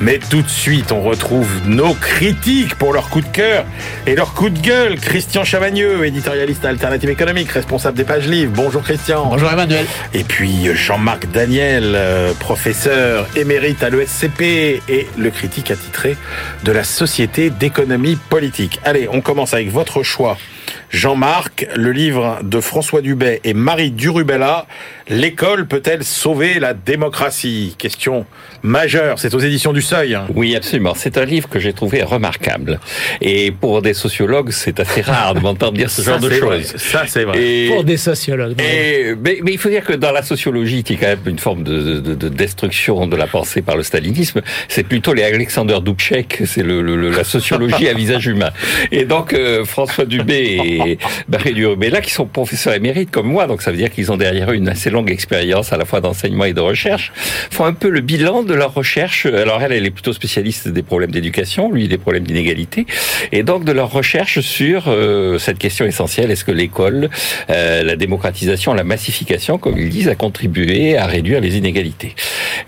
Mais 0.00 0.18
tout 0.18 0.42
de 0.42 0.48
suite, 0.48 0.90
on 0.90 1.00
retrouve 1.00 1.48
nos 1.66 1.94
critiques 1.94 2.74
pour 2.74 2.92
leur 2.92 3.08
coup 3.08 3.20
de 3.20 3.28
cœur 3.28 3.64
et 4.06 4.16
leur 4.16 4.34
coup 4.34 4.50
de 4.50 4.58
gueule. 4.58 4.98
Christian 4.98 5.44
Chavagneux, 5.44 6.04
éditorialiste 6.06 6.64
à 6.64 6.70
Alternative 6.70 7.10
économique, 7.10 7.50
responsable 7.50 7.96
des 7.96 8.04
pages 8.04 8.26
livres. 8.26 8.52
Bonjour 8.56 8.82
Christian. 8.82 9.26
Bonjour 9.26 9.52
Emmanuel. 9.52 9.86
Et 10.12 10.24
puis 10.24 10.74
Jean-Marc 10.74 11.30
Daniel, 11.30 11.92
euh, 11.94 12.32
professeur 12.34 13.28
émérite 13.36 13.84
à 13.84 13.90
l'ESCP 13.90 14.82
et 14.88 15.06
le 15.16 15.30
critique 15.30 15.70
attitré 15.70 16.16
de 16.64 16.72
la 16.72 16.82
Société 16.82 17.50
d'économie 17.50 18.16
politique. 18.16 18.80
Allez, 18.84 19.08
on 19.10 19.20
commence 19.20 19.51
avec 19.54 19.70
votre 19.70 20.02
choix. 20.02 20.38
Jean-Marc, 20.90 21.66
le 21.74 21.92
livre 21.92 22.38
de 22.42 22.60
François 22.60 23.00
Dubay 23.00 23.40
et 23.44 23.54
Marie 23.54 23.90
Durubella, 23.90 24.66
L'école 25.08 25.66
peut-elle 25.66 26.04
sauver 26.04 26.58
la 26.58 26.74
démocratie? 26.74 27.74
Question 27.76 28.24
majeure, 28.62 29.18
c'est 29.18 29.34
aux 29.34 29.40
éditions 29.40 29.72
du 29.72 29.82
Seuil. 29.82 30.16
Oui, 30.34 30.54
absolument. 30.54 30.94
C'est 30.96 31.18
un 31.18 31.24
livre 31.24 31.48
que 31.48 31.58
j'ai 31.58 31.72
trouvé 31.72 32.02
remarquable. 32.02 32.78
Et 33.20 33.50
pour 33.50 33.82
des 33.82 33.94
sociologues, 33.94 34.52
c'est 34.52 34.78
assez 34.78 35.02
rare 35.02 35.34
de 35.34 35.40
m'entendre 35.40 35.72
dire 35.72 35.90
ce 35.90 36.02
genre 36.02 36.20
de 36.20 36.30
choses. 36.30 36.76
Ça, 36.76 37.04
c'est 37.06 37.24
vrai. 37.24 37.66
pour 37.68 37.84
des 37.84 37.96
sociologues. 37.96 38.54
mais, 38.58 39.40
il 39.46 39.58
faut 39.58 39.68
dire 39.68 39.84
que 39.84 39.92
dans 39.92 40.12
la 40.12 40.22
sociologie, 40.22 40.84
qui 40.84 40.94
est 40.94 40.96
quand 40.96 41.08
même 41.08 41.18
une 41.26 41.38
forme 41.38 41.64
de, 41.64 42.28
destruction 42.28 43.06
de 43.06 43.16
la 43.16 43.26
pensée 43.26 43.60
par 43.60 43.76
le 43.76 43.82
stalinisme, 43.82 44.40
c'est 44.68 44.84
plutôt 44.84 45.12
les 45.12 45.24
Alexander 45.24 45.78
Dubček, 45.82 46.42
c'est 46.46 46.62
le, 46.62 47.10
la 47.10 47.24
sociologie 47.24 47.88
à 47.88 47.94
visage 47.94 48.26
humain. 48.26 48.50
Et 48.92 49.04
donc, 49.04 49.32
euh, 49.32 49.64
François 49.64 50.04
Dubé 50.04 50.51
et 50.52 50.98
Marie 51.28 51.54
Durubella, 51.54 52.00
qui 52.00 52.10
sont 52.10 52.26
professeurs 52.26 52.74
émérites 52.74 53.10
comme 53.10 53.26
moi, 53.26 53.46
donc 53.46 53.62
ça 53.62 53.70
veut 53.70 53.76
dire 53.76 53.90
qu'ils 53.90 54.12
ont 54.12 54.16
derrière 54.16 54.50
eux 54.50 54.54
une 54.54 54.68
assez 54.68 54.90
longue 54.90 55.10
expérience 55.10 55.72
à 55.72 55.76
la 55.76 55.84
fois 55.84 56.00
d'enseignement 56.00 56.44
et 56.44 56.52
de 56.52 56.60
recherche, 56.60 57.12
font 57.50 57.64
un 57.64 57.74
peu 57.74 57.88
le 57.88 58.00
bilan 58.00 58.42
de 58.42 58.54
leur 58.54 58.74
recherche. 58.74 59.26
Alors 59.26 59.62
elle, 59.62 59.72
elle 59.72 59.86
est 59.86 59.90
plutôt 59.90 60.12
spécialiste 60.12 60.68
des 60.68 60.82
problèmes 60.82 61.10
d'éducation, 61.10 61.70
lui 61.70 61.88
des 61.88 61.98
problèmes 61.98 62.24
d'inégalité, 62.24 62.86
et 63.32 63.42
donc 63.42 63.64
de 63.64 63.72
leur 63.72 63.90
recherche 63.90 64.40
sur 64.40 64.84
euh, 64.88 65.38
cette 65.38 65.58
question 65.58 65.84
essentielle 65.84 66.30
est-ce 66.30 66.44
que 66.44 66.52
l'école, 66.52 67.10
euh, 67.50 67.82
la 67.82 67.96
démocratisation, 67.96 68.74
la 68.74 68.84
massification, 68.84 69.58
comme 69.58 69.78
ils 69.78 69.88
disent, 69.88 70.08
a 70.08 70.14
contribué 70.14 70.96
à 70.96 71.06
réduire 71.06 71.40
les 71.40 71.56
inégalités. 71.56 72.14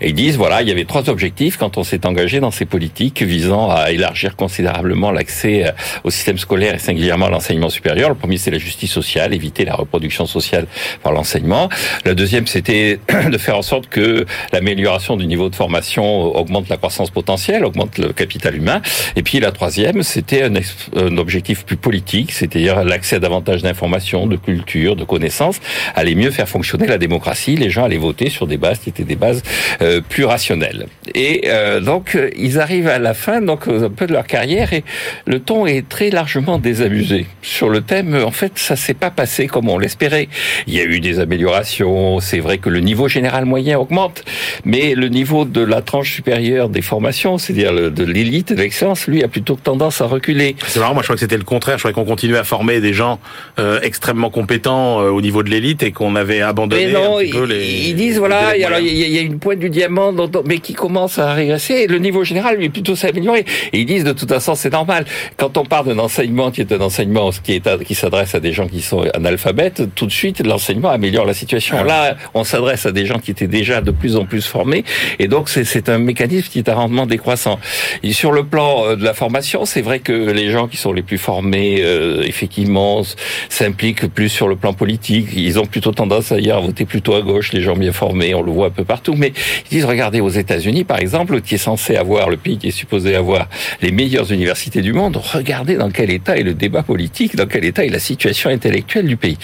Et 0.01 0.09
ils 0.09 0.13
disent 0.13 0.37
voilà, 0.37 0.61
il 0.61 0.67
y 0.67 0.71
avait 0.71 0.85
trois 0.85 1.09
objectifs 1.09 1.57
quand 1.57 1.77
on 1.77 1.83
s'est 1.83 2.05
engagé 2.05 2.39
dans 2.39 2.51
ces 2.51 2.65
politiques 2.65 3.21
visant 3.21 3.69
à 3.69 3.91
élargir 3.91 4.35
considérablement 4.35 5.11
l'accès 5.11 5.67
euh, 5.67 5.71
au 6.03 6.09
système 6.09 6.37
scolaire 6.37 6.75
et 6.75 6.79
singulièrement 6.79 7.27
à 7.27 7.29
l'enseignement 7.29 7.69
supérieur. 7.75 8.09
Le 8.09 8.15
premier, 8.15 8.37
c'est 8.37 8.51
la 8.51 8.57
justice 8.57 8.91
sociale, 8.91 9.33
éviter 9.33 9.65
la 9.65 9.75
reproduction 9.75 10.25
sociale 10.25 10.65
par 11.03 11.11
l'enseignement. 11.11 11.69
Le 12.05 12.15
deuxième, 12.15 12.47
c'était 12.47 12.99
de 13.31 13.37
faire 13.37 13.57
en 13.57 13.61
sorte 13.61 13.87
que 13.87 14.25
l'amélioration 14.53 15.17
du 15.17 15.27
niveau 15.27 15.49
de 15.49 15.55
formation 15.55 16.05
augmente 16.35 16.69
la 16.69 16.77
croissance 16.77 17.11
potentielle, 17.11 17.65
augmente 17.65 17.97
le 17.97 18.13
capital 18.13 18.55
humain. 18.55 18.81
Et 19.15 19.23
puis 19.23 19.39
la 19.39 19.51
troisième, 19.51 20.03
c'était 20.03 20.43
un, 20.43 21.17
objectif 21.17 21.65
plus 21.65 21.77
politique, 21.77 22.31
c'est-à-dire 22.31 22.83
l'accès 22.83 23.17
à 23.17 23.19
davantage 23.19 23.61
d'informations, 23.61 24.27
de 24.27 24.37
culture, 24.37 24.95
de 24.95 25.03
connaissances, 25.03 25.59
aller 25.95 26.15
mieux 26.15 26.31
faire 26.31 26.49
fonctionner 26.49 26.87
la 26.87 26.97
démocratie. 26.97 27.55
Les 27.55 27.69
gens 27.69 27.83
allaient 27.83 27.97
voter 27.97 28.29
sur 28.29 28.47
des 28.47 28.57
bases 28.57 28.79
qui 28.79 28.89
étaient 28.89 29.03
des 29.03 29.15
bases 29.15 29.43
euh, 29.81 30.01
plus 30.01 30.25
rationnelles. 30.25 30.87
Et 31.13 31.43
euh, 31.47 31.79
donc 31.79 32.17
ils 32.37 32.59
arrivent 32.59 32.87
à 32.87 32.99
la 32.99 33.13
fin, 33.13 33.41
donc 33.41 33.67
un 33.67 33.89
peu 33.89 34.07
de 34.07 34.13
leur 34.13 34.27
carrière, 34.27 34.73
et 34.73 34.83
le 35.25 35.39
ton 35.39 35.65
est 35.65 35.87
très 35.87 36.09
largement 36.09 36.57
désabusé 36.57 37.25
le 37.69 37.81
thème, 37.81 38.15
en 38.25 38.31
fait, 38.31 38.53
ça 38.55 38.75
s'est 38.75 38.93
pas 38.93 39.09
passé 39.11 39.47
comme 39.47 39.69
on 39.69 39.77
l'espérait. 39.77 40.27
Il 40.67 40.73
y 40.73 40.79
a 40.79 40.83
eu 40.83 40.99
des 40.99 41.19
améliorations. 41.19 42.19
C'est 42.19 42.39
vrai 42.39 42.57
que 42.57 42.69
le 42.69 42.79
niveau 42.79 43.07
général 43.07 43.45
moyen 43.45 43.77
augmente, 43.79 44.23
mais 44.65 44.95
le 44.95 45.07
niveau 45.09 45.45
de 45.45 45.61
la 45.61 45.81
tranche 45.81 46.13
supérieure 46.13 46.69
des 46.69 46.81
formations, 46.81 47.37
c'est-à-dire 47.37 47.73
de 47.91 48.03
l'élite, 48.03 48.53
de 48.53 48.61
l'excellence, 48.61 49.07
lui 49.07 49.23
a 49.23 49.27
plutôt 49.27 49.55
tendance 49.55 50.01
à 50.01 50.05
reculer. 50.05 50.55
C'est 50.67 50.79
marrant. 50.79 50.93
Moi, 50.93 51.03
je 51.03 51.07
crois 51.07 51.15
que 51.15 51.19
c'était 51.21 51.37
le 51.37 51.43
contraire. 51.43 51.77
Je 51.77 51.83
crois 51.83 51.93
qu'on 51.93 52.05
continuait 52.09 52.37
à 52.37 52.43
former 52.43 52.79
des 52.81 52.93
gens 52.93 53.19
euh, 53.59 53.79
extrêmement 53.81 54.29
compétents 54.29 55.01
euh, 55.01 55.09
au 55.09 55.21
niveau 55.21 55.43
de 55.43 55.49
l'élite 55.49 55.83
et 55.83 55.91
qu'on 55.91 56.15
avait 56.15 56.41
abandonné 56.41 56.87
mais 56.87 56.91
non, 56.93 57.17
un 57.17 57.21
petit 57.21 57.31
peu 57.31 57.45
les. 57.45 57.65
ils 57.89 57.95
disent 57.95 58.17
voilà, 58.17 58.55
il 58.55 58.61
y 58.61 58.65
a- 58.65 58.79
y, 58.79 59.17
une 59.25 59.39
pointe 59.39 59.59
du 59.59 59.69
diamant, 59.69 60.13
mais 60.45 60.59
qui 60.59 60.73
commence 60.73 61.19
à 61.19 61.33
régresser. 61.33 61.73
Et 61.73 61.87
le 61.87 61.97
niveau 61.99 62.23
général, 62.23 62.57
lui, 62.57 62.69
plutôt 62.69 62.95
s'améliorer. 62.95 63.45
Et 63.73 63.79
ils 63.79 63.85
disent 63.85 64.03
de 64.03 64.11
toute 64.13 64.29
façon, 64.29 64.55
c'est 64.55 64.71
normal. 64.71 65.05
Quand 65.37 65.57
on 65.57 65.65
parle 65.65 65.87
d'un 65.87 65.99
enseignement 65.99 66.51
qui 66.51 66.61
est 66.61 66.71
un 66.71 66.81
enseignement 66.81 67.29
qui 67.43 67.53
est 67.53 67.54
qui 67.85 67.95
s'adresse 67.95 68.35
à 68.35 68.39
des 68.39 68.53
gens 68.53 68.67
qui 68.67 68.81
sont 68.81 69.03
analphabètes, 69.13 69.83
tout 69.95 70.05
de 70.05 70.11
suite, 70.11 70.45
l'enseignement 70.45 70.89
améliore 70.89 71.25
la 71.25 71.33
situation. 71.33 71.83
Là, 71.83 72.15
on 72.33 72.43
s'adresse 72.43 72.85
à 72.85 72.91
des 72.91 73.05
gens 73.05 73.19
qui 73.19 73.31
étaient 73.31 73.47
déjà 73.47 73.81
de 73.81 73.91
plus 73.91 74.15
en 74.15 74.25
plus 74.25 74.45
formés, 74.45 74.83
et 75.19 75.27
donc 75.27 75.49
c'est 75.49 75.89
un 75.89 75.97
mécanisme 75.97 76.49
qui 76.49 76.59
est 76.59 76.69
à 76.69 76.75
rendement 76.75 77.05
décroissant. 77.05 77.59
Et 78.03 78.13
sur 78.13 78.31
le 78.31 78.43
plan 78.43 78.85
euh, 78.85 78.95
de 78.95 79.03
la 79.03 79.13
formation, 79.13 79.65
c'est 79.65 79.81
vrai 79.81 79.99
que 79.99 80.13
les 80.13 80.49
gens 80.51 80.67
qui 80.67 80.77
sont 80.77 80.93
les 80.93 81.03
plus 81.03 81.17
formés, 81.17 81.77
euh, 81.81 82.23
effectivement, 82.23 83.01
s'impliquent 83.49 84.07
plus 84.07 84.29
sur 84.29 84.47
le 84.47 84.55
plan 84.55 84.73
politique. 84.73 85.27
Ils 85.35 85.59
ont 85.59 85.65
plutôt 85.65 85.91
tendance 85.91 86.31
à 86.31 86.35
à 86.35 86.59
voter 86.59 86.85
plutôt 86.85 87.15
à 87.15 87.21
gauche, 87.21 87.53
les 87.53 87.61
gens 87.61 87.75
bien 87.75 87.91
formés, 87.91 88.35
on 88.35 88.41
le 88.41 88.51
voit 88.51 88.67
un 88.67 88.71
peu 88.71 88.83
partout. 88.83 89.15
Mais 89.17 89.33
ils 89.65 89.75
disent, 89.75 89.85
regardez, 89.85 90.21
aux 90.21 90.29
États-Unis, 90.29 90.83
par 90.83 90.99
exemple, 90.99 91.41
qui 91.41 91.55
est 91.55 91.59
censé 91.59 91.95
avoir, 91.95 92.29
le 92.29 92.37
pays 92.37 92.57
qui 92.57 92.67
est 92.67 92.71
supposé 92.71 93.15
avoir 93.15 93.47
les 93.81 93.91
meilleures 93.91 94.31
universités 94.31 94.81
du 94.81 94.93
monde, 94.93 95.17
regardez 95.17 95.75
dans 95.75 95.89
quel 95.89 96.11
état 96.11 96.37
est 96.37 96.43
le 96.43 96.53
débat 96.53 96.83
politique, 96.83 97.35
dans 97.35 97.44
quel 97.45 97.65
état 97.65 97.85
est 97.85 97.89
la 97.89 97.99
situation 97.99 98.49
intellectuelle 98.49 99.07
du 99.07 99.17
pays. 99.17 99.37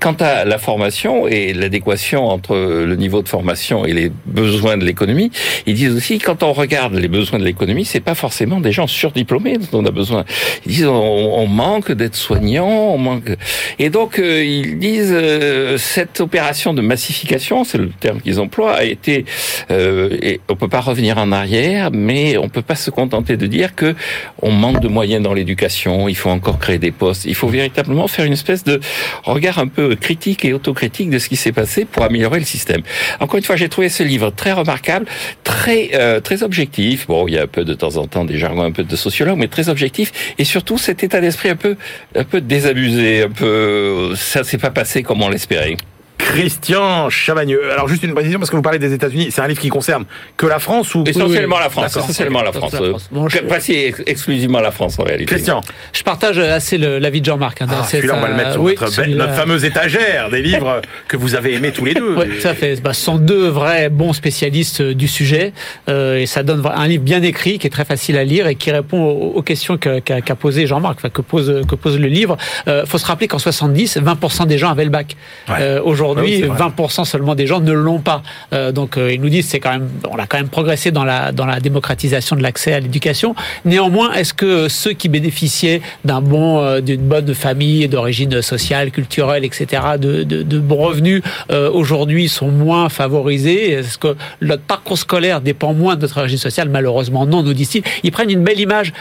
Quant 0.00 0.16
à 0.20 0.44
la 0.44 0.58
formation 0.58 1.26
et 1.26 1.52
l'adéquation 1.52 2.28
entre 2.28 2.56
le 2.56 2.96
niveau 2.96 3.22
de 3.22 3.28
formation 3.28 3.84
et 3.84 3.92
les 3.92 4.10
besoins 4.26 4.76
de 4.76 4.84
l'économie, 4.84 5.30
ils 5.66 5.74
disent 5.74 5.94
aussi, 5.94 6.18
quand 6.18 6.42
on 6.42 6.52
regarde 6.52 6.94
les 6.94 7.08
besoins 7.08 7.38
de 7.38 7.44
l'économie, 7.44 7.84
c'est 7.84 8.00
pas 8.00 8.14
forcément 8.14 8.60
des 8.60 8.72
gens 8.72 8.86
surdiplômés 8.86 9.58
dont 9.58 9.80
on 9.80 9.86
a 9.86 9.90
besoin. 9.90 10.24
Ils 10.66 10.72
disent, 10.72 10.86
on, 10.86 11.46
manque 11.46 11.92
d'aides-soignants, 11.92 12.66
on 12.94 12.98
manque... 12.98 13.36
Et 13.78 13.90
donc, 13.90 14.18
euh, 14.18 14.44
ils 14.44 14.78
disent, 14.78 15.12
euh, 15.12 15.78
cette 15.78 16.20
opération 16.20 16.74
de 16.74 16.82
massification, 16.82 17.64
c'est 17.64 17.78
le 17.78 17.90
terme 17.90 18.20
qu'ils 18.20 18.40
emploient, 18.40 18.74
a 18.74 18.84
été... 18.84 19.24
Euh, 19.70 20.36
on 20.48 20.56
peut 20.56 20.68
pas 20.68 20.80
revenir 20.80 21.18
en 21.18 21.32
arrière, 21.32 21.90
mais 21.92 22.36
on 22.36 22.48
peut 22.48 22.62
pas 22.62 22.74
se 22.74 22.90
contenter 22.90 23.36
de 23.36 23.46
dire 23.46 23.74
que 23.74 23.94
on 24.42 24.50
manque 24.50 24.80
de 24.80 24.88
moyens 24.88 25.22
dans 25.22 25.34
l'éducation, 25.34 26.08
il 26.08 26.16
faut 26.16 26.30
encore 26.30 26.58
créer 26.58 26.78
des 26.78 26.90
postes. 26.90 27.24
Il 27.24 27.34
faut 27.34 27.45
véritablement 27.48 28.08
faire 28.08 28.24
une 28.24 28.32
espèce 28.32 28.64
de 28.64 28.80
regard 29.24 29.58
un 29.58 29.68
peu 29.68 29.96
critique 29.96 30.44
et 30.44 30.52
autocritique 30.52 31.10
de 31.10 31.18
ce 31.18 31.28
qui 31.28 31.36
s'est 31.36 31.52
passé 31.52 31.84
pour 31.84 32.04
améliorer 32.04 32.38
le 32.38 32.44
système. 32.44 32.82
Encore 33.20 33.38
une 33.38 33.44
fois, 33.44 33.56
j'ai 33.56 33.68
trouvé 33.68 33.88
ce 33.88 34.02
livre 34.02 34.30
très 34.30 34.52
remarquable, 34.52 35.06
très 35.44 35.90
euh, 35.94 36.20
très 36.20 36.42
objectif. 36.42 37.06
Bon, 37.06 37.26
il 37.28 37.34
y 37.34 37.38
a 37.38 37.42
un 37.42 37.46
peu 37.46 37.64
de 37.64 37.74
temps 37.74 37.96
en 37.96 38.06
temps 38.06 38.24
des 38.24 38.38
jargons 38.38 38.62
un 38.62 38.72
peu 38.72 38.84
de 38.84 38.96
sociologue, 38.96 39.38
mais 39.38 39.48
très 39.48 39.68
objectif 39.68 40.34
et 40.38 40.44
surtout 40.44 40.78
cet 40.78 41.02
état 41.02 41.20
d'esprit 41.20 41.48
un 41.50 41.56
peu 41.56 41.76
un 42.14 42.24
peu 42.24 42.40
désabusé, 42.40 43.24
un 43.24 43.30
peu 43.30 44.14
ça 44.16 44.44
s'est 44.44 44.58
pas 44.58 44.70
passé 44.70 45.02
comme 45.02 45.22
on 45.22 45.28
l'espérait. 45.28 45.76
Christian 46.18 47.08
Chavagneux. 47.10 47.70
Alors 47.72 47.88
juste 47.88 48.02
une 48.02 48.14
précision 48.14 48.38
parce 48.38 48.50
que 48.50 48.56
vous 48.56 48.62
parlez 48.62 48.78
des 48.78 48.92
États-Unis. 48.92 49.28
C'est 49.30 49.40
un 49.40 49.46
livre 49.48 49.60
qui 49.60 49.68
concerne 49.68 50.04
que 50.36 50.46
la 50.46 50.58
France 50.58 50.94
ou 50.94 51.04
Essentiellement 51.06 51.56
oui. 51.56 51.62
la 51.62 51.70
France, 51.70 51.96
essentiellement 51.96 52.42
la 52.42 52.52
France. 52.52 52.72
La 52.72 52.78
France. 52.78 53.08
Bon, 53.10 53.28
je- 53.28 53.38
Pas 53.38 53.60
si 53.60 53.74
ex- 53.74 54.02
exclusivement 54.06 54.60
la 54.60 54.70
France 54.70 54.98
en 54.98 55.04
réalité. 55.04 55.26
Christian, 55.26 55.60
Je 55.92 56.02
partage 56.02 56.38
assez 56.38 56.78
l'avis 56.78 57.20
de 57.20 57.26
Jean-Marc. 57.26 57.62
hein. 57.62 57.66
ah, 57.70 57.84
C'est 57.86 57.98
celui-là 57.98 58.14
on 58.16 58.20
va 58.20 58.26
ça- 58.26 58.28
le 58.30 58.36
mettre 58.36 58.52
sur 58.52 58.62
oui, 58.62 59.14
notre, 59.14 59.34
fameuse 59.34 59.64
étagère 59.64 60.30
des 60.30 60.42
livres 60.42 60.80
que 61.08 61.16
vous 61.16 61.34
avez 61.34 61.54
aimés 61.54 61.72
tous 61.72 61.84
les 61.84 61.94
deux. 61.94 62.14
Oui, 62.16 62.24
tout 62.40 62.48
à 62.48 62.54
fait. 62.54 62.80
Bah, 62.82 62.92
ce 62.92 63.00
sont 63.02 63.16
deux 63.16 63.48
vrais 63.48 63.88
bons 63.88 64.12
spécialistes 64.12 64.80
euh, 64.80 64.94
du 64.94 65.08
sujet 65.08 65.52
euh, 65.88 66.18
et 66.18 66.26
ça 66.26 66.42
donne 66.42 66.62
un 66.66 66.86
livre 66.88 67.04
bien 67.04 67.22
écrit 67.22 67.58
qui 67.58 67.66
est 67.66 67.70
très 67.70 67.84
facile 67.84 68.16
à 68.18 68.24
lire 68.24 68.46
et 68.46 68.54
qui 68.56 68.70
répond 68.70 69.02
aux, 69.02 69.32
aux 69.36 69.42
questions 69.42 69.76
que- 69.78 70.00
qu'a 70.00 70.20
qu'a 70.20 70.34
posé 70.34 70.66
Jean-Marc, 70.66 70.96
enfin, 70.98 71.10
que 71.10 71.20
pose 71.22 71.62
que 71.68 71.74
pose 71.74 71.98
le 71.98 72.08
livre. 72.08 72.36
Euh, 72.68 72.84
faut 72.86 72.98
se 72.98 73.06
rappeler 73.06 73.28
qu'en 73.28 73.38
70, 73.38 73.98
20% 73.98 74.46
des 74.46 74.58
gens 74.58 74.70
avaient 74.70 74.84
le 74.84 74.90
bac. 74.90 75.16
Ouais. 75.48 75.54
Euh, 75.60 75.80
Aujourd'hui, 75.84 76.05
Vrai. 76.14 76.42
20% 76.42 77.04
seulement 77.04 77.34
des 77.34 77.46
gens 77.46 77.60
ne 77.60 77.72
l'ont 77.72 78.00
pas. 78.00 78.22
Euh, 78.52 78.72
donc 78.72 78.96
euh, 78.96 79.12
ils 79.12 79.20
nous 79.20 79.28
disent 79.28 79.46
c'est 79.46 79.60
quand 79.60 79.72
même 79.72 79.88
on 80.10 80.16
a 80.16 80.26
quand 80.26 80.38
même 80.38 80.48
progressé 80.48 80.90
dans 80.90 81.04
la 81.04 81.32
dans 81.32 81.46
la 81.46 81.60
démocratisation 81.60 82.36
de 82.36 82.42
l'accès 82.42 82.72
à 82.72 82.80
l'éducation. 82.80 83.34
Néanmoins, 83.64 84.12
est-ce 84.14 84.34
que 84.34 84.68
ceux 84.68 84.92
qui 84.92 85.08
bénéficiaient 85.08 85.80
d'un 86.04 86.20
bon 86.20 86.60
euh, 86.60 86.80
d'une 86.80 87.02
bonne 87.02 87.34
famille 87.34 87.88
d'origine 87.88 88.42
sociale, 88.42 88.90
culturelle, 88.90 89.44
etc., 89.44 89.82
de, 89.98 90.22
de, 90.22 90.42
de 90.42 90.58
bons 90.58 90.76
revenus 90.76 91.22
aujourd'hui 91.50 92.28
sont 92.28 92.48
moins 92.48 92.88
favorisés? 92.88 93.72
Est-ce 93.72 93.98
que 93.98 94.16
notre 94.40 94.62
parcours 94.62 94.98
scolaire 94.98 95.40
dépend 95.40 95.74
moins 95.74 95.96
de 95.96 96.02
notre 96.02 96.18
origine 96.18 96.38
sociale? 96.38 96.68
Malheureusement 96.68 97.26
non, 97.26 97.42
nous 97.42 97.54
disent-ils. 97.54 97.82
Ils 98.02 98.12
prennent 98.12 98.30
une 98.30 98.44
belle 98.44 98.60
image. 98.60 98.92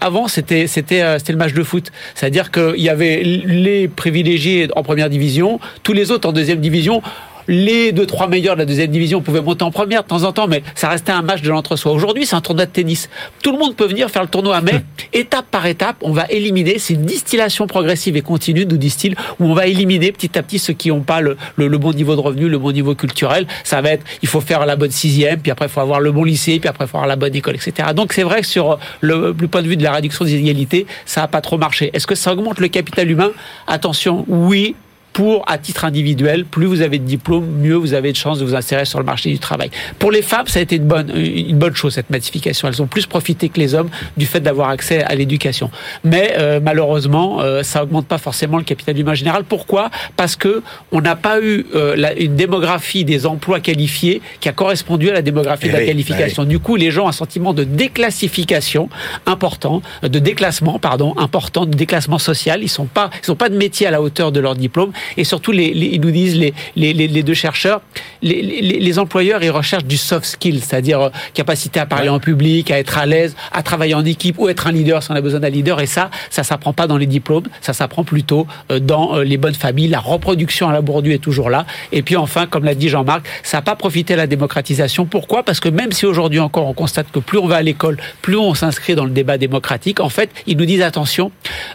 Avant, 0.00 0.28
c'était 0.28 0.66
c'était 0.66 1.18
c'était 1.18 1.32
le 1.32 1.38
match 1.38 1.52
de 1.52 1.62
foot, 1.62 1.90
c'est-à-dire 2.14 2.50
qu'il 2.50 2.80
y 2.80 2.88
avait 2.88 3.22
les 3.22 3.88
privilégiés 3.88 4.68
en 4.76 4.82
première 4.82 5.10
division, 5.10 5.60
tous 5.82 5.92
les 5.92 6.10
autres 6.10 6.28
en 6.28 6.32
deuxième 6.38 6.60
division 6.60 7.02
les 7.50 7.92
deux 7.92 8.04
trois 8.04 8.28
meilleurs 8.28 8.56
de 8.56 8.58
la 8.60 8.66
deuxième 8.66 8.90
division 8.90 9.22
pouvaient 9.22 9.40
monter 9.40 9.62
en 9.64 9.70
première 9.70 10.02
de 10.02 10.08
temps 10.08 10.24
en 10.24 10.32
temps, 10.32 10.46
mais 10.48 10.62
ça 10.74 10.90
restait 10.90 11.12
un 11.12 11.22
match 11.22 11.40
de 11.40 11.48
l'entre-soi. 11.48 11.92
Aujourd'hui, 11.92 12.26
c'est 12.26 12.36
un 12.36 12.42
tournoi 12.42 12.66
de 12.66 12.70
tennis. 12.70 13.08
Tout 13.42 13.52
le 13.52 13.58
monde 13.58 13.74
peut 13.74 13.86
venir 13.86 14.10
faire 14.10 14.20
le 14.20 14.28
tournoi, 14.28 14.60
mais 14.60 14.82
étape 15.14 15.46
par 15.50 15.64
étape, 15.64 15.96
on 16.02 16.12
va 16.12 16.26
éliminer. 16.28 16.78
C'est 16.78 16.92
une 16.92 17.06
distillation 17.06 17.66
progressive 17.66 18.18
et 18.18 18.20
continue, 18.20 18.66
nous 18.66 18.76
disent-ils, 18.76 19.16
où 19.40 19.46
on 19.46 19.54
va 19.54 19.66
éliminer 19.66 20.12
petit 20.12 20.38
à 20.38 20.42
petit 20.42 20.58
ceux 20.58 20.74
qui 20.74 20.90
n'ont 20.90 21.00
pas 21.00 21.22
le, 21.22 21.38
le- 21.56 21.68
le 21.68 21.78
bon 21.78 21.92
niveau 21.94 22.14
de 22.16 22.20
revenu, 22.20 22.50
le 22.50 22.58
bon 22.58 22.70
niveau 22.70 22.94
culturel. 22.94 23.46
Ça 23.64 23.80
va 23.80 23.92
être, 23.92 24.04
il 24.20 24.28
faut 24.28 24.42
faire 24.42 24.66
la 24.66 24.76
bonne 24.76 24.90
sixième, 24.90 25.40
puis 25.40 25.50
après 25.50 25.68
il 25.68 25.70
faut 25.70 25.80
avoir 25.80 26.00
le 26.00 26.12
bon 26.12 26.24
lycée, 26.24 26.58
puis 26.60 26.68
après 26.68 26.84
il 26.84 26.88
faut 26.88 26.98
avoir 26.98 27.08
la 27.08 27.16
bonne 27.16 27.34
école, 27.34 27.54
etc. 27.54 27.72
Donc 27.96 28.12
c'est 28.12 28.24
vrai 28.24 28.42
que 28.42 28.46
sur 28.46 28.78
le, 29.00 29.34
le 29.40 29.48
point 29.48 29.62
de 29.62 29.68
vue 29.68 29.78
de 29.78 29.84
la 29.84 29.92
réduction 29.92 30.26
des 30.26 30.34
inégalités, 30.34 30.86
ça 31.06 31.22
n'a 31.22 31.28
pas 31.28 31.40
trop 31.40 31.56
marché. 31.56 31.88
Est-ce 31.94 32.06
que 32.06 32.14
ça 32.14 32.30
augmente 32.34 32.60
le 32.60 32.68
capital 32.68 33.10
humain? 33.10 33.30
Attention, 33.66 34.26
oui, 34.28 34.74
pour, 35.18 35.42
à 35.48 35.58
titre 35.58 35.84
individuel, 35.84 36.44
plus 36.44 36.66
vous 36.66 36.80
avez 36.80 37.00
de 37.00 37.04
diplômes, 37.04 37.44
mieux 37.60 37.74
vous 37.74 37.92
avez 37.92 38.12
de 38.12 38.16
chances 38.16 38.38
de 38.38 38.44
vous 38.44 38.54
insérer 38.54 38.84
sur 38.84 39.00
le 39.00 39.04
marché 39.04 39.30
du 39.32 39.40
travail. 39.40 39.68
Pour 39.98 40.12
les 40.12 40.22
femmes, 40.22 40.46
ça 40.46 40.60
a 40.60 40.62
été 40.62 40.76
une 40.76 40.84
bonne, 40.84 41.10
une 41.16 41.58
bonne 41.58 41.74
chose, 41.74 41.94
cette 41.94 42.08
massification. 42.08 42.68
Elles 42.68 42.80
ont 42.80 42.86
plus 42.86 43.04
profité 43.06 43.48
que 43.48 43.58
les 43.58 43.74
hommes 43.74 43.88
du 44.16 44.26
fait 44.26 44.38
d'avoir 44.38 44.68
accès 44.68 45.02
à 45.02 45.16
l'éducation. 45.16 45.72
Mais 46.04 46.34
euh, 46.38 46.60
malheureusement, 46.62 47.40
euh, 47.40 47.64
ça 47.64 47.82
augmente 47.82 48.06
pas 48.06 48.18
forcément 48.18 48.58
le 48.58 48.62
capital 48.62 48.96
humain 48.96 49.14
général. 49.14 49.42
Pourquoi? 49.42 49.90
Parce 50.16 50.36
que 50.36 50.62
on 50.92 51.00
n'a 51.00 51.16
pas 51.16 51.40
eu 51.42 51.66
euh, 51.74 51.96
la- 51.96 52.14
une 52.14 52.36
démographie 52.36 53.04
des 53.04 53.26
emplois 53.26 53.58
qualifiés 53.58 54.22
qui 54.38 54.48
a 54.48 54.52
correspondu 54.52 55.10
à 55.10 55.14
la 55.14 55.22
démographie 55.22 55.64
Eh 55.64 55.68
de 55.70 55.72
la 55.72 55.80
oui, 55.80 55.86
qualification. 55.86 56.44
Du 56.44 56.60
coup, 56.60 56.76
les 56.76 56.92
gens 56.92 57.06
ont 57.06 57.08
un 57.08 57.12
sentiment 57.12 57.52
de 57.54 57.64
déclassification 57.64 58.88
important, 59.26 59.82
de 60.04 60.18
déclassement, 60.20 60.78
pardon, 60.78 61.12
important, 61.16 61.66
de 61.66 61.74
déclassement 61.76 62.18
social. 62.18 62.62
Ils 62.62 62.68
sont 62.68 62.86
pas, 62.86 63.10
ils 63.26 63.32
ont 63.32 63.36
pas 63.36 63.48
de 63.48 63.56
métier 63.56 63.88
à 63.88 63.90
la 63.90 64.00
hauteur 64.00 64.30
de 64.30 64.38
leur 64.38 64.54
diplôme. 64.54 64.92
Et 65.16 65.24
surtout, 65.24 65.52
les, 65.52 65.72
les- 65.74 65.86
ils 65.86 66.00
nous 66.00 66.10
disent 66.10 66.36
les, 66.36 66.54
les, 66.76 66.92
les, 66.92 67.08
les 67.08 67.22
deux 67.22 67.34
chercheurs, 67.34 67.80
les, 68.22 68.42
les, 68.42 68.80
les 68.80 68.98
employeurs, 68.98 69.42
ils 69.42 69.50
recherchent 69.50 69.84
du 69.84 69.96
soft 69.96 70.24
skill, 70.26 70.60
c'est-à-dire 70.62 71.00
euh, 71.00 71.10
capacité 71.34 71.80
à 71.80 71.86
parler 71.86 72.08
en 72.08 72.18
public, 72.20 72.70
à 72.70 72.78
être 72.78 72.98
à 72.98 73.06
l'aise, 73.06 73.34
à 73.52 73.62
travailler 73.62 73.94
en 73.94 74.04
équipe 74.04 74.38
ou 74.38 74.48
être 74.48 74.66
un 74.66 74.72
leader 74.72 75.02
si 75.02 75.10
on 75.10 75.14
a 75.14 75.20
besoin 75.20 75.40
d'un 75.40 75.48
leader. 75.50 75.80
Et 75.80 75.86
ça, 75.86 76.10
ça 76.30 76.42
s'apprend 76.42 76.72
pas 76.72 76.86
dans 76.86 76.96
les 76.96 77.06
diplômes, 77.06 77.44
ça 77.60 77.72
s'apprend 77.72 78.04
plutôt 78.04 78.46
euh, 78.70 78.78
dans 78.80 79.16
euh, 79.16 79.24
les 79.24 79.36
bonnes 79.36 79.54
familles. 79.54 79.88
La 79.88 80.00
reproduction 80.00 80.68
à 80.68 80.72
la 80.72 80.80
Bourdieu 80.80 81.12
est 81.12 81.18
toujours 81.18 81.50
là. 81.50 81.66
Et 81.92 82.02
puis 82.02 82.16
enfin, 82.16 82.46
comme 82.46 82.64
l'a 82.64 82.74
dit 82.74 82.88
Jean-Marc, 82.88 83.26
ça 83.42 83.58
n'a 83.58 83.62
pas 83.62 83.76
profité 83.76 84.14
à 84.14 84.16
la 84.16 84.26
démocratisation. 84.26 85.06
Pourquoi? 85.06 85.42
Parce 85.42 85.60
que 85.60 85.68
même 85.68 85.92
si 85.92 86.06
aujourd'hui 86.06 86.40
encore 86.40 86.66
on 86.66 86.72
constate 86.74 87.10
que 87.12 87.18
plus 87.18 87.38
on 87.38 87.46
va 87.46 87.56
à 87.56 87.62
l'école, 87.62 87.96
plus 88.22 88.36
on 88.36 88.54
s'inscrit 88.54 88.94
dans 88.94 89.04
le 89.04 89.10
débat 89.10 89.38
démocratique, 89.38 90.00
en 90.00 90.08
fait, 90.08 90.30
ils 90.46 90.56
nous 90.56 90.64
disent 90.66 90.82
attention, 90.82 91.30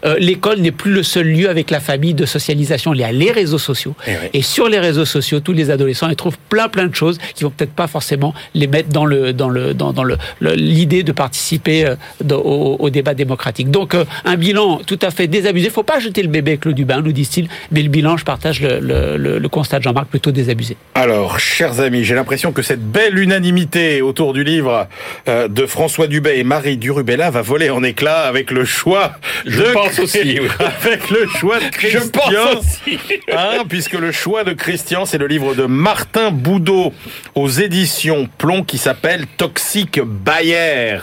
euh, 0.06 0.15
l'école 0.19 0.60
n'est 0.60 0.72
plus 0.72 0.91
le 0.91 1.04
seul 1.04 1.28
lieu 1.28 1.50
avec 1.50 1.72
la 1.72 1.80
famille 1.80 2.13
de 2.13 2.26
socialisation. 2.26 2.93
Les 3.23 3.31
réseaux 3.31 3.57
sociaux. 3.57 3.95
Eh 4.07 4.12
oui. 4.12 4.15
Et 4.33 4.41
sur 4.41 4.67
les 4.69 4.79
réseaux 4.79 5.05
sociaux, 5.05 5.39
tous 5.39 5.53
les 5.53 5.69
adolescents, 5.69 6.09
ils 6.09 6.15
trouvent 6.15 6.38
plein 6.49 6.67
plein 6.69 6.86
de 6.88 6.95
choses 6.95 7.17
qui 7.36 7.43
vont 7.43 7.49
peut-être 7.49 7.73
pas 7.73 7.88
forcément 7.88 8.33
les 8.53 8.67
mettre 8.67 8.89
dans 8.89 9.05
le 9.05 9.33
dans 9.33 9.49
le 9.49 9.73
dans, 9.73 9.93
dans 9.93 10.03
le 10.03 10.17
le- 10.39 10.53
l'idée 10.53 11.03
de 11.03 11.12
participer 11.12 11.86
euh, 11.86 11.95
dans- 12.23 12.38
au, 12.39 12.77
au 12.79 12.89
débat 12.89 13.13
démocratique. 13.13 13.69
Donc 13.71 13.93
euh, 13.95 14.05
un 14.25 14.36
bilan 14.36 14.79
tout 14.86 14.99
à 15.01 15.12
fait 15.12 15.27
désabusé. 15.27 15.69
Faut 15.69 15.83
pas 15.83 15.99
jeter 15.99 16.21
le 16.21 16.27
bébé 16.29 16.51
avec 16.51 16.65
l'eau 16.65 16.73
du 16.73 16.86
bain, 16.86 17.01
nous 17.01 17.12
disent-ils. 17.12 17.47
Mais 17.71 17.81
le 17.81 17.89
bilan, 17.89 18.17
je 18.17 18.25
partage 18.25 18.62
le, 18.62 18.79
le, 18.79 19.17
le- 19.17 19.39
le 19.39 19.49
constat 19.49 19.79
de 19.79 19.83
Jean-Marc 19.83 20.07
plutôt 20.07 20.31
désabusé. 20.31 20.77
Alors, 20.95 21.39
chers 21.39 21.79
amis, 21.79 22.03
j'ai 22.03 22.15
l'impression 22.15 22.51
que 22.51 22.62
cette 22.62 22.83
belle 22.83 23.17
unanimité 23.19 24.01
autour 24.01 24.33
du 24.33 24.43
livre 24.43 24.88
euh, 25.27 25.47
de 25.47 25.65
François 25.65 26.07
Dubé 26.07 26.33
et 26.38 26.43
Marie 26.43 26.77
Durubella 26.77 27.29
va 27.31 27.41
voler 27.41 27.69
en 27.69 27.83
éclats 27.83 28.21
avec 28.21 28.51
le 28.51 28.65
choix. 28.65 29.13
Je 29.45 29.59
de- 29.62 29.71
pense 29.73 29.99
aussi, 29.99 30.39
oui. 30.39 30.47
Avec 30.83 31.09
le 31.09 31.27
choix 31.39 31.59
de 31.59 31.65
Je 31.65 31.69
Christian. 31.69 32.09
pense 32.12 32.65
aussi. 32.86 32.97
Hein, 33.31 33.63
puisque 33.67 33.93
le 33.93 34.11
choix 34.11 34.43
de 34.43 34.53
Christian, 34.53 35.05
c'est 35.05 35.17
le 35.17 35.27
livre 35.27 35.55
de 35.55 35.65
Martin 35.65 36.31
Boudot 36.31 36.93
aux 37.35 37.49
éditions 37.49 38.29
Plomb 38.37 38.63
qui 38.63 38.77
s'appelle 38.77 39.25
Toxique 39.37 39.99
Bayer. 40.01 40.99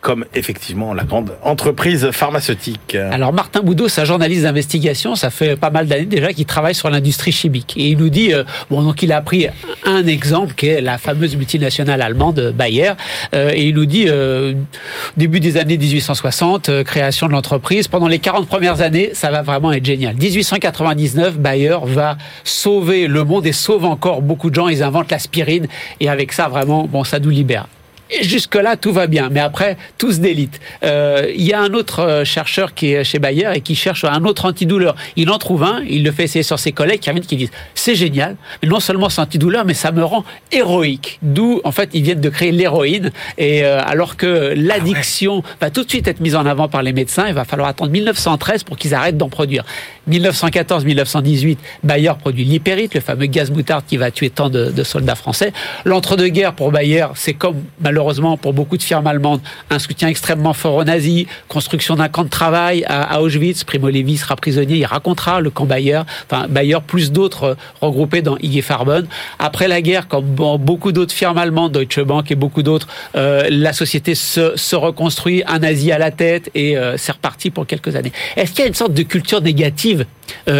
Comme 0.00 0.24
effectivement 0.34 0.94
la 0.94 1.04
grande 1.04 1.32
entreprise 1.42 2.10
pharmaceutique. 2.12 2.94
Alors 2.94 3.32
Martin 3.32 3.60
Boudot, 3.60 3.88
sa 3.88 4.04
journaliste 4.04 4.42
d'investigation, 4.42 5.16
ça 5.16 5.30
fait 5.30 5.56
pas 5.56 5.70
mal 5.70 5.86
d'années 5.86 6.06
déjà 6.06 6.32
qu'il 6.32 6.46
travaille 6.46 6.74
sur 6.74 6.88
l'industrie 6.88 7.32
chimique. 7.32 7.74
Et 7.76 7.88
il 7.88 7.98
nous 7.98 8.08
dit, 8.08 8.32
euh, 8.32 8.44
bon 8.70 8.82
donc 8.82 9.02
il 9.02 9.12
a 9.12 9.20
pris 9.20 9.48
un 9.84 10.06
exemple 10.06 10.54
qui 10.54 10.68
est 10.68 10.80
la 10.80 10.98
fameuse 10.98 11.36
multinationale 11.36 12.00
allemande 12.00 12.54
Bayer, 12.56 12.92
euh, 13.34 13.50
et 13.52 13.66
il 13.66 13.74
nous 13.74 13.86
dit, 13.86 14.06
euh, 14.08 14.54
début 15.16 15.40
des 15.40 15.56
années 15.56 15.78
1860, 15.78 16.84
création 16.84 17.26
de 17.26 17.32
l'entreprise, 17.32 17.88
pendant 17.88 18.08
les 18.08 18.20
40 18.20 18.46
premières 18.46 18.80
années, 18.80 19.10
ça 19.14 19.30
va 19.30 19.42
vraiment 19.42 19.72
être 19.72 19.84
génial. 19.84 20.14
1899, 20.14 21.38
Bayer 21.38 21.76
va 21.84 22.16
sauver 22.44 23.08
le 23.08 23.24
monde 23.24 23.46
et 23.46 23.52
sauve 23.52 23.84
encore 23.84 24.22
beaucoup 24.22 24.50
de 24.50 24.54
gens, 24.54 24.68
ils 24.68 24.82
inventent 24.82 25.10
l'aspirine, 25.10 25.66
et 26.00 26.08
avec 26.08 26.32
ça 26.32 26.48
vraiment, 26.48 26.84
bon 26.84 27.02
ça 27.02 27.18
nous 27.18 27.30
libère. 27.30 27.66
Jusque-là, 28.22 28.76
tout 28.76 28.92
va 28.92 29.06
bien. 29.06 29.28
Mais 29.30 29.40
après, 29.40 29.76
tout 29.98 30.12
se 30.12 30.18
délite. 30.18 30.60
Euh, 30.82 31.30
il 31.34 31.42
y 31.42 31.52
a 31.52 31.60
un 31.60 31.74
autre 31.74 32.00
euh, 32.00 32.24
chercheur 32.24 32.74
qui 32.74 32.92
est 32.92 33.04
chez 33.04 33.18
Bayer 33.18 33.50
et 33.54 33.60
qui 33.60 33.74
cherche 33.74 34.04
un 34.04 34.24
autre 34.24 34.46
antidouleur. 34.46 34.96
Il 35.16 35.30
en 35.30 35.38
trouve 35.38 35.62
un, 35.62 35.82
il 35.88 36.04
le 36.04 36.10
fait 36.10 36.24
essayer 36.24 36.42
sur 36.42 36.58
ses 36.58 36.72
collègues 36.72 37.00
qui 37.00 37.08
qui 37.20 37.36
disent 37.36 37.50
c'est 37.74 37.94
génial, 37.94 38.36
mais 38.62 38.68
non 38.68 38.80
seulement 38.80 39.08
c'est 39.08 39.20
antidouleur, 39.20 39.64
mais 39.64 39.74
ça 39.74 39.92
me 39.92 40.04
rend 40.04 40.24
héroïque. 40.52 41.18
D'où, 41.22 41.60
en 41.64 41.72
fait, 41.72 41.90
ils 41.92 42.02
viennent 42.02 42.20
de 42.20 42.28
créer 42.28 42.52
l'héroïne. 42.52 43.10
Et 43.36 43.64
euh, 43.64 43.80
alors 43.84 44.16
que 44.16 44.54
l'addiction 44.56 45.42
ah 45.44 45.56
va 45.62 45.70
tout 45.70 45.84
de 45.84 45.90
suite 45.90 46.08
être 46.08 46.20
mise 46.20 46.34
en 46.34 46.46
avant 46.46 46.68
par 46.68 46.82
les 46.82 46.92
médecins, 46.92 47.26
il 47.28 47.34
va 47.34 47.44
falloir 47.44 47.68
attendre 47.68 47.90
1913 47.90 48.64
pour 48.64 48.76
qu'ils 48.76 48.94
arrêtent 48.94 49.18
d'en 49.18 49.28
produire. 49.28 49.64
1914-1918, 50.08 51.58
Bayer 51.84 52.12
produit 52.18 52.44
l'hypérite, 52.44 52.94
le 52.94 53.00
fameux 53.00 53.26
gaz 53.26 53.50
moutarde 53.50 53.84
qui 53.86 53.98
va 53.98 54.10
tuer 54.10 54.30
tant 54.30 54.48
de, 54.48 54.70
de 54.70 54.82
soldats 54.82 55.14
français. 55.14 55.52
L'entre-deux-guerres 55.84 56.54
pour 56.54 56.72
Bayer, 56.72 57.06
c'est 57.14 57.34
comme 57.34 57.62
malheureusement 57.80 57.97
malheureusement 57.98 58.36
pour 58.36 58.52
beaucoup 58.52 58.76
de 58.76 58.82
firmes 58.84 59.08
allemandes, 59.08 59.40
un 59.70 59.80
soutien 59.80 60.06
extrêmement 60.06 60.52
fort 60.52 60.76
aux 60.76 60.84
nazis, 60.84 61.26
construction 61.48 61.96
d'un 61.96 62.08
camp 62.08 62.22
de 62.22 62.28
travail 62.28 62.84
à, 62.86 63.20
Auschwitz. 63.20 63.64
Primo 63.64 63.88
Levi 63.88 64.16
sera 64.16 64.36
prisonnier, 64.36 64.76
il 64.76 64.84
racontera 64.84 65.40
le 65.40 65.50
camp 65.50 65.64
Bayer, 65.64 66.02
enfin 66.30 66.46
Bayer 66.48 66.78
plus 66.86 67.10
d'autres 67.10 67.42
euh, 67.42 67.54
regroupés 67.80 68.22
dans 68.22 68.36
IG 68.38 68.62
Farben. 68.62 69.08
Après 69.40 69.66
la 69.66 69.82
guerre, 69.82 70.06
comme 70.06 70.26
beaucoup 70.26 70.92
d'autres 70.92 71.12
firmes 71.12 71.38
allemandes, 71.38 71.72
Deutsche 71.72 72.00
Bank 72.00 72.30
et 72.30 72.36
beaucoup 72.36 72.62
d'autres, 72.62 72.86
euh, 73.16 73.48
la 73.50 73.72
société 73.72 74.14
se, 74.14 74.76
reconstruit, 74.76 75.42
un 75.48 75.58
nazi 75.58 75.90
à 75.90 75.98
la 75.98 76.12
tête 76.12 76.52
et 76.54 76.78
euh, 76.78 76.96
c'est 76.96 77.10
reparti 77.10 77.50
pour 77.50 77.66
quelques 77.66 77.96
années. 77.96 78.12
Est-ce 78.36 78.52
qu'il 78.52 78.60
y 78.60 78.64
a 78.64 78.68
une 78.68 78.74
sorte 78.74 78.94
de 78.94 79.02
culture 79.02 79.42
négative 79.42 80.06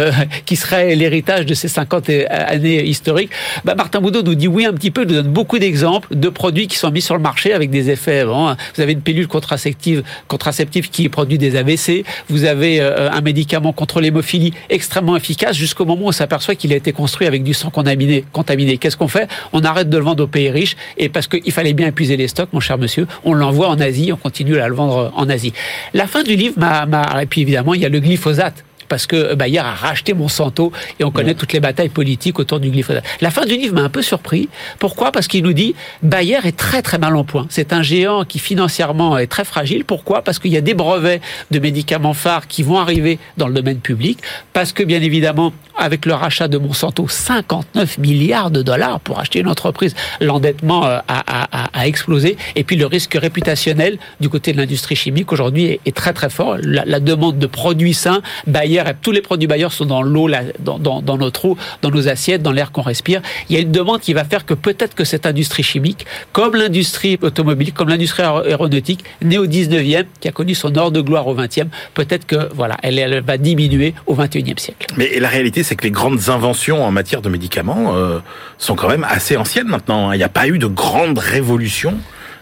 qui 0.45 0.55
serait 0.55 0.95
l'héritage 0.95 1.45
de 1.45 1.53
ces 1.53 1.67
50 1.67 2.09
années 2.29 2.83
historiques? 2.83 3.29
Bah, 3.63 3.75
Martin 3.75 4.01
Boudot 4.01 4.23
nous 4.23 4.35
dit 4.35 4.47
oui 4.47 4.65
un 4.65 4.73
petit 4.73 4.91
peu, 4.91 5.05
nous 5.05 5.13
donne 5.13 5.27
beaucoup 5.27 5.59
d'exemples 5.59 6.15
de 6.15 6.29
produits 6.29 6.67
qui 6.67 6.75
sont 6.75 6.89
mis 6.91 7.01
sur 7.01 7.15
le 7.15 7.21
marché 7.21 7.28
avec 7.53 7.69
des 7.69 7.89
effets. 7.89 8.25
Bon, 8.25 8.55
vous 8.75 8.81
avez 8.81 8.93
une 8.93 9.01
pilule 9.01 9.27
contraceptive, 9.27 10.03
contraceptive 10.27 10.89
qui 10.89 11.09
produit 11.09 11.37
des 11.37 11.55
AVC, 11.55 12.03
vous 12.29 12.43
avez 12.45 12.81
euh, 12.81 13.11
un 13.11 13.21
médicament 13.21 13.73
contre 13.73 14.01
l'hémophilie 14.01 14.53
extrêmement 14.69 15.15
efficace 15.15 15.55
jusqu'au 15.55 15.85
moment 15.85 16.05
où 16.05 16.09
on 16.09 16.11
s'aperçoit 16.11 16.55
qu'il 16.55 16.73
a 16.73 16.75
été 16.75 16.91
construit 16.91 17.27
avec 17.27 17.43
du 17.43 17.53
sang 17.53 17.69
contaminé. 17.69 18.25
contaminé. 18.33 18.77
Qu'est-ce 18.77 18.97
qu'on 18.97 19.07
fait? 19.07 19.27
On 19.53 19.63
arrête 19.63 19.89
de 19.89 19.97
le 19.97 20.03
vendre 20.03 20.23
aux 20.23 20.27
pays 20.27 20.49
riches 20.49 20.75
et 20.97 21.09
parce 21.09 21.27
qu'il 21.27 21.51
fallait 21.51 21.73
bien 21.73 21.87
épuiser 21.87 22.17
les 22.17 22.27
stocks, 22.27 22.49
mon 22.53 22.59
cher 22.59 22.77
monsieur, 22.77 23.07
on 23.23 23.33
l'envoie 23.33 23.69
en 23.69 23.79
Asie, 23.79 24.11
on 24.11 24.17
continue 24.17 24.57
à 24.59 24.67
le 24.67 24.75
vendre 24.75 25.11
en 25.15 25.29
Asie. 25.29 25.53
La 25.93 26.07
fin 26.07 26.23
du 26.23 26.35
livre 26.35 26.55
m'a... 26.57 26.87
Et 27.21 27.25
puis 27.25 27.41
évidemment, 27.41 27.73
il 27.73 27.81
y 27.81 27.85
a 27.85 27.89
le 27.89 27.99
glyphosate 27.99 28.63
parce 28.89 29.07
que 29.07 29.35
Bayer 29.35 29.59
a 29.59 29.71
racheté 29.71 30.13
Monsanto 30.13 30.73
et 30.99 31.03
on 31.03 31.11
connaît 31.11 31.35
toutes 31.35 31.53
les 31.53 31.59
batailles 31.59 31.89
politiques 31.89 32.39
autour 32.39 32.59
du 32.59 32.69
glyphosate. 32.69 33.03
La 33.21 33.31
fin 33.31 33.45
du 33.45 33.55
livre 33.55 33.75
m'a 33.75 33.81
un 33.81 33.89
peu 33.89 34.01
surpris. 34.01 34.49
Pourquoi? 34.79 35.11
Parce 35.11 35.27
qu'il 35.27 35.43
nous 35.43 35.53
dit 35.53 35.75
Bayer 36.03 36.39
est 36.43 36.57
très 36.57 36.81
très 36.81 36.97
mal 36.97 37.15
en 37.15 37.23
point. 37.23 37.45
C'est 37.49 37.71
un 37.71 37.81
géant 37.81 38.25
qui 38.25 38.39
financièrement 38.39 39.17
est 39.17 39.27
très 39.27 39.45
fragile. 39.45 39.85
Pourquoi? 39.85 40.21
Parce 40.23 40.39
qu'il 40.39 40.51
y 40.51 40.57
a 40.57 40.61
des 40.61 40.73
brevets 40.73 41.21
de 41.51 41.59
médicaments 41.59 42.13
phares 42.13 42.47
qui 42.47 42.63
vont 42.63 42.79
arriver 42.79 43.19
dans 43.37 43.47
le 43.47 43.53
domaine 43.53 43.79
public. 43.79 44.19
Parce 44.53 44.73
que 44.73 44.83
bien 44.83 45.01
évidemment, 45.01 45.53
avec 45.77 46.05
le 46.05 46.13
rachat 46.13 46.47
de 46.47 46.57
Monsanto, 46.57 47.07
59 47.07 47.97
milliards 47.99 48.51
de 48.51 48.61
dollars 48.61 48.99
pour 48.99 49.19
acheter 49.19 49.39
une 49.39 49.47
entreprise, 49.47 49.95
l'endettement 50.19 50.85
euh, 50.85 50.99
a, 51.07 51.87
explosé. 51.87 52.37
Et 52.55 52.63
puis 52.63 52.75
le 52.75 52.85
risque 52.85 53.17
réputationnel 53.19 53.97
du 54.19 54.29
côté 54.29 54.51
de 54.51 54.57
l'industrie 54.57 54.95
chimique 54.95 55.31
aujourd'hui 55.31 55.79
est, 55.85 55.95
très 55.95 56.13
très 56.13 56.29
fort. 56.29 56.57
La, 56.61 56.83
la 56.85 56.99
demande 56.99 57.39
de 57.39 57.47
produits 57.47 57.93
sains, 57.93 58.21
Bayer 58.47 58.78
tous 59.01 59.11
les 59.11 59.21
produits 59.21 59.47
Bayer 59.47 59.69
sont 59.69 59.85
dans 59.85 60.01
l'eau, 60.01 60.29
dans, 60.59 60.79
dans, 60.79 61.01
dans, 61.01 61.17
notre 61.17 61.45
eau, 61.45 61.57
dans 61.81 61.89
nos 61.89 62.07
assiettes, 62.07 62.41
dans 62.41 62.51
l'air 62.51 62.71
qu'on 62.71 62.81
respire. 62.81 63.21
Il 63.49 63.55
y 63.55 63.59
a 63.59 63.61
une 63.61 63.71
demande 63.71 64.01
qui 64.01 64.13
va 64.13 64.23
faire 64.23 64.45
que 64.45 64.53
peut-être 64.53 64.95
que 64.95 65.03
cette 65.03 65.25
industrie 65.25 65.63
chimique, 65.63 66.05
comme 66.33 66.55
l'industrie 66.55 67.17
automobile, 67.21 67.73
comme 67.73 67.89
l'industrie 67.89 68.23
aéronautique, 68.23 69.03
née 69.21 69.37
au 69.37 69.47
19e, 69.47 70.05
qui 70.19 70.27
a 70.27 70.31
connu 70.31 70.55
son 70.55 70.75
heure 70.77 70.91
de 70.91 71.01
gloire 71.01 71.27
au 71.27 71.35
20e, 71.35 71.67
peut-être 71.93 72.25
que 72.25 72.49
voilà, 72.53 72.77
elle, 72.83 73.21
va 73.21 73.37
diminuer 73.37 73.93
au 74.05 74.15
21e 74.15 74.59
siècle. 74.59 74.87
Mais 74.97 75.19
la 75.19 75.29
réalité, 75.29 75.63
c'est 75.63 75.75
que 75.75 75.83
les 75.83 75.91
grandes 75.91 76.29
inventions 76.29 76.83
en 76.83 76.91
matière 76.91 77.21
de 77.21 77.29
médicaments 77.29 77.95
euh, 77.95 78.19
sont 78.57 78.75
quand 78.75 78.89
même 78.89 79.05
assez 79.07 79.37
anciennes 79.37 79.67
maintenant. 79.67 80.11
Il 80.11 80.17
n'y 80.17 80.23
a 80.23 80.29
pas 80.29 80.47
eu 80.47 80.59
de 80.59 80.67
grande 80.67 81.17
révolution 81.17 81.97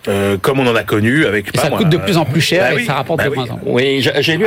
euh, 0.08 0.38
comme 0.38 0.60
on 0.60 0.68
en 0.68 0.76
a 0.76 0.84
connu 0.84 1.26
avec. 1.26 1.48
ça 1.56 1.70
coûte 1.70 1.90
de 1.90 1.98
plus 1.98 2.18
en 2.18 2.26
plus 2.26 2.42
cher 2.42 2.72
bah 2.72 2.82
et 2.82 2.86
ça 2.86 2.94
rapporte 2.96 3.20
bah 3.20 3.30
de 3.30 3.36
moins 3.36 3.46
en 3.46 3.58
moins. 3.58 3.60
Oui, 3.66 4.02
j'ai 4.20 4.38
lu, 4.38 4.46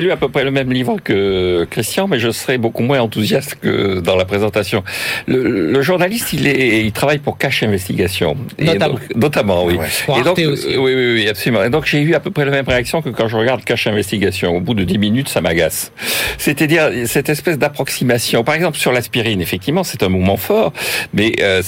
lu, 0.00 0.10
à 0.10 0.16
peu 0.16 0.28
près 0.28 0.44
le 0.44 0.50
même 0.50 0.72
livre 0.72 0.96
que 1.02 1.66
Christian, 1.70 2.08
mais 2.08 2.18
je 2.18 2.30
serais 2.30 2.58
beaucoup 2.58 2.82
moins 2.82 3.00
enthousiaste 3.00 3.56
que 3.60 4.00
dans 4.00 4.16
la 4.16 4.24
présentation. 4.24 4.82
Le, 5.26 5.70
le 5.72 5.82
journaliste, 5.82 6.32
il 6.32 6.46
est, 6.46 6.80
il 6.84 6.92
travaille 6.92 7.18
pour 7.18 7.38
Cache 7.38 7.62
Investigation, 7.62 8.36
notamment. 8.58 8.94
donc, 8.94 9.16
notamment, 9.16 9.64
oui. 9.64 9.78
et 10.18 10.22
donc, 10.22 10.38
aussi. 10.38 10.76
oui, 10.76 10.94
oui, 10.94 11.12
oui, 11.14 11.28
absolument. 11.28 11.62
Et 11.62 11.70
donc 11.70 11.86
j'ai 11.86 12.00
eu 12.00 12.14
à 12.14 12.20
peu 12.20 12.30
près 12.30 12.44
la 12.44 12.50
même 12.50 12.68
réaction 12.68 13.02
que 13.02 13.10
quand 13.10 13.28
je 13.28 13.36
regarde 13.36 13.64
Cache 13.64 13.86
Investigation. 13.86 14.56
Au 14.56 14.60
bout 14.60 14.74
de 14.74 14.84
10 14.84 14.98
minutes, 14.98 15.28
ça 15.28 15.40
m'agace. 15.40 15.92
C'est-à-dire 16.38 16.90
cette 17.06 17.28
espèce 17.28 17.58
d'approximation. 17.58 18.44
Par 18.44 18.54
exemple, 18.54 18.78
sur 18.78 18.92
l'aspirine, 18.92 19.40
effectivement, 19.40 19.84
c'est 19.84 20.02
un 20.02 20.08
moment 20.08 20.36
fort, 20.36 20.72
mais 21.12 21.32
euh, 21.40 21.62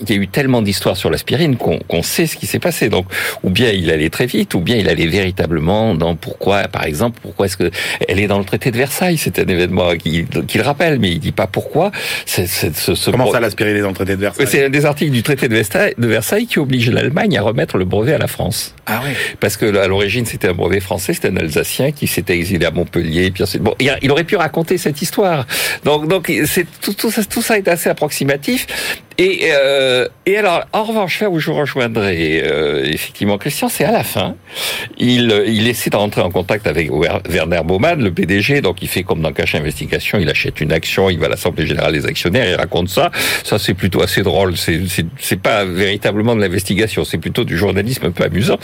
il 0.00 0.10
y 0.10 0.12
a 0.12 0.16
eu 0.16 0.28
tellement 0.28 0.62
d'histoires 0.62 0.96
sur 0.96 1.10
l'aspirine 1.10 1.56
qu'on 1.56 2.02
sait 2.02 2.26
ce 2.26 2.36
qui 2.36 2.46
s'est 2.48 2.58
passé. 2.58 2.88
Donc, 2.88 3.06
ou 3.42 3.50
bien 3.50 3.70
il 3.70 3.90
allait 3.90 4.10
très 4.10 4.26
vite, 4.26 4.54
ou 4.54 4.60
bien 4.60 4.76
il 4.76 4.88
allait 4.88 5.06
véritablement 5.06 5.94
dans 5.94 6.16
pourquoi, 6.16 6.68
par 6.68 6.84
exemple, 6.84 7.20
pourquoi 7.22 7.46
est-ce 7.46 7.56
que 7.56 7.70
elle 8.08 8.20
est 8.20 8.26
dans 8.26 8.38
le 8.38 8.44
traité 8.44 8.70
de 8.70 8.76
Versailles 8.76 9.18
C'est 9.18 9.38
un 9.38 9.46
événement 9.46 9.94
qu'il 9.96 10.26
le 10.32 10.62
rappelle, 10.62 10.98
mais 10.98 11.10
il 11.12 11.20
dit 11.20 11.32
pas 11.32 11.46
pourquoi. 11.46 11.92
Ce, 12.26 13.10
Comment 13.10 13.30
ça, 13.30 13.40
l'aspirine 13.40 13.76
est 13.76 13.80
dans 13.80 13.88
le 13.88 13.94
traité 13.94 14.16
de 14.16 14.20
Versailles? 14.20 14.46
C'est 14.48 14.64
un 14.64 14.70
des 14.70 14.84
articles 14.84 15.12
du 15.12 15.22
traité 15.22 15.48
de 15.48 15.54
Versailles, 15.54 15.94
de 15.96 16.06
Versailles 16.06 16.46
qui 16.46 16.58
oblige 16.58 16.90
l'Allemagne 16.90 17.36
à 17.38 17.42
remettre 17.42 17.78
le 17.78 17.84
brevet 17.84 18.14
à 18.14 18.18
la 18.18 18.28
France. 18.28 18.74
Ah 18.86 19.00
oui. 19.04 19.12
Parce 19.40 19.56
que 19.56 19.76
à 19.76 19.86
l'origine, 19.86 20.26
c'était 20.26 20.48
un 20.48 20.54
brevet 20.54 20.80
français, 20.80 21.14
c'était 21.14 21.28
un 21.28 21.36
Alsacien 21.36 21.92
qui 21.92 22.06
s'était 22.06 22.34
exilé 22.34 22.66
à 22.66 22.70
Montpellier. 22.70 23.30
Puis 23.30 23.44
bon, 23.60 23.74
il 23.78 24.10
aurait 24.10 24.24
pu 24.24 24.36
raconter 24.36 24.78
cette 24.78 25.02
histoire. 25.02 25.46
Donc, 25.84 26.08
donc, 26.08 26.32
c'est 26.46 26.66
tout, 26.80 26.94
tout, 26.94 27.10
ça, 27.10 27.24
tout 27.24 27.42
ça 27.42 27.58
est 27.58 27.68
assez 27.68 27.88
approximatif. 27.88 28.66
Et, 29.20 29.50
euh, 29.52 30.06
et 30.26 30.36
alors, 30.36 30.64
en 30.72 30.84
revanche, 30.84 31.20
là 31.20 31.28
où 31.28 31.40
je 31.40 31.50
rejoindrai 31.50 32.40
euh, 32.44 32.84
effectivement 32.84 33.36
Christian, 33.36 33.68
c'est 33.68 33.84
à 33.84 33.90
la 33.90 34.04
fin. 34.04 34.36
Il, 34.96 35.42
il 35.44 35.66
essaie 35.66 35.90
de 35.90 35.96
rentrer 35.96 36.20
en 36.20 36.30
contact 36.30 36.68
avec 36.68 36.88
Werner 37.28 37.62
Baumann, 37.64 38.00
le 38.00 38.12
PDG, 38.12 38.60
donc 38.60 38.80
il 38.80 38.86
fait 38.86 39.02
comme 39.02 39.20
dans 39.20 39.32
Cache 39.32 39.56
Investigation, 39.56 40.18
il 40.20 40.30
achète 40.30 40.60
une 40.60 40.70
action, 40.70 41.10
il 41.10 41.18
va 41.18 41.26
à 41.26 41.30
l'Assemblée 41.30 41.66
Générale 41.66 41.94
des 41.94 42.06
Actionnaires, 42.06 42.48
il 42.48 42.54
raconte 42.54 42.90
ça. 42.90 43.10
Ça, 43.42 43.58
c'est 43.58 43.74
plutôt 43.74 44.02
assez 44.02 44.22
drôle. 44.22 44.54
C'est 44.56 45.42
pas 45.42 45.64
véritablement 45.64 46.36
de 46.36 46.40
l'investigation, 46.40 47.02
c'est 47.04 47.18
plutôt 47.18 47.42
du 47.42 47.56
journalisme 47.56 48.06
un 48.06 48.12
peu 48.12 48.22
amusant. 48.22 48.58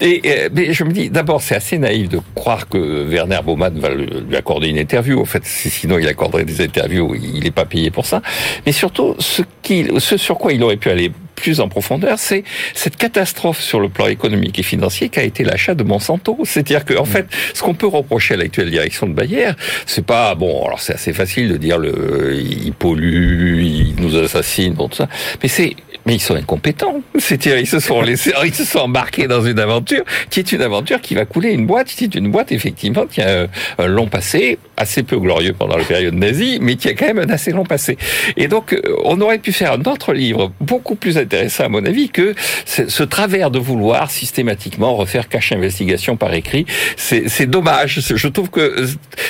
Et 0.00 0.22
euh, 0.24 0.48
mais 0.54 0.72
je 0.72 0.84
me 0.84 0.92
dis, 0.92 1.10
d'abord, 1.10 1.42
c'est 1.42 1.56
assez 1.56 1.76
naïf 1.76 2.08
de 2.08 2.20
croire 2.34 2.68
que 2.68 2.78
Werner 2.78 3.40
Baumann 3.44 3.78
va 3.78 3.90
lui 3.90 4.36
accorder 4.36 4.68
une 4.68 4.78
interview. 4.78 5.20
En 5.20 5.26
fait, 5.26 5.44
sinon 5.44 5.98
il 5.98 6.08
accorderait 6.08 6.44
des 6.44 6.62
interviews, 6.62 7.14
il 7.14 7.44
n'est 7.44 7.50
pas 7.50 7.66
payé 7.66 7.90
pour 7.90 8.06
ça. 8.06 8.22
Mais 8.64 8.72
surtout, 8.72 9.14
ce 9.18 9.42
qu'il 9.60 9.89
ce 9.98 10.16
sur 10.16 10.38
quoi 10.38 10.52
il 10.52 10.62
aurait 10.62 10.76
pu 10.76 10.90
aller 10.90 11.10
plus 11.40 11.60
en 11.60 11.68
profondeur, 11.68 12.18
c'est 12.18 12.44
cette 12.74 12.96
catastrophe 12.96 13.60
sur 13.60 13.80
le 13.80 13.88
plan 13.88 14.06
économique 14.06 14.58
et 14.58 14.62
financier 14.62 15.08
qu'a 15.08 15.22
été 15.22 15.42
l'achat 15.42 15.74
de 15.74 15.82
Monsanto. 15.82 16.38
C'est-à-dire 16.44 16.84
qu'en 16.84 17.00
en 17.00 17.02
mm. 17.04 17.06
fait, 17.06 17.26
ce 17.54 17.62
qu'on 17.62 17.74
peut 17.74 17.86
reprocher 17.86 18.34
à 18.34 18.36
l'actuelle 18.36 18.70
direction 18.70 19.06
de 19.06 19.12
Bayer, 19.12 19.52
c'est 19.86 20.04
pas 20.04 20.34
bon. 20.34 20.66
Alors 20.66 20.80
c'est 20.80 20.94
assez 20.94 21.12
facile 21.12 21.48
de 21.48 21.56
dire 21.56 21.78
le, 21.78 22.38
il 22.38 22.72
pollue, 22.72 23.62
il 23.62 23.94
nous 23.96 24.16
assassine, 24.16 24.74
bon 24.74 24.88
tout 24.88 24.96
ça, 24.96 25.08
mais 25.42 25.48
c'est 25.48 25.76
mais 26.06 26.14
ils 26.14 26.20
sont 26.20 26.34
incompétents. 26.34 27.02
C'est-à-dire, 27.18 27.58
ils 27.58 27.66
se 27.66 27.80
sont 27.80 28.00
laissés, 28.02 28.32
ils 28.44 28.54
se 28.54 28.64
sont 28.64 28.80
embarqués 28.80 29.26
dans 29.26 29.42
une 29.42 29.58
aventure 29.58 30.04
qui 30.30 30.40
est 30.40 30.52
une 30.52 30.62
aventure 30.62 31.00
qui 31.00 31.14
va 31.14 31.24
couler 31.24 31.50
une 31.50 31.66
boîte. 31.66 31.88
C'est 31.94 32.14
une 32.14 32.30
boîte, 32.30 32.52
effectivement, 32.52 33.06
qui 33.06 33.20
a 33.20 33.46
un 33.78 33.86
long 33.86 34.06
passé, 34.06 34.58
assez 34.76 35.02
peu 35.02 35.18
glorieux 35.18 35.52
pendant 35.52 35.76
la 35.76 35.84
période 35.84 36.14
nazie, 36.14 36.58
mais 36.60 36.76
qui 36.76 36.88
a 36.88 36.94
quand 36.94 37.06
même 37.06 37.18
un 37.18 37.30
assez 37.30 37.50
long 37.52 37.64
passé. 37.64 37.98
Et 38.36 38.48
donc, 38.48 38.72
euh, 38.72 38.80
on 39.04 39.20
aurait 39.20 39.38
pu 39.38 39.52
faire 39.52 39.72
un 39.72 39.82
autre 39.82 40.12
livre, 40.12 40.52
beaucoup 40.60 40.94
plus 40.94 41.18
intéressant, 41.18 41.64
à 41.64 41.68
mon 41.68 41.84
avis, 41.84 42.08
que 42.08 42.34
ce 42.64 43.02
travers 43.02 43.50
de 43.50 43.58
vouloir 43.58 44.10
systématiquement 44.10 44.94
refaire 44.94 45.28
cache 45.28 45.52
investigation 45.52 46.16
par 46.16 46.32
écrit. 46.34 46.66
C'est 46.96 47.46
dommage. 47.46 48.00
Je 48.00 48.28
trouve 48.28 48.50
que 48.50 48.60
euh, 48.60 48.86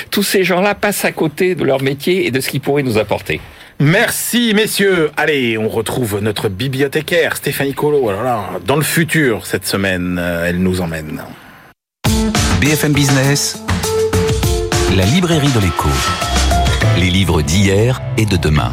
tous 0.09 0.23
ces 0.23 0.43
gens-là 0.43 0.75
passent 0.75 1.05
à 1.05 1.11
côté 1.11 1.55
de 1.55 1.63
leur 1.63 1.81
métier 1.81 2.27
et 2.27 2.31
de 2.31 2.39
ce 2.39 2.49
qu'ils 2.49 2.61
pourraient 2.61 2.83
nous 2.83 2.97
apporter. 2.97 3.41
Merci 3.83 4.53
messieurs. 4.53 5.09
Allez, 5.17 5.57
on 5.57 5.67
retrouve 5.67 6.19
notre 6.21 6.49
bibliothécaire 6.49 7.35
Stéphanie 7.35 7.73
Colo. 7.73 8.11
Là, 8.11 8.51
dans 8.63 8.75
le 8.75 8.83
futur 8.83 9.47
cette 9.47 9.65
semaine, 9.65 10.19
euh, 10.21 10.45
elle 10.47 10.59
nous 10.59 10.81
emmène. 10.81 11.23
BFM 12.61 12.93
Business, 12.93 13.59
la 14.95 15.03
librairie 15.05 15.51
de 15.51 15.59
l'écho. 15.59 15.89
Les 16.99 17.09
livres 17.09 17.41
d'hier 17.41 18.03
et 18.17 18.27
de 18.27 18.37
demain. 18.37 18.71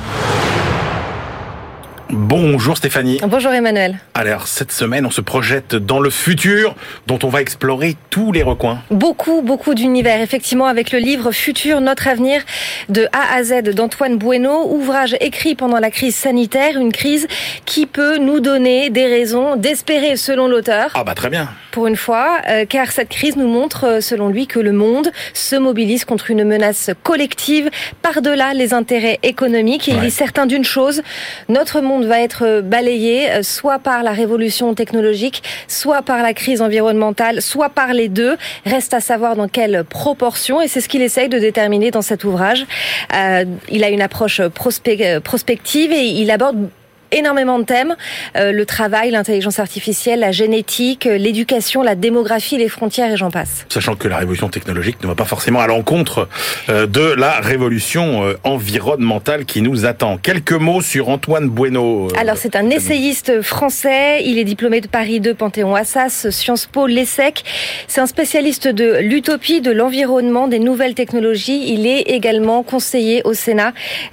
Bonjour 2.11 2.75
Stéphanie. 2.79 3.21
Bonjour 3.23 3.53
Emmanuel. 3.53 3.99
Alors 4.15 4.47
cette 4.47 4.73
semaine, 4.73 5.05
on 5.05 5.11
se 5.11 5.21
projette 5.21 5.75
dans 5.75 6.01
le 6.01 6.09
futur 6.09 6.75
dont 7.07 7.19
on 7.23 7.29
va 7.29 7.43
explorer 7.43 7.97
tous 8.09 8.33
les 8.33 8.43
recoins. 8.43 8.79
Beaucoup, 8.91 9.43
beaucoup 9.43 9.75
d'univers. 9.75 10.23
Effectivement, 10.23 10.65
avec 10.65 10.91
le 10.91 11.01
livre 11.01 11.33
Futur, 11.33 11.83
notre 11.83 12.09
avenir 12.09 12.41
de 12.89 13.07
A 13.13 13.37
à 13.37 13.43
Z 13.43 13.63
d'Antoine 13.75 14.17
Bueno, 14.17 14.73
ouvrage 14.73 15.17
écrit 15.21 15.55
pendant 15.55 15.79
la 15.79 15.91
crise 15.91 16.17
sanitaire, 16.17 16.79
une 16.79 16.93
crise 16.93 17.29
qui 17.67 17.85
peut 17.85 18.17
nous 18.17 18.41
donner 18.41 18.89
des 18.89 19.05
raisons 19.05 19.57
d'espérer 19.57 20.17
selon 20.17 20.49
l'auteur. 20.49 20.91
Ah 20.95 21.05
bah 21.05 21.15
très 21.15 21.29
bien. 21.29 21.51
Pour 21.73 21.87
une 21.87 21.97
fois, 21.97 22.41
euh, 22.49 22.65
car 22.67 22.91
cette 22.91 23.11
crise 23.11 23.37
nous 23.37 23.47
montre, 23.47 23.85
euh, 23.85 24.01
selon 24.01 24.31
lui, 24.31 24.47
que 24.47 24.59
le 24.59 24.73
monde 24.73 25.11
se 25.35 25.55
mobilise 25.57 26.07
contre 26.07 26.31
une 26.31 26.45
menace 26.45 26.91
collective 27.03 27.71
par-delà 28.01 28.55
les 28.55 28.73
intérêts 28.73 29.19
économiques. 29.23 29.89
Et 29.89 29.93
il 29.93 30.05
est 30.05 30.11
certain 30.11 30.47
d'une 30.47 30.65
chose, 30.65 31.03
notre 31.49 31.81
monde 31.81 31.98
va 32.07 32.21
être 32.21 32.61
balayé 32.63 33.31
euh, 33.31 33.43
soit 33.43 33.79
par 33.79 34.03
la 34.03 34.13
révolution 34.13 34.75
technologique, 34.75 35.43
soit 35.67 36.03
par 36.03 36.23
la 36.23 36.35
crise 36.35 36.61
environnementale, 36.63 37.43
soit 37.43 37.69
par 37.69 37.93
les 37.93 38.09
deux. 38.09 38.37
Reste 38.65 38.95
à 38.95 39.01
savoir 39.01 39.37
dans 39.37 39.49
quelle 39.49 39.85
proportion, 39.85 40.61
et 40.61 40.69
c'est 40.69 40.81
ce 40.81 40.89
qu'il 40.89 41.03
essaye 41.03 41.29
de 41.29 41.39
déterminer 41.39 41.91
dans 41.91 42.03
cet 42.03 42.25
ouvrage. 42.25 42.67
Euh, 43.15 43.45
il 43.69 43.85
a 43.85 43.89
une 43.91 44.03
approche 44.03 44.41
prospec- 44.41 45.05
euh, 45.05 45.21
prospective 45.21 45.93
et 45.93 46.05
il 46.07 46.31
aborde 46.31 46.69
énormément 47.13 47.59
de 47.59 47.65
thèmes 47.65 47.97
Euh, 48.37 48.53
le 48.53 48.67
travail, 48.67 49.11
l'intelligence 49.11 49.59
artificielle, 49.59 50.21
la 50.21 50.33
génétique, 50.33 51.07
euh, 51.07 51.17
l'éducation, 51.19 51.83
la 51.83 51.95
démographie, 51.95 52.59
les 52.59 52.69
frontières 52.69 53.13
et 53.13 53.17
j'en 53.17 53.31
passe. 53.31 53.67
Sachant 53.69 53.97
que 53.97 54.09
la 54.09 54.19
révolution 54.19 54.49
technologique 54.49 55.03
ne 55.03 55.09
va 55.09 55.15
pas 55.15 55.25
forcément 55.25 55.61
à 55.61 55.67
l'encontre 55.67 56.29
euh, 56.69 56.87
de 56.87 57.01
la 57.01 57.41
révolution 57.41 58.25
euh, 58.25 58.35
environnementale 58.45 59.45
qui 59.45 59.63
nous 59.63 59.87
attend. 59.87 60.19
Quelques 60.19 60.53
mots 60.53 60.83
sur 60.83 61.09
Antoine 61.09 61.49
Bueno. 61.49 62.09
Alors 62.19 62.37
c'est 62.37 62.57
un 62.57 62.71
essayiste 62.71 63.43
français, 63.43 64.23
il 64.25 64.39
est 64.39 64.45
diplômé 64.45 64.81
de 64.81 64.89
Paris 64.89 65.21
2 65.21 65.35
Panthéon-Assas, 65.35 66.31
Sciences 66.31 66.67
Po, 66.67 66.87
l'ESSEC. 66.87 67.45
C'est 67.87 68.01
un 68.01 68.07
spécialiste 68.07 68.69
de 68.69 68.99
l'utopie, 69.01 69.61
de 69.61 69.71
l'environnement, 69.71 70.49
des 70.49 70.59
nouvelles 70.59 70.95
technologies. 70.95 71.73
Il 71.73 71.87
est 71.87 72.03
également 72.03 72.63
conseiller 72.63 73.23
au 73.25 73.35
Sénat, 73.35 73.73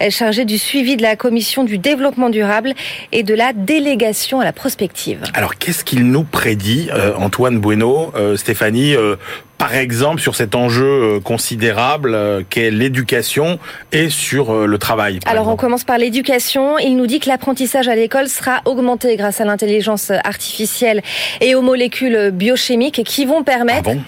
chargé 0.09 0.45
du 0.45 0.57
suivi 0.57 0.97
de 0.97 1.01
la 1.01 1.15
commission 1.15 1.63
du 1.63 1.77
développement 1.77 2.29
durable 2.29 2.73
et 3.11 3.23
de 3.23 3.33
la 3.33 3.53
délégation 3.53 4.39
à 4.39 4.43
la 4.43 4.53
prospective. 4.53 5.23
Alors 5.33 5.55
qu'est-ce 5.55 5.83
qu'il 5.83 6.05
nous 6.05 6.23
prédit, 6.23 6.89
euh, 6.91 7.13
Antoine 7.15 7.59
Bueno, 7.59 8.11
euh, 8.15 8.37
Stéphanie 8.37 8.95
euh, 8.95 9.15
par 9.57 9.75
exemple 9.75 10.21
sur 10.21 10.35
cet 10.35 10.55
enjeu 10.55 10.85
euh, 10.85 11.19
considérable 11.19 12.13
euh, 12.13 12.41
qu'est 12.49 12.71
l'éducation 12.71 13.59
et 13.91 14.09
sur 14.09 14.53
euh, 14.53 14.65
le 14.65 14.77
travail 14.77 15.19
Alors 15.25 15.47
on 15.47 15.55
commence 15.55 15.83
par 15.83 15.97
l'éducation. 15.97 16.77
Il 16.79 16.97
nous 16.97 17.07
dit 17.07 17.19
que 17.19 17.29
l'apprentissage 17.29 17.87
à 17.87 17.95
l'école 17.95 18.27
sera 18.27 18.61
augmenté 18.65 19.15
grâce 19.15 19.41
à 19.41 19.45
l'intelligence 19.45 20.11
artificielle 20.23 21.01
et 21.41 21.55
aux 21.55 21.61
molécules 21.61 22.31
biochimiques 22.31 23.03
qui 23.03 23.25
vont 23.25 23.41
Ah 23.41 23.43
permettre 23.43 23.83
bon 23.83 24.01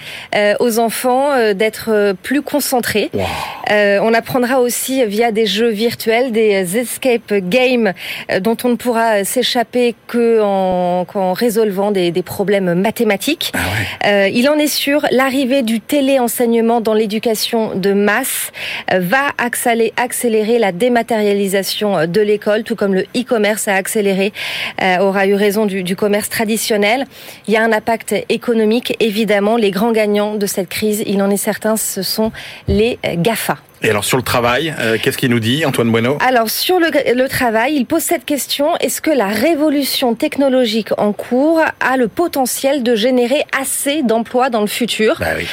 aux 0.59 0.79
enfants 0.79 1.53
d'être 1.53 2.13
plus 2.23 2.41
concentrés. 2.41 3.09
Wow. 3.13 3.23
Euh, 3.71 3.99
on 4.01 4.13
apprendra 4.13 4.59
aussi 4.59 5.03
via 5.05 5.31
des 5.31 5.45
jeux 5.45 5.69
virtuels, 5.69 6.31
des 6.31 6.77
escape 6.77 7.33
games 7.33 7.93
dont 8.41 8.57
on 8.63 8.69
ne 8.69 8.75
pourra 8.75 9.23
s'échapper 9.23 9.95
que 10.07 10.41
en, 10.41 11.05
qu'en 11.05 11.33
résolvant 11.33 11.91
des, 11.91 12.11
des 12.11 12.23
problèmes 12.23 12.73
mathématiques. 12.73 13.51
Ah 13.53 13.57
ouais. 13.57 14.07
Euh, 14.07 14.29
il 14.29 14.49
en 14.49 14.55
est 14.55 14.67
sûr, 14.67 15.05
l'arrivée 15.37 15.61
du 15.61 15.79
téléenseignement 15.79 16.81
dans 16.81 16.95
l'éducation 16.95 17.75
de 17.75 17.93
masse 17.93 18.51
euh, 18.91 18.99
va 18.99 19.29
accélérer, 19.37 20.57
la 20.57 20.71
dématérialisation 20.71 21.95
euh, 21.95 22.05
de 22.07 22.21
l'école, 22.21 22.63
tout 22.63 22.75
comme 22.75 22.95
le 22.95 23.03
e-commerce 23.15 23.67
a 23.67 23.75
accéléré, 23.75 24.33
euh, 24.81 24.97
aura 24.97 25.27
eu 25.27 25.35
raison 25.35 25.67
du, 25.67 25.83
du 25.83 25.95
commerce 25.95 26.29
traditionnel. 26.29 27.05
Il 27.47 27.53
y 27.53 27.57
a 27.57 27.61
un 27.61 27.71
impact 27.71 28.15
économique, 28.29 28.95
évidemment. 28.99 29.57
Les 29.57 29.69
grands 29.69 29.91
gagnants 29.91 30.33
de 30.33 30.45
cette 30.47 30.69
crise, 30.69 31.03
il 31.05 31.21
en 31.21 31.29
est 31.29 31.37
certain, 31.37 31.77
ce 31.77 32.01
sont 32.01 32.31
les 32.67 32.97
GAFA. 33.17 33.57
Et 33.83 33.89
alors 33.91 34.03
sur 34.03 34.17
le 34.17 34.23
travail, 34.23 34.73
euh, 34.79 34.97
qu'est-ce 35.01 35.17
qu'il 35.19 35.29
nous 35.29 35.39
dit, 35.39 35.63
Antoine 35.65 35.91
Bueno? 35.91 36.17
Alors 36.27 36.49
sur 36.49 36.79
le, 36.79 36.87
le 37.13 37.29
travail, 37.29 37.75
il 37.75 37.85
pose 37.85 38.01
cette 38.01 38.25
question 38.25 38.75
est-ce 38.79 39.01
que 39.01 39.11
la 39.11 39.27
révolution 39.27 40.15
technologique 40.15 40.89
en 40.97 41.13
cours 41.13 41.61
a 41.79 41.95
le 41.95 42.07
potentiel 42.07 42.81
de 42.81 42.95
générer 42.95 43.45
assez 43.59 44.01
d'emplois 44.01 44.49
dans 44.49 44.61
le 44.61 44.67
futur? 44.67 45.17
Bah 45.19 45.27
oui. 45.37 45.45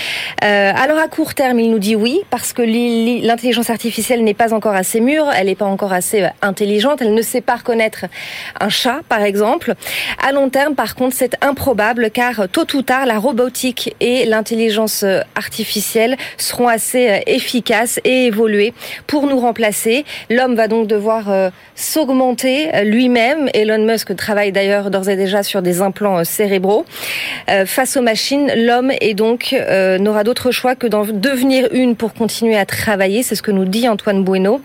Euh, 0.42 0.72
alors 0.74 0.98
à 0.98 1.08
court 1.08 1.34
terme, 1.34 1.60
il 1.60 1.70
nous 1.70 1.78
dit 1.78 1.96
oui 1.96 2.20
parce 2.30 2.54
que 2.54 2.62
li- 2.62 3.04
li- 3.04 3.20
l'intelligence 3.20 3.68
artificielle 3.68 4.24
n'est 4.24 4.32
pas 4.32 4.54
encore 4.54 4.74
assez 4.74 5.00
mûre, 5.00 5.26
elle 5.36 5.46
n'est 5.48 5.54
pas 5.54 5.66
encore 5.66 5.92
assez 5.92 6.22
euh, 6.22 6.28
intelligente, 6.40 7.02
elle 7.02 7.12
ne 7.12 7.22
sait 7.22 7.42
pas 7.42 7.56
reconnaître 7.56 8.06
un 8.58 8.70
chat 8.70 9.00
par 9.08 9.22
exemple. 9.22 9.74
À 10.26 10.32
long 10.32 10.48
terme, 10.48 10.74
par 10.74 10.94
contre, 10.94 11.14
c'est 11.14 11.36
improbable 11.42 12.10
car 12.10 12.48
tôt 12.50 12.66
ou 12.74 12.80
tard, 12.80 13.04
la 13.04 13.18
robotique 13.18 13.94
et 14.00 14.24
l'intelligence 14.24 15.02
euh, 15.02 15.20
artificielle 15.34 16.16
seront 16.38 16.68
assez 16.68 17.22
efficaces 17.26 18.00
et 18.04 18.13
évoluer 18.22 18.72
pour 19.06 19.26
nous 19.26 19.38
remplacer. 19.38 20.04
L'homme 20.30 20.54
va 20.54 20.68
donc 20.68 20.86
devoir 20.86 21.30
euh, 21.30 21.50
s'augmenter 21.74 22.74
euh, 22.74 22.82
lui-même. 22.82 23.48
Elon 23.54 23.84
Musk 23.84 24.14
travaille 24.16 24.52
d'ailleurs 24.52 24.90
d'ores 24.90 25.08
et 25.08 25.16
déjà 25.16 25.42
sur 25.42 25.62
des 25.62 25.80
implants 25.80 26.18
euh, 26.18 26.24
cérébraux. 26.24 26.84
Euh, 27.50 27.66
face 27.66 27.96
aux 27.96 28.02
machines, 28.02 28.50
l'homme 28.56 28.92
est 29.00 29.14
donc 29.14 29.54
n'aura 29.98 30.24
d'autre 30.24 30.50
choix 30.50 30.74
que 30.74 30.86
d'en 30.86 31.04
devenir 31.04 31.68
une 31.72 31.96
pour 31.96 32.14
continuer 32.14 32.56
à 32.56 32.66
travailler. 32.66 33.22
C'est 33.22 33.34
ce 33.34 33.42
que 33.42 33.50
nous 33.50 33.64
dit 33.64 33.88
Antoine 33.88 34.24
Bueno. 34.24 34.60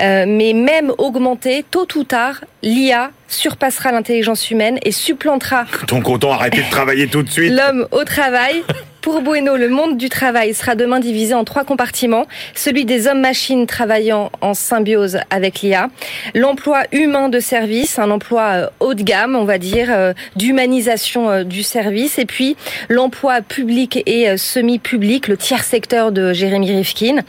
Mais 0.00 0.52
même 0.54 0.92
augmenté, 0.98 1.64
tôt 1.70 1.86
ou 1.96 2.04
tard, 2.04 2.44
l'IA 2.62 3.10
surpassera 3.28 3.92
l'intelligence 3.92 4.50
humaine 4.50 4.78
et 4.84 4.92
supplantera 4.92 5.64
Donc 5.88 6.08
autant 6.08 6.32
arrêter 6.32 6.62
de 6.62 6.70
travailler 6.70 7.06
tout 7.06 7.22
de 7.22 7.30
suite. 7.30 7.52
L'homme 7.56 7.86
au 7.90 8.04
travail. 8.04 8.62
Pour 9.02 9.20
Bueno, 9.20 9.56
le 9.56 9.68
monde 9.68 9.96
du 9.98 10.08
travail 10.08 10.54
sera 10.54 10.76
demain 10.76 11.00
divisé 11.00 11.34
en 11.34 11.42
trois 11.42 11.64
compartiments. 11.64 12.26
Celui 12.54 12.84
des 12.84 13.08
hommes-machines 13.08 13.66
travaillant 13.66 14.30
en 14.40 14.54
symbiose 14.54 15.18
avec 15.28 15.60
l'IA. 15.60 15.88
L'emploi 16.36 16.84
humain 16.92 17.28
de 17.28 17.40
service, 17.40 17.98
un 17.98 18.12
emploi 18.12 18.42
euh, 18.54 18.66
haut 18.78 18.94
de 18.94 19.02
gamme, 19.02 19.34
on 19.34 19.42
va 19.42 19.58
dire, 19.58 19.88
euh, 19.90 20.12
d'humanisation 20.36 21.30
euh, 21.30 21.42
du 21.42 21.64
service. 21.64 22.20
Et 22.20 22.26
puis 22.26 22.56
l'emploi 22.88 23.40
public 23.40 24.00
et 24.06 24.36
semi-public, 24.36 25.26
le 25.26 25.36
tiers 25.36 25.64
secteur 25.64 26.12
de 26.12 26.32
Jérémy 26.32 26.70
Rifkin, 26.72 27.22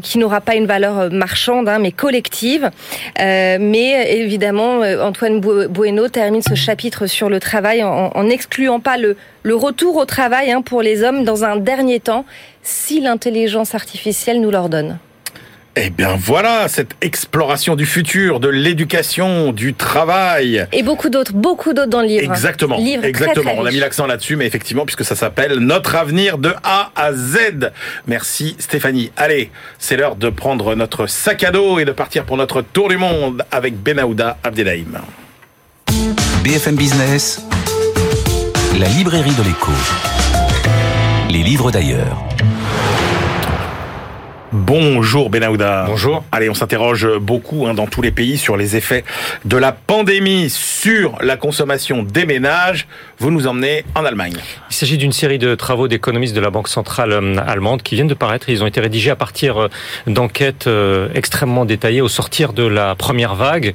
qui 0.00 0.18
n'aura 0.18 0.40
pas 0.40 0.54
une 0.54 0.66
valeur 0.66 1.10
marchande, 1.10 1.68
hein, 1.68 1.80
mais 1.80 1.90
collective. 1.90 2.70
Mais 3.18 4.16
évidemment, 4.16 4.80
Antoine 5.02 5.40
Bu- 5.40 5.66
Bueno 5.68 6.08
termine 6.08 6.42
ce 6.42 6.54
chapitre 6.54 7.06
sur 7.06 7.28
le 7.28 7.40
travail 7.40 7.82
en, 7.82 8.10
en 8.14 8.28
excluant 8.30 8.78
pas 8.80 8.96
le, 8.96 9.16
le 9.42 9.54
retour 9.54 9.96
au 9.96 10.04
travail 10.04 10.50
hein, 10.50 10.62
pour 10.62 10.82
les 10.82 11.02
hommes 11.02 11.24
dans 11.24 11.44
un 11.44 11.56
dernier 11.56 12.00
temps, 12.00 12.24
si 12.62 13.00
l'intelligence 13.00 13.74
artificielle 13.74 14.40
nous 14.40 14.50
l'ordonne. 14.50 14.98
Eh 15.80 15.90
bien 15.90 16.16
voilà, 16.18 16.66
cette 16.66 16.96
exploration 17.02 17.76
du 17.76 17.86
futur, 17.86 18.40
de 18.40 18.48
l'éducation, 18.48 19.52
du 19.52 19.74
travail. 19.74 20.66
Et 20.72 20.82
beaucoup 20.82 21.08
d'autres, 21.08 21.32
beaucoup 21.32 21.72
d'autres 21.72 21.88
dans 21.88 22.00
le 22.00 22.08
livre. 22.08 22.24
Exactement, 22.24 22.78
Livre 22.78 23.04
exactement. 23.04 23.52
très 23.52 23.60
On 23.60 23.64
a 23.64 23.70
mis 23.70 23.78
l'accent 23.78 24.06
là-dessus, 24.06 24.34
mais 24.34 24.46
effectivement, 24.46 24.84
puisque 24.84 25.04
ça 25.04 25.14
s'appelle 25.14 25.58
Notre 25.58 25.94
avenir 25.94 26.38
de 26.38 26.52
A 26.64 26.90
à 26.96 27.12
Z. 27.12 27.70
Merci 28.08 28.56
Stéphanie. 28.58 29.12
Allez, 29.16 29.52
c'est 29.78 29.96
l'heure 29.96 30.16
de 30.16 30.30
prendre 30.30 30.74
notre 30.74 31.06
sac 31.06 31.44
à 31.44 31.52
dos 31.52 31.78
et 31.78 31.84
de 31.84 31.92
partir 31.92 32.24
pour 32.24 32.36
notre 32.36 32.60
tour 32.60 32.88
du 32.88 32.96
monde 32.96 33.44
avec 33.52 33.80
Benahouda 33.80 34.36
Abdelhaim. 34.42 35.00
BFM 36.42 36.74
Business, 36.74 37.40
la 38.78 38.86
librairie 38.86 39.34
de 39.34 39.42
l'écho. 39.42 39.72
Les 41.30 41.42
livres 41.42 41.72
d'ailleurs. 41.72 42.22
Bonjour 44.52 45.30
Benahouda. 45.30 45.86
Bonjour. 45.88 46.24
Allez, 46.30 46.48
on 46.48 46.54
s'interroge 46.54 47.06
beaucoup 47.18 47.66
hein, 47.66 47.74
dans 47.74 47.86
tous 47.86 48.02
les 48.02 48.12
pays 48.12 48.38
sur 48.38 48.56
les 48.56 48.76
effets 48.76 49.04
de 49.44 49.56
la 49.56 49.72
pandémie 49.72 50.48
sur 50.48 51.18
la 51.20 51.36
consommation 51.36 52.04
des 52.04 52.24
ménages. 52.24 52.86
Vous 53.20 53.32
nous 53.32 53.48
emmenez 53.48 53.84
en 53.96 54.04
Allemagne. 54.04 54.36
Il 54.70 54.74
s'agit 54.74 54.96
d'une 54.96 55.10
série 55.10 55.38
de 55.38 55.56
travaux 55.56 55.88
d'économistes 55.88 56.36
de 56.36 56.40
la 56.40 56.50
Banque 56.50 56.68
centrale 56.68 57.10
euh, 57.12 57.36
allemande 57.44 57.82
qui 57.82 57.96
viennent 57.96 58.06
de 58.06 58.14
paraître. 58.14 58.48
Ils 58.48 58.62
ont 58.62 58.66
été 58.66 58.80
rédigés 58.80 59.10
à 59.10 59.16
partir 59.16 59.62
euh, 59.62 59.68
d'enquêtes 60.06 60.68
euh, 60.68 61.08
extrêmement 61.16 61.64
détaillées 61.64 62.00
au 62.00 62.06
sortir 62.06 62.52
de 62.52 62.62
la 62.62 62.94
première 62.94 63.34
vague. 63.34 63.74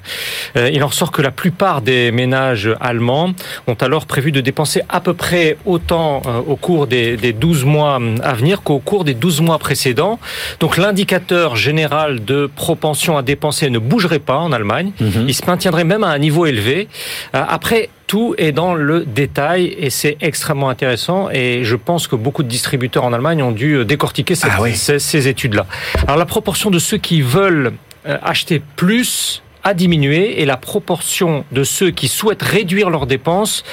Il 0.56 0.84
en 0.84 0.88
ressort 0.88 1.12
que 1.12 1.22
la 1.22 1.32
plupart 1.32 1.82
des 1.82 2.12
ménages 2.12 2.70
allemands 2.80 3.34
ont 3.68 3.74
alors 3.74 4.06
prévu 4.06 4.32
de 4.32 4.40
dépenser 4.40 4.82
à 4.88 5.02
peu 5.02 5.14
près 5.14 5.58
autant 5.66 6.22
au 6.48 6.56
cours 6.56 6.88
des, 6.88 7.18
des 7.18 7.34
12 7.34 7.66
mois 7.66 8.00
à 8.24 8.34
venir 8.34 8.62
qu'au 8.62 8.80
cours 8.80 9.04
des 9.04 9.14
12 9.14 9.42
mois 9.42 9.58
précédents. 9.60 10.20
Donc 10.60 10.78
l'indicateur 10.78 11.56
général 11.56 12.24
de 12.24 12.50
propension 12.56 13.18
à 13.18 13.22
dépenser 13.22 13.70
ne 13.70 13.80
bougerait 13.80 14.20
pas 14.20 14.38
en 14.38 14.52
Allemagne. 14.52 14.92
Mhm. 15.00 15.26
Il 15.28 15.34
se 15.34 15.46
maintiendrait 15.46 15.84
même 15.84 16.04
à 16.04 16.10
un 16.10 16.20
niveau 16.20 16.46
élevé. 16.46 16.88
Après, 17.34 17.90
tout 18.08 18.36
est 18.38 18.52
dans 18.52 18.74
le 18.76 19.06
détail 19.06 19.76
et 19.78 19.90
c'est 19.90 20.18
extrêmement 20.22 20.70
intéressant. 20.70 21.30
Et 21.32 21.64
je 21.64 21.76
pense 21.76 22.08
que 22.08 22.16
beaucoup 22.16 22.44
de 22.44 22.48
distributeurs 22.48 23.04
en 23.06 23.14
Allemagne 23.14 23.42
ont 23.44 23.52
dû 23.52 23.76
euh, 23.76 23.86
décortiquer 23.86 24.36
cette- 24.36 24.52
Ah 24.56 24.62
oui. 24.62 24.76
ces, 24.76 25.00
ces 25.00 25.28
études-là. 25.28 25.66
Alors 26.08 26.18
la 26.18 26.26
proportion 26.26 26.70
de 26.70 26.80
ceux 26.80 26.98
qui 26.98 27.22
veulent 27.22 27.74
euh, 28.06 28.18
acheter 28.22 28.62
plus 28.76 29.42
a 29.66 29.74
diminué 29.74 30.42
et 30.42 30.46
la 30.46 30.58
proportion 30.58 31.46
de 31.54 31.64
ceux 31.64 31.90
qui 31.92 32.10
souhaitent 32.10 32.42
réduire 32.42 32.90
leurs 32.90 33.08
dépenses 33.08 33.64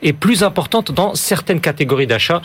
est 0.00 0.12
plus 0.12 0.44
importante 0.44 0.92
dans 0.92 1.16
certaines 1.16 1.60
catégories 1.60 2.06
d'achat. 2.06 2.40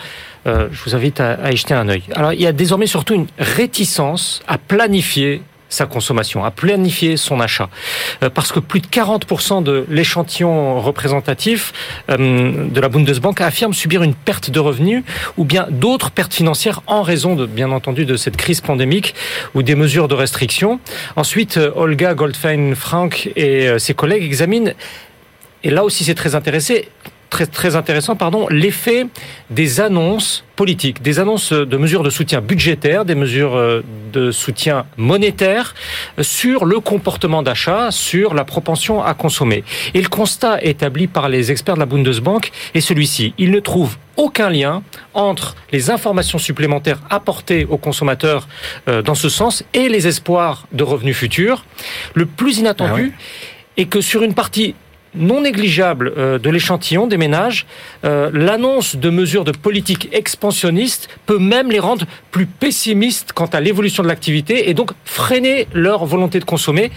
Euh, 0.47 0.69
je 0.71 0.83
vous 0.83 0.95
invite 0.95 1.19
à, 1.19 1.33
à 1.33 1.51
y 1.51 1.55
jeter 1.57 1.75
un 1.75 1.87
œil. 1.87 2.01
Alors 2.15 2.33
il 2.33 2.41
y 2.41 2.47
a 2.47 2.51
désormais 2.51 2.87
surtout 2.87 3.13
une 3.13 3.27
réticence 3.37 4.41
à 4.47 4.57
planifier 4.57 5.43
sa 5.69 5.85
consommation, 5.85 6.43
à 6.45 6.51
planifier 6.51 7.17
son 7.17 7.39
achat. 7.39 7.69
Euh, 8.23 8.29
parce 8.29 8.51
que 8.51 8.59
plus 8.59 8.81
de 8.81 8.87
40% 8.87 9.63
de 9.63 9.85
l'échantillon 9.89 10.79
représentatif 10.81 11.73
euh, 12.09 12.67
de 12.69 12.79
la 12.79 12.89
Bundesbank 12.89 13.41
affirme 13.41 13.73
subir 13.73 14.03
une 14.03 14.13
perte 14.13 14.49
de 14.49 14.59
revenus 14.59 15.03
ou 15.37 15.45
bien 15.45 15.67
d'autres 15.69 16.11
pertes 16.11 16.33
financières 16.33 16.81
en 16.87 17.01
raison, 17.01 17.35
de, 17.35 17.45
bien 17.45 17.71
entendu, 17.71 18.05
de 18.05 18.15
cette 18.17 18.37
crise 18.37 18.61
pandémique 18.61 19.15
ou 19.53 19.63
des 19.63 19.75
mesures 19.75 20.07
de 20.07 20.15
restriction. 20.15 20.79
Ensuite, 21.15 21.57
euh, 21.57 21.71
Olga 21.75 22.13
Goldfein-Frank 22.13 23.31
et 23.35 23.67
euh, 23.67 23.79
ses 23.79 23.93
collègues 23.93 24.23
examinent, 24.23 24.73
et 25.63 25.69
là 25.69 25.83
aussi 25.83 26.03
c'est 26.03 26.15
très 26.15 26.35
intéressant, 26.35 26.75
très, 27.29 27.45
très 27.45 27.75
intéressant, 27.75 28.15
pardon, 28.15 28.47
l'effet 28.49 29.07
des 29.49 29.79
annonces 29.79 30.43
politiques, 30.55 31.01
des 31.01 31.19
annonces 31.19 31.51
de 31.51 31.77
mesures 31.77 32.03
de 32.03 32.09
soutien 32.09 32.41
budgétaire, 32.41 33.05
des 33.05 33.15
mesures 33.15 33.55
euh, 33.55 33.83
de 34.13 34.31
soutien 34.31 34.85
monétaire 34.97 35.75
euh, 36.17 36.23
sur 36.23 36.65
le 36.65 36.79
comportement 36.79 37.43
d'achat, 37.43 37.91
sur 37.91 38.33
la 38.33 38.45
propension 38.45 39.03
à 39.03 39.13
consommer. 39.13 39.63
Et 39.93 40.01
le 40.01 40.07
constat 40.07 40.63
établi 40.63 41.07
par 41.07 41.29
les 41.29 41.51
experts 41.51 41.75
de 41.75 41.81
la 41.81 41.85
Bundesbank 41.85 42.51
est 42.73 42.81
celui-ci. 42.81 43.33
Ils 43.37 43.51
ne 43.51 43.59
trouvent 43.59 43.97
aucun 44.17 44.49
lien 44.49 44.81
entre 45.13 45.55
les 45.71 45.89
informations 45.89 46.37
supplémentaires 46.37 47.01
apportées 47.09 47.65
aux 47.65 47.77
consommateurs 47.77 48.47
euh, 48.87 49.01
dans 49.01 49.15
ce 49.15 49.29
sens 49.29 49.63
et 49.73 49.89
les 49.89 50.07
espoirs 50.07 50.67
de 50.71 50.83
revenus 50.83 51.17
futurs. 51.17 51.65
Le 52.13 52.25
plus 52.25 52.59
inattendu 52.59 53.13
est 53.77 53.85
que 53.85 53.99
sur 53.99 54.23
une 54.23 54.33
partie 54.33 54.75
non 55.15 55.41
négligeable 55.41 56.13
euh, 56.17 56.37
de 56.39 56.49
l'échantillon 56.49 57.07
des 57.07 57.17
ménages, 57.17 57.65
euh, 58.03 58.29
l'annonce 58.33 58.95
de 58.95 59.09
mesures 59.09 59.43
de 59.43 59.51
politique 59.51 60.09
expansionniste 60.11 61.09
peut 61.25 61.39
même 61.39 61.71
les 61.71 61.79
rendre 61.79 62.05
plus 62.31 62.45
pessimistes 62.45 63.33
quant 63.33 63.45
à 63.47 63.59
l'évolution 63.59 64.03
de 64.03 64.07
l'activité 64.07 64.69
et 64.69 64.73
donc 64.73 64.91
freiner 65.03 65.67
leur 65.73 66.05
volonté 66.05 66.39
de 66.39 66.45
consommer. 66.45 66.91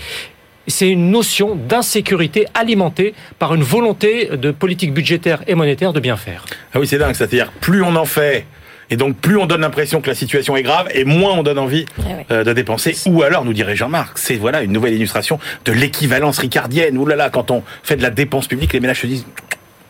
C'est 0.67 0.91
une 0.91 1.11
notion 1.11 1.55
d'insécurité 1.55 2.47
alimentée 2.53 3.15
par 3.39 3.55
une 3.55 3.63
volonté 3.63 4.37
de 4.37 4.51
politique 4.51 4.93
budgétaire 4.93 5.43
et 5.47 5.55
monétaire 5.55 5.95
de 5.95 6.01
bien 6.01 6.17
faire. 6.17 6.45
Ah 6.75 6.81
oui, 6.81 6.87
c'est 6.87 6.99
dingue. 6.99 7.15
C'est-à-dire, 7.15 7.51
plus 7.61 7.83
on 7.83 7.97
en 7.97 8.05
fait, 8.05 8.45
et 8.91 8.97
donc 8.97 9.17
plus 9.17 9.37
on 9.37 9.47
donne 9.47 9.61
l'impression 9.61 10.01
que 10.01 10.09
la 10.09 10.15
situation 10.15 10.57
est 10.57 10.63
grave, 10.63 10.89
et 10.93 11.05
moins 11.05 11.33
on 11.33 11.43
donne 11.43 11.59
envie 11.59 11.87
ouais. 11.99 12.27
euh, 12.31 12.45
de 12.45 12.53
dépenser. 12.53 12.97
Ou 13.07 13.23
alors, 13.23 13.45
nous 13.45 13.53
dirait 13.53 13.77
Jean-Marc, 13.77 14.19
c'est 14.19 14.37
voilà 14.37 14.63
une 14.63 14.73
nouvelle 14.73 14.95
illustration 14.95 15.39
de 15.65 15.73
l'équivalence 15.73 16.39
ricardienne. 16.39 16.97
Ouh 16.99 17.07
là 17.07 17.17
là, 17.17 17.31
quand 17.31 17.51
on 17.51 17.63
fait 17.83 17.97
de 17.97 18.03
la 18.03 18.11
dépense 18.11 18.47
publique, 18.47 18.73
les 18.73 18.81
ménages 18.81 19.01
se 19.01 19.07
disent, 19.07 19.27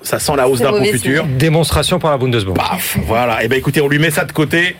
ça 0.02 0.18
sent 0.18 0.32
la 0.36 0.48
hausse 0.48 0.60
d'impôts 0.60 0.84
futurs. 0.84 1.26
Démonstration 1.26 1.98
par 1.98 2.12
la 2.12 2.18
Bundesbank. 2.18 2.56
Paf, 2.56 2.98
voilà. 3.02 3.42
Et 3.42 3.48
ben 3.48 3.58
écoutez, 3.58 3.80
on 3.80 3.88
lui 3.88 3.98
met 3.98 4.10
ça 4.10 4.24
de 4.24 4.32
côté. 4.32 4.76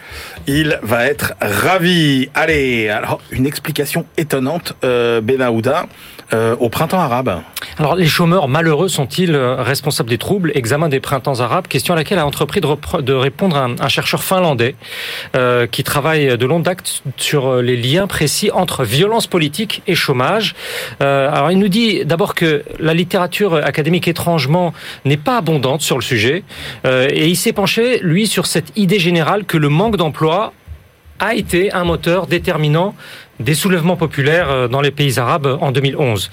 Il 0.46 0.78
va 0.82 1.06
être 1.06 1.34
ravi. 1.40 2.30
Allez, 2.34 2.88
alors 2.88 3.20
une 3.30 3.46
explication 3.46 4.06
étonnante, 4.16 4.74
euh, 4.84 5.20
Benahouda, 5.20 5.86
euh, 6.32 6.56
au 6.58 6.68
printemps 6.68 7.00
arabe. 7.00 7.42
Alors, 7.78 7.94
les 7.94 8.06
chômeurs 8.06 8.48
malheureux 8.48 8.88
sont-ils 8.88 9.34
euh, 9.34 9.62
responsables 9.62 10.10
des 10.10 10.18
troubles? 10.18 10.50
Examen 10.54 10.88
des 10.88 11.00
printemps 11.00 11.40
arabes, 11.40 11.68
question 11.68 11.94
à 11.94 11.96
laquelle 11.96 12.18
a 12.18 12.26
entrepris 12.26 12.60
de, 12.60 13.12
répondre 13.12 13.56
un, 13.56 13.88
chercheur 13.88 14.22
finlandais 14.22 14.74
euh, 15.36 15.66
qui 15.66 15.84
travaille 15.84 16.36
de 16.36 16.46
longue 16.46 16.64
date 16.64 17.02
sur 17.16 17.46
euh, 17.46 17.62
les 17.62 17.76
liens 17.76 18.06
précis 18.06 18.50
entre 18.50 18.84
violence 18.84 19.26
politique 19.26 19.82
et 19.86 19.94
chômage. 19.94 20.54
Euh, 21.02 21.30
alors, 21.32 21.52
il 21.52 21.58
nous 21.58 21.68
dit 21.68 22.04
d'abord 22.04 22.34
que 22.34 22.64
la 22.80 22.94
littérature 22.94 23.54
académique 23.54 24.08
étrangement 24.08 24.74
n'est 25.04 25.16
pas 25.16 25.38
abondante 25.38 25.82
sur 25.82 25.96
le 25.96 26.02
sujet, 26.02 26.42
euh, 26.84 27.08
et 27.10 27.28
il 27.28 27.36
s'est 27.36 27.52
penché, 27.52 28.00
lui, 28.02 28.26
sur 28.26 28.46
cette 28.46 28.72
idée 28.76 28.98
générale 28.98 29.44
que 29.44 29.56
le 29.56 29.68
manque 29.68 29.96
d'emploi 29.96 30.52
a 31.20 31.34
été 31.34 31.72
un 31.72 31.84
moteur 31.84 32.26
déterminant 32.26 32.94
des 33.40 33.54
soulèvements 33.54 33.96
populaires 33.96 34.50
euh, 34.50 34.68
dans 34.68 34.80
les 34.80 34.90
pays 34.90 35.18
arabes 35.18 35.58
en 35.60 35.70
2011. 35.70 36.30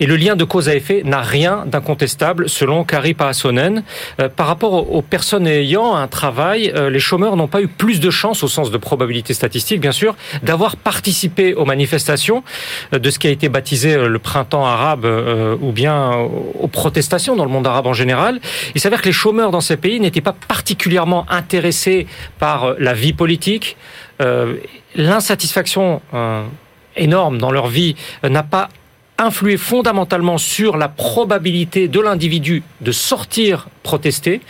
Et 0.00 0.06
le 0.06 0.16
lien 0.16 0.36
de 0.36 0.44
cause 0.44 0.68
à 0.68 0.74
effet 0.74 1.02
n'a 1.04 1.20
rien 1.20 1.64
d'incontestable 1.66 2.48
selon 2.48 2.84
Kari 2.84 3.14
Paasonen. 3.14 3.82
Euh, 4.20 4.28
par 4.28 4.46
rapport 4.46 4.92
aux- 4.94 5.02
personnes 5.02 5.46
ayant 5.46 5.94
un 5.94 6.06
travail, 6.08 6.72
euh, 6.74 6.90
les 6.90 6.98
chômeurs 6.98 7.36
n'ont 7.36 7.46
pas 7.48 7.60
eu 7.60 7.68
plus 7.68 8.00
de 8.00 8.10
chances, 8.10 8.42
au 8.42 8.48
sens 8.48 8.70
de 8.70 8.78
probabilité 8.78 9.34
statistique 9.34 9.80
bien 9.80 9.92
sûr, 9.92 10.14
d'avoir 10.42 10.76
participé 10.76 11.54
aux 11.54 11.64
manifestations 11.64 12.42
de 12.92 13.10
ce 13.10 13.18
qui 13.18 13.26
a 13.26 13.30
été 13.30 13.48
baptisé 13.48 13.96
le 13.96 14.18
printemps 14.18 14.64
arabe 14.64 15.06
ou 15.60 15.72
bien 15.72 16.12
aux 16.14 16.68
protestations 16.68 17.36
dans 17.36 17.44
le 17.44 17.50
monde 17.50 17.66
arabe 17.66 17.86
en 17.86 17.92
général. 17.92 18.40
Il 18.74 18.80
s'avère 18.80 19.00
que 19.02 19.06
les 19.06 19.12
chômeurs 19.12 19.50
dans 19.50 19.60
ces 19.60 19.76
pays 19.76 20.00
n'étaient 20.00 20.20
pas 20.20 20.34
particulièrement 20.48 21.26
intéressés 21.30 22.06
par 22.38 22.74
la 22.78 22.94
vie 22.94 23.12
politique. 23.12 23.76
Euh, 24.24 24.56
L'insatisfaction 24.96 26.00
euh, 26.14 26.44
énorme 26.94 27.38
dans 27.38 27.50
leur 27.50 27.66
vie 27.66 27.96
euh, 28.22 28.28
n'a 28.28 28.44
pas 28.44 28.68
influé 29.18 29.56
fondamentalement 29.56 30.38
sur 30.38 30.76
la 30.76 30.86
probabilité 30.88 31.88
de 31.88 31.98
l'individu 32.00 32.62
de 32.80 32.92
sortir 32.92 33.68
protester. 33.82 34.40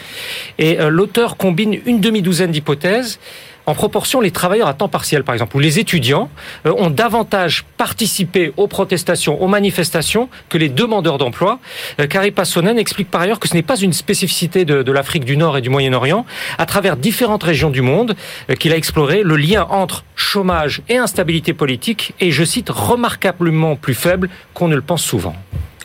Et 0.58 0.76
l'auteur 0.88 1.36
combine 1.36 1.78
une 1.84 2.00
demi-douzaine 2.00 2.50
d'hypothèses. 2.50 3.18
En 3.66 3.74
proportion, 3.74 4.20
les 4.20 4.30
travailleurs 4.30 4.68
à 4.68 4.74
temps 4.74 4.88
partiel, 4.88 5.24
par 5.24 5.34
exemple, 5.34 5.56
ou 5.56 5.60
les 5.60 5.78
étudiants, 5.78 6.28
euh, 6.66 6.74
ont 6.76 6.90
davantage 6.90 7.64
participé 7.78 8.52
aux 8.58 8.66
protestations, 8.66 9.40
aux 9.42 9.48
manifestations 9.48 10.28
que 10.50 10.58
les 10.58 10.68
demandeurs 10.68 11.16
d'emploi. 11.16 11.60
Euh, 12.00 12.30
Passonen 12.34 12.78
explique 12.78 13.10
par 13.10 13.22
ailleurs 13.22 13.40
que 13.40 13.48
ce 13.48 13.54
n'est 13.54 13.62
pas 13.62 13.76
une 13.76 13.92
spécificité 13.92 14.64
de, 14.64 14.82
de 14.82 14.92
l'Afrique 14.92 15.24
du 15.24 15.36
Nord 15.36 15.56
et 15.56 15.60
du 15.62 15.70
Moyen-Orient. 15.70 16.26
À 16.58 16.66
travers 16.66 16.96
différentes 16.96 17.42
régions 17.42 17.70
du 17.70 17.80
monde 17.80 18.14
euh, 18.50 18.54
qu'il 18.54 18.72
a 18.72 18.76
exploré, 18.76 19.22
le 19.22 19.36
lien 19.36 19.66
entre 19.70 20.04
chômage 20.14 20.82
et 20.88 20.98
instabilité 20.98 21.54
politique 21.54 22.14
est, 22.20 22.30
je 22.30 22.44
cite, 22.44 22.68
remarquablement 22.68 23.76
plus 23.76 23.94
faible 23.94 24.28
qu'on 24.52 24.68
ne 24.68 24.76
le 24.76 24.82
pense 24.82 25.02
souvent. 25.02 25.34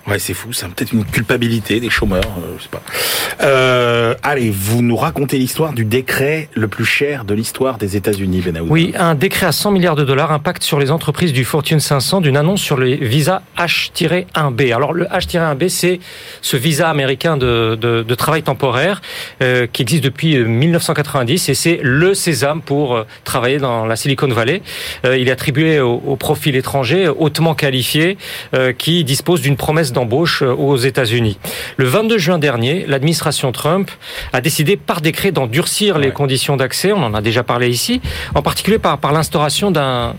Ouais, 0.08 0.18
c'est 0.20 0.34
fou, 0.34 0.54
c'est 0.54 0.68
peut-être 0.70 0.94
une 0.94 1.06
culpabilité 1.06 1.80
des 1.80 1.90
chômeurs, 1.90 2.24
euh, 2.40 2.56
je 2.58 2.64
sais 2.64 2.70
pas. 2.70 2.82
Euh, 3.42 4.16
allez, 4.24 4.50
vous 4.50 4.82
nous 4.82 4.96
racontez 4.96 5.38
l'histoire 5.38 5.74
du 5.74 5.86
décret 5.86 6.50
le 6.56 6.68
plus 6.68 6.86
cher 6.86 7.26
de 7.26 7.34
l'histoire 7.34 7.78
des 7.78 7.96
États-Unis, 7.96 8.42
Benahouda. 8.42 8.72
Oui, 8.72 8.94
un 8.98 9.16
décret 9.16 9.46
à 9.48 9.52
100 9.52 9.72
milliards 9.72 9.96
de 9.96 10.04
dollars 10.04 10.32
impacte 10.32 10.64
sur 10.64 10.80
les 10.80 10.90
entreprises 10.92 11.34
du 11.34 11.46
Fortune 11.46 11.80
500 11.80 12.22
d'une 12.22 12.38
annonce 12.38 12.62
sur 12.62 12.78
les 12.80 12.96
visas 12.96 13.42
H-1B. 13.58 14.74
Alors 14.74 14.94
le 14.94 15.06
H-1B, 15.06 15.70
c'est 15.70 16.00
ce 16.42 16.58
visa 16.58 16.90
américain 16.90 17.38
de, 17.38 17.78
de, 17.80 18.04
de 18.04 18.16
travail 18.16 18.44
temporaire 18.44 19.02
euh, 19.42 19.68
qui 19.72 19.82
existe 19.82 20.04
depuis 20.04 20.36
euh, 20.38 20.46
1990 20.46 21.50
et 21.50 21.54
c'est 21.54 21.80
le 21.84 22.14
sésame 22.14 22.62
pour 22.62 22.96
euh, 22.96 23.04
travailler 23.24 23.58
dans 23.58 23.86
la 23.86 23.96
Silicon 23.96 24.28
Valley. 24.28 24.62
Euh, 25.06 25.18
il 25.18 25.28
est 25.28 25.32
attribué 25.32 25.80
au, 25.80 26.02
au 26.06 26.16
profil 26.16 26.56
étranger 26.56 27.08
hautement 27.08 27.54
qualifié 27.54 28.18
euh, 28.54 28.74
qui 28.74 29.04
dispose 29.04 29.42
d'une 29.42 29.58
promesse 29.58 29.89
d'embauche 29.94 30.42
euh, 30.42 30.54
aux 30.54 30.78
États-Unis. 30.78 31.38
Le 31.78 31.86
22 31.86 32.18
juin 32.18 32.40
dernier, 32.40 32.86
l'administration 32.88 33.52
Trump 33.52 33.90
a 34.34 34.42
décidé 34.42 34.78
par 34.78 35.02
décret 35.02 35.32
d'endurcir 35.32 35.98
les 35.98 36.12
conditions 36.12 36.58
d'accès. 36.58 36.92
On 36.92 37.04
en 37.04 37.14
a 37.14 37.22
déjà 37.22 37.44
parlé 37.44 37.70
ici, 37.70 38.02
en 38.36 38.42
particulier 38.42 38.80
par, 38.80 38.98
par 38.98 39.12
l'instauration 39.12 39.72
d'un 39.72 40.14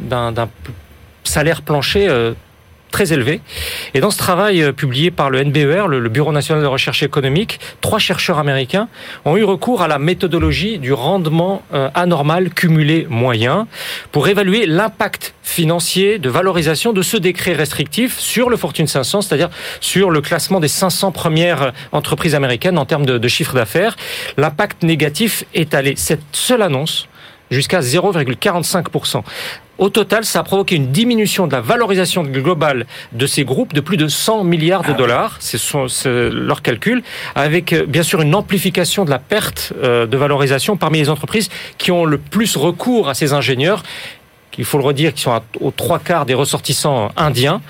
salaire 1.24 1.62
plancher. 1.62 2.08
euh, 2.08 2.32
très 2.90 3.12
élevé. 3.12 3.40
Et 3.94 4.00
dans 4.00 4.10
ce 4.10 4.18
travail 4.18 4.62
euh, 4.62 4.72
publié 4.72 5.10
par 5.10 5.30
le 5.30 5.42
NBER, 5.42 5.86
le, 5.88 6.08
Bureau 6.08 6.32
national 6.32 6.62
de 6.62 6.66
recherche 6.66 7.02
économique, 7.02 7.60
trois 7.80 7.98
chercheurs 7.98 8.38
américains 8.38 8.88
ont 9.24 9.36
eu 9.36 9.44
recours 9.44 9.82
à 9.82 9.88
la 9.88 9.98
méthodologie 9.98 10.78
du 10.78 10.92
rendement 10.92 11.62
euh, 11.72 11.88
anormal 11.94 12.50
cumulé 12.50 13.06
moyen 13.08 13.68
pour 14.10 14.28
évaluer 14.28 14.66
l'impact 14.66 15.34
financier 15.42 16.18
de 16.18 16.28
valorisation 16.28 16.92
de 16.92 17.02
ce 17.02 17.16
décret 17.16 17.52
restrictif 17.52 18.18
sur 18.18 18.50
le 18.50 18.56
Fortune 18.56 18.86
500, 18.86 19.22
c'est-à-dire 19.22 19.50
sur 19.80 20.10
le 20.10 20.20
classement 20.20 20.60
des 20.60 20.68
500 20.68 21.12
premières 21.12 21.72
entreprises 21.92 22.34
américaines 22.34 22.78
en 22.78 22.86
termes 22.86 23.06
de 23.06 23.28
chiffre 23.28 23.54
d'affaires. 23.54 23.96
L'impact 24.36 24.82
négatif 24.82 25.44
est 25.54 25.74
allé, 25.74 25.94
cette 25.96 26.22
seule 26.32 26.62
annonce, 26.62 27.08
jusqu'à 27.50 27.80
0,45%. 27.80 29.22
Au 29.78 29.88
total, 29.88 30.26
ça 30.26 30.40
a 30.40 30.42
provoqué 30.42 30.76
une 30.76 30.88
diminution 30.92 31.46
de 31.46 31.52
la 31.52 31.62
valorisation 31.62 32.22
globale 32.22 32.86
de 33.12 33.26
ces 33.26 33.44
groupes 33.44 33.72
de 33.72 33.80
plus 33.80 33.96
de 33.96 34.08
100 34.08 34.44
milliards 34.44 34.82
de 34.82 34.92
dollars. 34.92 35.36
C'est 35.40 35.56
son- 35.56 35.88
c'est 35.88 36.28
leur 36.28 36.60
calcul, 36.60 37.02
avec 37.34 37.72
euh, 37.72 37.86
bien 37.86 38.02
sûr 38.02 38.20
une 38.20 38.34
amplification 38.34 39.06
de 39.06 39.10
la 39.10 39.18
perte 39.18 39.72
euh, 39.82 40.06
de 40.06 40.16
valorisation 40.18 40.76
parmi 40.76 40.98
les 40.98 41.08
entreprises 41.08 41.48
qui 41.78 41.90
ont 41.92 42.04
le 42.04 42.18
plus 42.18 42.56
recours 42.56 43.08
à 43.08 43.14
ces 43.14 43.32
ingénieurs 43.32 43.82
il 44.58 44.64
faut 44.64 44.78
le 44.78 44.84
redire, 44.84 45.14
qui 45.14 45.22
sont 45.22 45.40
aux 45.60 45.70
trois 45.70 45.98
quarts 45.98 46.26
des 46.26 46.34
ressortissants 46.34 47.10
indiens. 47.16 47.60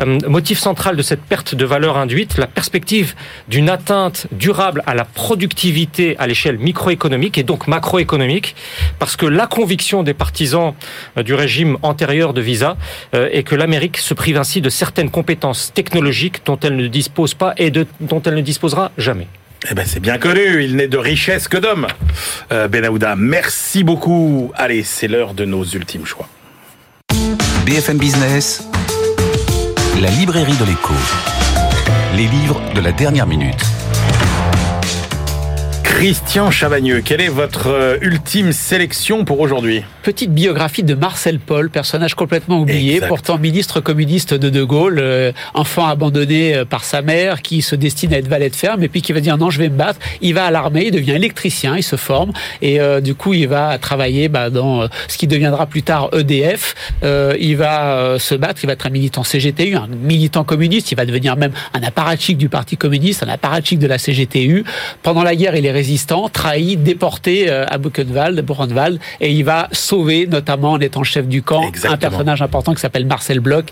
Euh, 0.00 0.18
motif 0.28 0.58
central 0.58 0.96
de 0.96 1.02
cette 1.02 1.22
perte 1.22 1.54
de 1.54 1.64
valeur 1.64 1.96
induite, 1.96 2.38
la 2.38 2.46
perspective 2.46 3.14
d'une 3.48 3.68
atteinte 3.68 4.26
durable 4.32 4.82
à 4.86 4.94
la 4.94 5.04
productivité 5.04 6.16
à 6.18 6.26
l'échelle 6.26 6.58
microéconomique 6.58 7.38
et 7.38 7.42
donc 7.42 7.66
macroéconomique, 7.66 8.54
parce 8.98 9.16
que 9.16 9.26
la 9.26 9.46
conviction 9.46 10.02
des 10.02 10.14
partisans 10.14 10.74
euh, 11.16 11.22
du 11.22 11.34
régime 11.34 11.76
antérieur 11.82 12.32
de 12.32 12.40
Visa 12.40 12.76
euh, 13.14 13.28
est 13.32 13.42
que 13.42 13.54
l'Amérique 13.54 13.98
se 13.98 14.14
prive 14.14 14.38
ainsi 14.38 14.60
de 14.60 14.70
certaines 14.70 15.10
compétences 15.10 15.72
technologiques 15.74 16.44
dont 16.44 16.58
elle 16.62 16.76
ne 16.76 16.88
dispose 16.88 17.34
pas 17.34 17.54
et 17.56 17.70
dont 17.70 18.22
elle 18.24 18.34
ne 18.34 18.40
disposera 18.40 18.90
jamais. 18.96 19.26
Eh 19.70 19.74
ben, 19.74 19.84
c'est 19.86 20.00
bien 20.00 20.18
connu, 20.18 20.62
il 20.64 20.76
n'est 20.76 20.88
de 20.88 20.98
richesse 20.98 21.48
que 21.48 21.56
d'homme. 21.56 21.88
Euh, 22.52 22.68
Benahouda, 22.68 23.16
merci 23.16 23.82
beaucoup. 23.82 24.52
Allez, 24.54 24.84
c'est 24.84 25.08
l'heure 25.08 25.34
de 25.34 25.44
nos 25.44 25.64
ultimes 25.64 26.06
choix. 26.06 26.28
BFM 27.66 27.98
Business, 27.98 28.62
la 30.00 30.10
librairie 30.10 30.56
de 30.56 30.64
l'écho. 30.64 30.94
Les 32.14 32.26
livres 32.26 32.62
de 32.74 32.80
la 32.80 32.92
dernière 32.92 33.26
minute. 33.26 33.77
Christian 35.98 36.52
Chavagneux, 36.52 37.00
quelle 37.00 37.20
est 37.20 37.28
votre 37.28 37.66
euh, 37.66 37.98
ultime 38.00 38.52
sélection 38.52 39.24
pour 39.24 39.40
aujourd'hui? 39.40 39.82
Petite 40.04 40.32
biographie 40.32 40.84
de 40.84 40.94
Marcel 40.94 41.40
Paul, 41.40 41.70
personnage 41.70 42.14
complètement 42.14 42.60
oublié, 42.60 42.94
Exact. 42.94 43.08
pourtant 43.08 43.36
ministre 43.36 43.80
communiste 43.80 44.32
de 44.32 44.48
De 44.48 44.62
Gaulle, 44.62 45.00
euh, 45.00 45.32
enfant 45.54 45.88
abandonné 45.88 46.54
euh, 46.54 46.64
par 46.64 46.84
sa 46.84 47.02
mère, 47.02 47.42
qui 47.42 47.62
se 47.62 47.74
destine 47.74 48.14
à 48.14 48.18
être 48.18 48.28
valet 48.28 48.48
de 48.48 48.54
ferme, 48.54 48.84
et 48.84 48.88
puis 48.88 49.02
qui 49.02 49.12
va 49.12 49.18
dire 49.18 49.36
non, 49.38 49.50
je 49.50 49.58
vais 49.58 49.68
me 49.68 49.76
battre. 49.76 49.98
Il 50.20 50.34
va 50.34 50.44
à 50.44 50.52
l'armée, 50.52 50.84
il 50.86 50.92
devient 50.92 51.10
électricien, 51.10 51.76
il 51.76 51.82
se 51.82 51.96
forme, 51.96 52.30
et 52.62 52.80
euh, 52.80 53.00
du 53.00 53.16
coup, 53.16 53.34
il 53.34 53.48
va 53.48 53.76
travailler 53.78 54.28
bah, 54.28 54.50
dans 54.50 54.88
ce 55.08 55.18
qui 55.18 55.26
deviendra 55.26 55.66
plus 55.66 55.82
tard 55.82 56.10
EDF. 56.12 56.76
Euh, 57.02 57.34
il 57.40 57.56
va 57.56 58.20
se 58.20 58.36
battre, 58.36 58.60
il 58.62 58.68
va 58.68 58.74
être 58.74 58.86
un 58.86 58.90
militant 58.90 59.24
CGTU, 59.24 59.74
un 59.74 59.88
militant 59.88 60.44
communiste, 60.44 60.92
il 60.92 60.94
va 60.94 61.06
devenir 61.06 61.36
même 61.36 61.52
un 61.74 61.82
apparatchik 61.82 62.38
du 62.38 62.48
Parti 62.48 62.76
communiste, 62.76 63.24
un 63.24 63.28
apparatchik 63.28 63.80
de 63.80 63.88
la 63.88 63.98
CGTU. 63.98 64.64
Pendant 65.02 65.24
la 65.24 65.34
guerre, 65.34 65.56
il 65.56 65.66
est 65.66 65.72
résistant, 65.88 66.28
trahi, 66.28 66.76
déporté 66.76 67.48
euh, 67.48 67.64
à 67.66 67.78
Buchenwald, 67.78 68.38
Buchenwald, 68.42 69.00
et 69.22 69.32
il 69.32 69.42
va 69.42 69.68
sauver, 69.72 70.26
notamment 70.26 70.72
en 70.72 70.80
étant 70.80 71.02
chef 71.02 71.26
du 71.26 71.42
camp, 71.42 71.62
Exactement. 71.66 71.94
un 71.94 71.96
personnage 71.96 72.42
important 72.42 72.74
qui 72.74 72.80
s'appelle 72.80 73.06
Marcel 73.06 73.40
Bloch, 73.40 73.64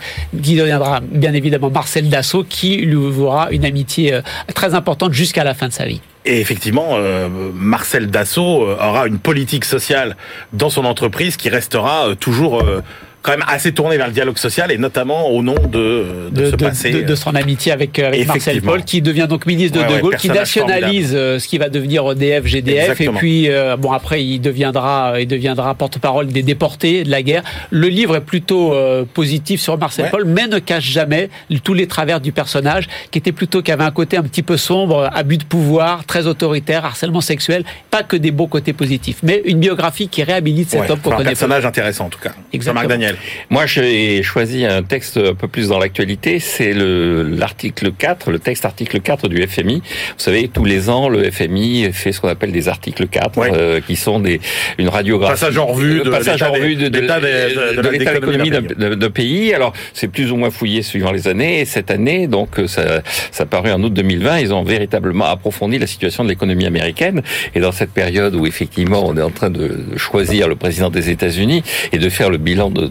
qui 0.43 0.57
deviendra 0.57 1.01
bien 1.03 1.35
évidemment 1.35 1.71
Marcel 1.71 2.09
Dassault, 2.09 2.45
qui 2.49 2.79
lui 2.79 2.95
vouera 2.95 3.51
une 3.51 3.67
amitié 3.67 4.14
euh, 4.14 4.23
très 4.55 4.73
importante 4.75 5.12
jusqu'à 5.12 5.45
la 5.45 5.53
fin 5.53 5.69
de 5.69 5.75
sa 5.75 5.85
vie. 5.85 6.01
Et 6.25 6.41
effectivement, 6.41 6.93
euh, 6.93 7.29
Marcel 7.55 8.11
Dassault 8.11 8.62
aura 8.62 9.07
une 9.07 9.19
politique 9.19 9.67
sociale 9.67 10.17
dans 10.55 10.71
son 10.71 10.87
entreprise 10.87 11.37
qui 11.37 11.51
restera 11.51 12.17
toujours 12.19 12.62
euh, 12.62 12.83
quand 13.27 13.33
même 13.33 13.45
assez 13.49 13.72
tournée 13.72 13.97
vers 13.97 14.07
le 14.07 14.12
dialogue 14.12 14.39
social 14.39 14.70
et 14.70 14.79
notamment 14.79 15.29
au 15.31 15.43
nom 15.43 15.55
de, 15.57 16.31
de, 16.31 16.41
de, 16.43 16.47
ce 16.47 16.51
de- 16.53 16.57
passé. 16.64 16.91
de- 16.91 17.03
de 17.03 17.14
son 17.14 17.35
amitié 17.35 17.72
avec, 17.72 17.99
euh, 17.99 18.07
avec 18.09 18.27
Marcel. 18.27 18.62
Paul, 18.62 18.85
qui 18.85 19.03
devient 19.03 19.27
donc 19.29 19.45
ministre 19.47 19.77
de 19.79 19.83
Ouais, 19.83 19.89
De 19.91 19.95
ouais, 19.95 20.01
Gaulle, 20.01 20.16
qui 20.16 20.29
nationalise 20.29 21.12
euh, 21.14 21.39
ce 21.39 21.49
qui 21.49 21.59
va 21.59 21.68
devenir 21.68 22.09
EDF, 22.12 22.47
GDF, 22.47 22.91
Exactement. 22.91 23.12
et 23.14 23.18
puis 23.18 23.51
euh, 23.51 23.77
bon 23.77 23.91
après 23.93 24.24
il 24.24 24.39
deviendra, 24.39 25.20
il 25.20 25.27
deviendra 25.27 25.74
porte-parole 25.74 26.29
des 26.29 26.43
déportés 26.43 27.03
de 27.05 27.11
la 27.11 27.22
guerre. 27.22 27.43
Le 27.70 27.89
livre 27.89 28.16
est 28.16 28.20
plutôt 28.20 28.72
euh, 28.72 29.05
positif 29.12 29.61
sur 29.61 29.77
Marcel 29.77 30.05
Ouais. 30.07 30.11
Paul, 30.11 30.24
mais 30.24 30.47
ne 30.47 30.59
cache 30.61 30.85
jamais 30.89 31.29
tous 31.64 31.74
les 31.74 31.87
travers 31.89 32.20
du 32.20 32.31
personnage, 32.33 32.87
qui 33.11 33.18
était 33.18 33.33
plutôt 33.33 33.61
qui 33.62 33.72
avait 33.72 33.83
un 33.85 33.91
côté 33.91 34.16
un 34.16 34.22
petit 34.22 34.43
peu 34.45 34.57
sombre, 34.57 35.11
abus 35.12 35.39
de 35.39 35.45
pouvoir, 35.45 36.05
très 36.05 36.27
autoritaire, 36.29 36.85
harcèlement 36.85 37.20
sexuel, 37.20 37.64
pas 37.91 38.03
que 38.05 38.16
des 38.16 38.31
beaux 38.31 38.47
côtés 38.47 38.72
positifs, 38.72 39.16
mais 39.24 39.43
une 39.47 39.59
biographie 39.59 40.09
qui 40.09 40.22
réhabilite 40.22 40.70
cet 40.70 40.89
homme 40.91 41.01
qu'on 41.01 41.11
un 41.12 41.16
connaît 41.16 41.31
peu. 41.31 41.37
personnage 41.37 41.64
intéressant 41.66 42.07
en 42.07 42.09
tout 42.11 42.18
cas. 42.20 42.33
Exactement. 42.53 42.83
Jean-Marc 42.83 42.89
Daniel. 42.89 43.16
Moi, 43.51 43.67
j'ai 43.67 44.23
choisi 44.23 44.64
un 44.64 44.83
texte 44.83 45.17
un 45.19 45.35
peu 45.35 45.49
plus 45.49 45.69
dans 45.69 45.79
l'actualité. 45.79 46.39
C'est 46.41 46.73
le 46.73 47.23
l'article 47.23 47.93
4, 47.93 48.31
le 48.31 48.39
texte 48.39 48.64
article 48.64 49.01
4 49.01 49.29
du 49.29 49.43
FMI. 49.47 49.77
Vous 49.77 49.83
savez, 50.19 50.49
tous 50.49 50.64
les 50.64 50.89
ans, 50.91 51.09
le 51.09 51.31
FMI 51.31 51.93
fait 51.93 52.12
ce 52.12 52.21
qu'on 52.21 52.29
appelle 52.29 52.53
des 52.53 52.69
articles 52.69 53.07
4, 53.07 53.39
Ouais. 53.39 53.51
euh, 53.53 53.81
qui 53.81 53.97
sont 53.97 54.21
des 54.21 54.41
une 54.79 54.89
radiographie. 54.89 55.33
Passage 55.33 55.59
en 55.59 55.67
revue 55.67 56.01
de 56.03 56.11
passage 56.11 56.43
en 56.43 56.53
revue 56.53 56.77
de, 56.77 56.89
de, 56.89 56.99
l'état 57.01 57.21
de- 57.21 58.14
d'économie 58.14 58.51
d'un 58.51 59.11
pays. 59.11 59.53
Alors, 59.55 59.73
c'est 59.93 60.09
plus 60.09 60.31
ou 60.33 60.37
moins 60.37 60.51
fouillé 60.51 60.83
suivant 60.83 61.12
les 61.12 61.29
années. 61.29 61.61
Et 61.61 61.64
cette 61.64 61.91
année, 61.91 62.27
donc, 62.27 62.59
euh, 62.59 62.67
ça, 62.67 63.03
ça 63.31 63.47
paru 63.47 63.71
en 63.73 63.83
août 63.83 63.93
2020, 63.93 64.39
ils 64.41 64.53
ont 64.55 64.62
véritablement 64.64 65.27
approfondi 65.27 65.79
la 65.79 65.87
situation 65.87 66.25
de 66.25 66.29
l'économie 66.29 66.67
américaine. 66.67 67.23
Et 67.55 67.61
dans 67.61 67.73
cette 67.73 67.91
période 67.93 68.35
où, 68.35 68.47
effectivement, 68.47 69.07
on 69.07 69.17
est 69.17 69.23
en 69.23 69.31
train 69.31 69.51
de 69.51 69.79
choisir 69.97 70.49
le 70.49 70.57
président 70.57 70.91
des 70.91 71.11
États-Unis 71.11 71.62
et 71.93 71.99
de 71.99 72.09
faire 72.09 72.31
le 72.31 72.39
bilan 72.39 72.71
de 72.71 72.87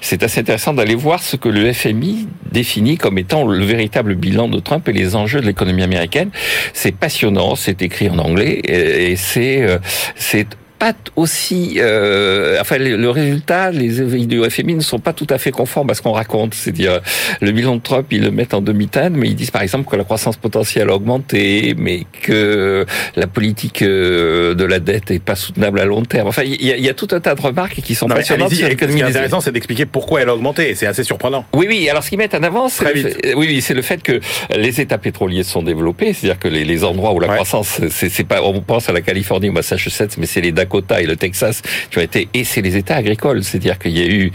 C'est 0.00 0.22
assez 0.22 0.40
intéressant 0.40 0.74
d'aller 0.74 0.94
voir 0.94 1.22
ce 1.22 1.36
que 1.36 1.48
le 1.48 1.72
FMI 1.72 2.28
définit 2.50 2.96
comme 2.98 3.18
étant 3.18 3.46
le 3.46 3.64
véritable 3.64 4.14
bilan 4.14 4.48
de 4.48 4.60
Trump 4.60 4.88
et 4.88 4.92
les 4.92 5.16
enjeux 5.16 5.40
de 5.40 5.46
l'économie 5.46 5.82
américaine. 5.82 6.30
C'est 6.72 6.94
passionnant, 6.94 7.54
c'est 7.56 7.82
écrit 7.82 8.08
en 8.08 8.18
anglais 8.18 8.60
et, 8.64 9.12
et 9.12 9.16
c'est 9.16 9.62
euh, 9.62 9.78
c'est 10.16 10.46
pas 10.82 10.94
aussi, 11.14 11.76
euh, 11.78 12.58
enfin 12.60 12.76
le, 12.76 12.96
le 12.96 13.08
résultat, 13.08 13.70
les 13.70 14.00
éveils 14.00 14.26
du 14.26 14.42
FMI 14.50 14.74
ne 14.74 14.80
sont 14.80 14.98
pas 14.98 15.12
tout 15.12 15.28
à 15.30 15.38
fait 15.38 15.52
conformes 15.52 15.90
à 15.90 15.94
ce 15.94 16.02
qu'on 16.02 16.10
raconte. 16.10 16.54
C'est-à-dire 16.54 16.98
le 17.40 17.52
bilan 17.52 17.76
de 17.76 17.80
Trump, 17.82 18.08
ils 18.10 18.20
le 18.20 18.32
mettent 18.32 18.52
en 18.52 18.60
demi-teinte, 18.60 19.12
mais 19.14 19.28
ils 19.28 19.36
disent 19.36 19.52
par 19.52 19.62
exemple 19.62 19.88
que 19.88 19.94
la 19.94 20.02
croissance 20.02 20.36
potentielle 20.36 20.90
a 20.90 20.94
augmenté, 20.96 21.74
mais 21.78 22.00
que 22.22 22.84
la 23.14 23.28
politique 23.28 23.82
euh, 23.82 24.56
de 24.56 24.64
la 24.64 24.80
dette 24.80 25.12
est 25.12 25.20
pas 25.22 25.36
soutenable 25.36 25.78
à 25.78 25.84
long 25.84 26.02
terme. 26.02 26.26
Enfin, 26.26 26.42
il 26.44 26.60
y 26.60 26.66
y 26.82 26.88
a 26.88 26.94
tout 26.94 27.06
un 27.12 27.20
tas 27.20 27.36
de 27.36 27.40
remarques 27.40 27.80
qui 27.80 27.94
sont 27.94 28.08
Non, 28.08 28.16
passionnantes 28.16 28.52
sur 28.52 28.66
ce 28.68 28.74
qui 28.74 28.82
est 28.98 29.02
intéressant, 29.04 29.40
c'est 29.40 29.52
d'expliquer 29.52 29.86
pourquoi 29.86 30.22
elle 30.22 30.30
a 30.30 30.34
augmenté 30.34 30.68
et 30.70 30.74
c'est 30.74 30.86
assez 30.88 31.04
surprenant. 31.04 31.44
oui, 31.54 31.66
oui. 31.68 31.88
Alors, 31.88 32.02
ce 32.02 32.08
qu'ils 32.08 32.18
mettent 32.18 32.34
en 32.34 32.42
avant, 32.42 32.68
c'est 32.68 32.92
le 32.92 33.00
fait- 33.02 33.34
oui, 33.36 33.46
oui, 33.48 33.60
c'est 33.62 33.74
le 33.74 33.82
fait 33.82 34.02
que 34.02 34.18
les 34.56 34.80
États 34.80 34.98
pétroliers 34.98 35.44
sont 35.44 35.62
développés, 35.62 36.12
c'est-à-dire 36.12 36.40
que 36.40 36.48
les, 36.48 36.64
les 36.64 36.82
endroits 36.82 37.12
où 37.12 37.20
la 37.20 37.28
Ouais. 37.28 37.34
croissance, 37.34 37.80
c'est 37.88 38.24
pas, 38.26 38.42
on 38.42 38.60
pense 38.62 38.88
à 38.88 38.92
la 38.92 39.00
Californie 39.00 39.48
ou 39.48 39.52
Massachusetts, 39.52 40.16
mais 40.18 40.26
c'est 40.26 40.40
les 40.40 40.50
Dakota 40.72 41.02
et 41.02 41.06
le 41.06 41.16
Texas 41.16 41.62
qui 41.90 41.98
ont 41.98 42.02
été, 42.02 42.28
et 42.32 42.44
c'est 42.44 42.62
les 42.62 42.76
États 42.76 42.96
agricoles, 42.96 43.42
c'est-à-dire 43.44 43.78
qu'il 43.78 43.96
y 43.96 44.02
a 44.02 44.06
eu 44.06 44.32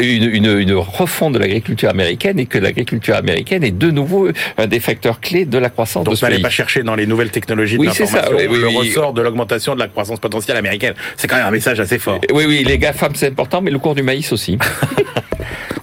une, 0.00 0.24
une, 0.24 0.58
une 0.58 0.74
refonte 0.74 1.32
de 1.32 1.38
l'agriculture 1.38 1.88
américaine 1.88 2.38
et 2.38 2.46
que 2.46 2.58
l'agriculture 2.58 3.16
américaine 3.16 3.64
est 3.64 3.70
de 3.70 3.90
nouveau 3.90 4.28
un 4.58 4.66
des 4.66 4.80
facteurs 4.80 5.20
clés 5.20 5.46
de 5.46 5.58
la 5.58 5.70
croissance 5.70 6.04
Donc 6.04 6.20
n'allez 6.20 6.40
pas 6.42 6.50
chercher 6.50 6.82
dans 6.82 6.94
les 6.94 7.06
nouvelles 7.06 7.30
technologies 7.30 7.76
de 7.76 7.80
Oui, 7.80 7.88
c'est 7.92 8.06
ça, 8.06 8.18
l'information 8.18 8.50
oui, 8.52 8.58
le 8.60 8.68
oui. 8.68 8.76
ressort 8.76 9.12
de 9.14 9.22
l'augmentation 9.22 9.74
de 9.74 9.80
la 9.80 9.88
croissance 9.88 10.20
potentielle 10.20 10.56
américaine. 10.56 10.94
C'est 11.16 11.28
quand 11.28 11.36
même 11.36 11.46
un 11.46 11.50
message 11.50 11.80
assez 11.80 11.98
fort. 11.98 12.20
Oui, 12.32 12.44
oui, 12.46 12.64
les 12.64 12.78
GAFAM, 12.78 13.14
c'est 13.14 13.28
important, 13.28 13.62
mais 13.62 13.70
le 13.70 13.78
cours 13.78 13.94
du 13.94 14.02
maïs 14.02 14.32
aussi. 14.32 14.58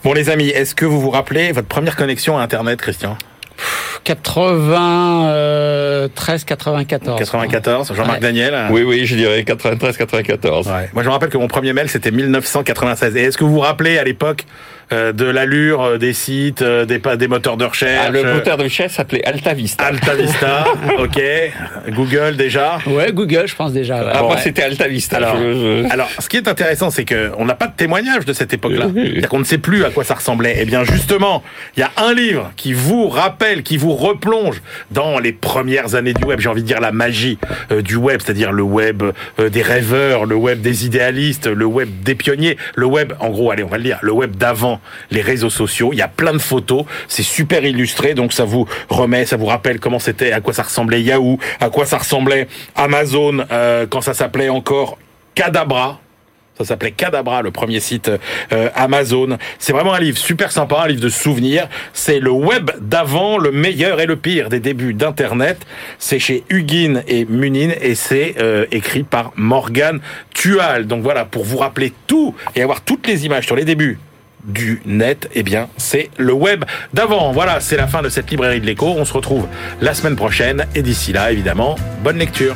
Bon 0.04 0.14
les 0.14 0.32
amis, 0.32 0.50
est-ce 0.50 0.74
que 0.74 0.84
vous 0.84 1.00
vous 1.00 1.12
rappelez 1.12 1.52
votre 1.52 1.68
première 1.68 1.96
connexion 1.96 2.36
à 2.40 2.42
Internet, 2.42 2.82
Christian? 2.82 3.18
93, 4.04 6.44
94. 6.46 7.20
94, 7.20 7.94
Jean-Marc 7.94 8.12
Ouais. 8.12 8.20
Daniel 8.20 8.68
oui, 8.72 8.84
oui, 8.84 9.06
je 9.06 9.16
dirais 9.16 9.44
93, 9.44 9.98
94. 9.98 10.68
Ouais. 10.68 10.90
Moi, 10.94 11.04
je 11.04 11.08
me 11.08 11.14
rappelle 11.14 11.30
que 11.30 11.38
mon 11.38 11.48
premier 11.48 11.74
mail, 11.74 11.90
c'était 11.90 12.12
1996. 12.12 13.16
Et 13.16 13.22
est-ce 13.22 13.38
que 13.38 13.44
vous 13.44 13.54
vous 13.54 13.60
rappelez 13.60 13.98
à 13.98 14.04
l'époque 14.04 14.46
de 14.92 15.26
l'allure 15.26 15.82
euh, 15.84 15.98
des 15.98 16.14
sites, 16.14 16.62
euh, 16.62 16.86
des, 16.86 17.00
des 17.18 17.28
moteurs 17.28 17.58
de 17.58 17.66
recherche 17.66 18.06
Ah, 18.08 18.10
le 18.12 18.26
euh, 18.26 18.34
moteur 18.36 18.58
de 18.58 18.64
recherche 18.64 18.94
s'appelait 18.94 19.24
Alta 19.26 19.54
Vista. 19.54 19.86
Alta 19.86 20.16
Vista, 20.16 20.66
ok. 21.00 21.22
Google 21.90 22.36
déjà. 22.38 22.80
Ouais, 22.88 23.12
Google, 23.12 23.44
je 23.48 23.56
pense 23.56 23.74
déjà. 23.74 24.04
ouais. 24.04 24.12
Ah, 24.14 24.20
Bon, 24.22 24.28
moi, 24.28 24.36
ouais. 24.36 24.42
c'était 24.42 24.64
Alta 24.64 24.88
Vista. 24.88 25.18
Alors, 25.18 25.38
Je- 25.38 25.84
je- 25.86 25.92
alors, 25.92 26.10
ce 26.20 26.28
qui 26.30 26.38
est 26.38 26.48
intéressant, 26.48 26.90
c'est 26.90 27.06
que 27.06 27.32
on 27.38 27.46
n'a 27.46 27.56
pas 27.56 27.68
de 27.68 27.76
témoignage 27.76 28.26
de 28.26 28.34
cette 28.34 28.54
époque-là. 28.54 28.88
C'est-à-dire 28.94 29.30
qu'on 29.30 29.40
ne 29.40 29.44
sait 29.44 29.58
plus 29.58 29.86
à 29.86 29.90
quoi 29.90 30.04
ça 30.04 30.16
ressemblait. 30.16 30.58
Eh 30.60 30.66
bien, 30.66 30.84
justement, 30.84 31.44
il 31.78 31.80
y 31.80 31.84
a 31.84 31.92
un 31.98 32.14
livre 32.14 32.52
qui 32.58 32.74
vous 32.74 33.08
rappelle, 33.10 33.64
qui 33.64 33.78
vous 33.78 33.94
replonge 33.96 34.62
dans 34.92 35.20
les 35.20 35.32
premières 35.32 35.96
années 35.96 36.14
du 36.14 36.24
web. 36.26 36.40
J'ai 36.40 36.50
envie 36.50 36.64
de 36.64 36.68
dire 36.68 36.82
la 36.82 36.92
magie 36.92 37.38
euh, 37.72 37.82
du 37.82 37.96
web, 37.96 38.20
c'est-à-dire 38.24 38.52
le 38.52 38.64
web 38.64 39.04
euh, 39.40 39.50
des 39.50 39.62
rêveurs, 39.62 40.26
le 40.26 40.36
web 40.36 40.62
des 40.62 40.86
idéalistes, 40.86 41.48
le 41.48 41.66
web 41.66 41.90
des 42.04 42.16
pionniers, 42.16 42.58
le 42.76 42.86
web, 42.86 43.14
en 43.20 43.30
gros, 43.30 43.52
allez, 43.52 43.64
on 43.64 43.68
va 43.70 43.78
le 43.78 43.84
dire, 43.84 43.98
le 44.02 44.12
web 44.12 44.36
d'avant 44.36 44.81
les 45.10 45.22
réseaux 45.22 45.50
sociaux. 45.50 45.92
Il 45.94 45.98
y 45.98 46.02
a 46.02 46.08
plein 46.08 46.34
de 46.34 46.40
photos, 46.40 46.86
c'est 47.08 47.24
super 47.24 47.64
illustré, 47.64 48.14
donc 48.14 48.34
ça 48.34 48.46
vous 48.46 48.68
remet, 48.90 49.26
ça 49.26 49.38
vous 49.38 49.46
rappelle 49.46 49.80
comment 49.80 50.00
c'était, 50.00 50.32
à 50.32 50.42
quoi 50.42 50.54
ça 50.54 50.64
ressemblait 50.64 51.02
Yahoo, 51.02 51.38
à 51.60 51.70
quoi 51.70 51.86
ça 51.86 51.98
ressemblait 51.98 52.48
Amazon 52.76 53.46
euh, 53.52 53.86
quand 53.90 54.02
ça 54.02 54.14
s'appelait 54.14 54.50
encore 54.50 54.98
Cadabra. 55.36 56.00
Ça 56.58 56.66
s'appelait 56.66 56.92
Cadabra, 56.92 57.42
le 57.42 57.50
premier 57.50 57.80
site 57.80 58.12
euh, 58.52 58.70
Amazon. 58.76 59.38
C'est 59.58 59.74
vraiment 59.74 59.94
un 59.94 60.00
livre 60.00 60.18
super 60.18 60.52
sympa, 60.52 60.82
un 60.84 60.88
livre 60.88 61.02
de 61.02 61.10
souvenirs. 61.10 61.68
C'est 61.94 62.20
le 62.20 62.30
web 62.30 62.70
d'avant, 62.80 63.38
le 63.40 63.52
meilleur 63.52 64.00
et 64.00 64.06
le 64.06 64.16
pire 64.16 64.50
des 64.50 64.60
débuts 64.60 64.94
d'Internet. 64.94 65.66
C'est 65.98 66.20
chez 66.20 66.44
Huguin 66.50 67.02
et 67.08 67.26
Munin 67.26 67.72
et 67.82 67.96
c'est 67.96 68.36
euh, 68.40 68.66
écrit 68.72 69.04
par 69.04 69.32
Morgan 69.36 70.02
Tual. 70.34 70.86
Donc 70.86 71.02
voilà, 71.02 71.26
pour 71.26 71.46
vous 71.46 71.58
rappeler 71.58 71.94
tout 72.06 72.36
et 72.56 72.62
avoir 72.62 72.82
toutes 72.82 73.08
les 73.08 73.26
images 73.26 73.46
sur 73.46 73.56
les 73.56 73.66
débuts 73.66 73.98
du 74.46 74.82
net, 74.86 75.30
eh 75.34 75.44
bien, 75.44 75.70
c'est 75.78 76.10
le 76.18 76.34
web 76.34 76.66
d'avant. 76.94 77.32
Voilà, 77.32 77.60
c'est 77.60 77.78
la 77.78 77.88
fin 77.88 78.02
de 78.02 78.10
cette 78.10 78.30
librairie 78.30 78.62
de 78.62 78.66
l'écho. 78.66 78.88
On 78.88 79.06
se 79.06 79.14
retrouve 79.14 79.48
la 79.82 79.94
semaine 79.94 80.16
prochaine 80.16 80.66
et 80.76 80.82
d'ici 80.82 81.14
là, 81.14 81.32
évidemment, 81.32 81.76
bonne 82.04 82.18
lecture. 82.18 82.56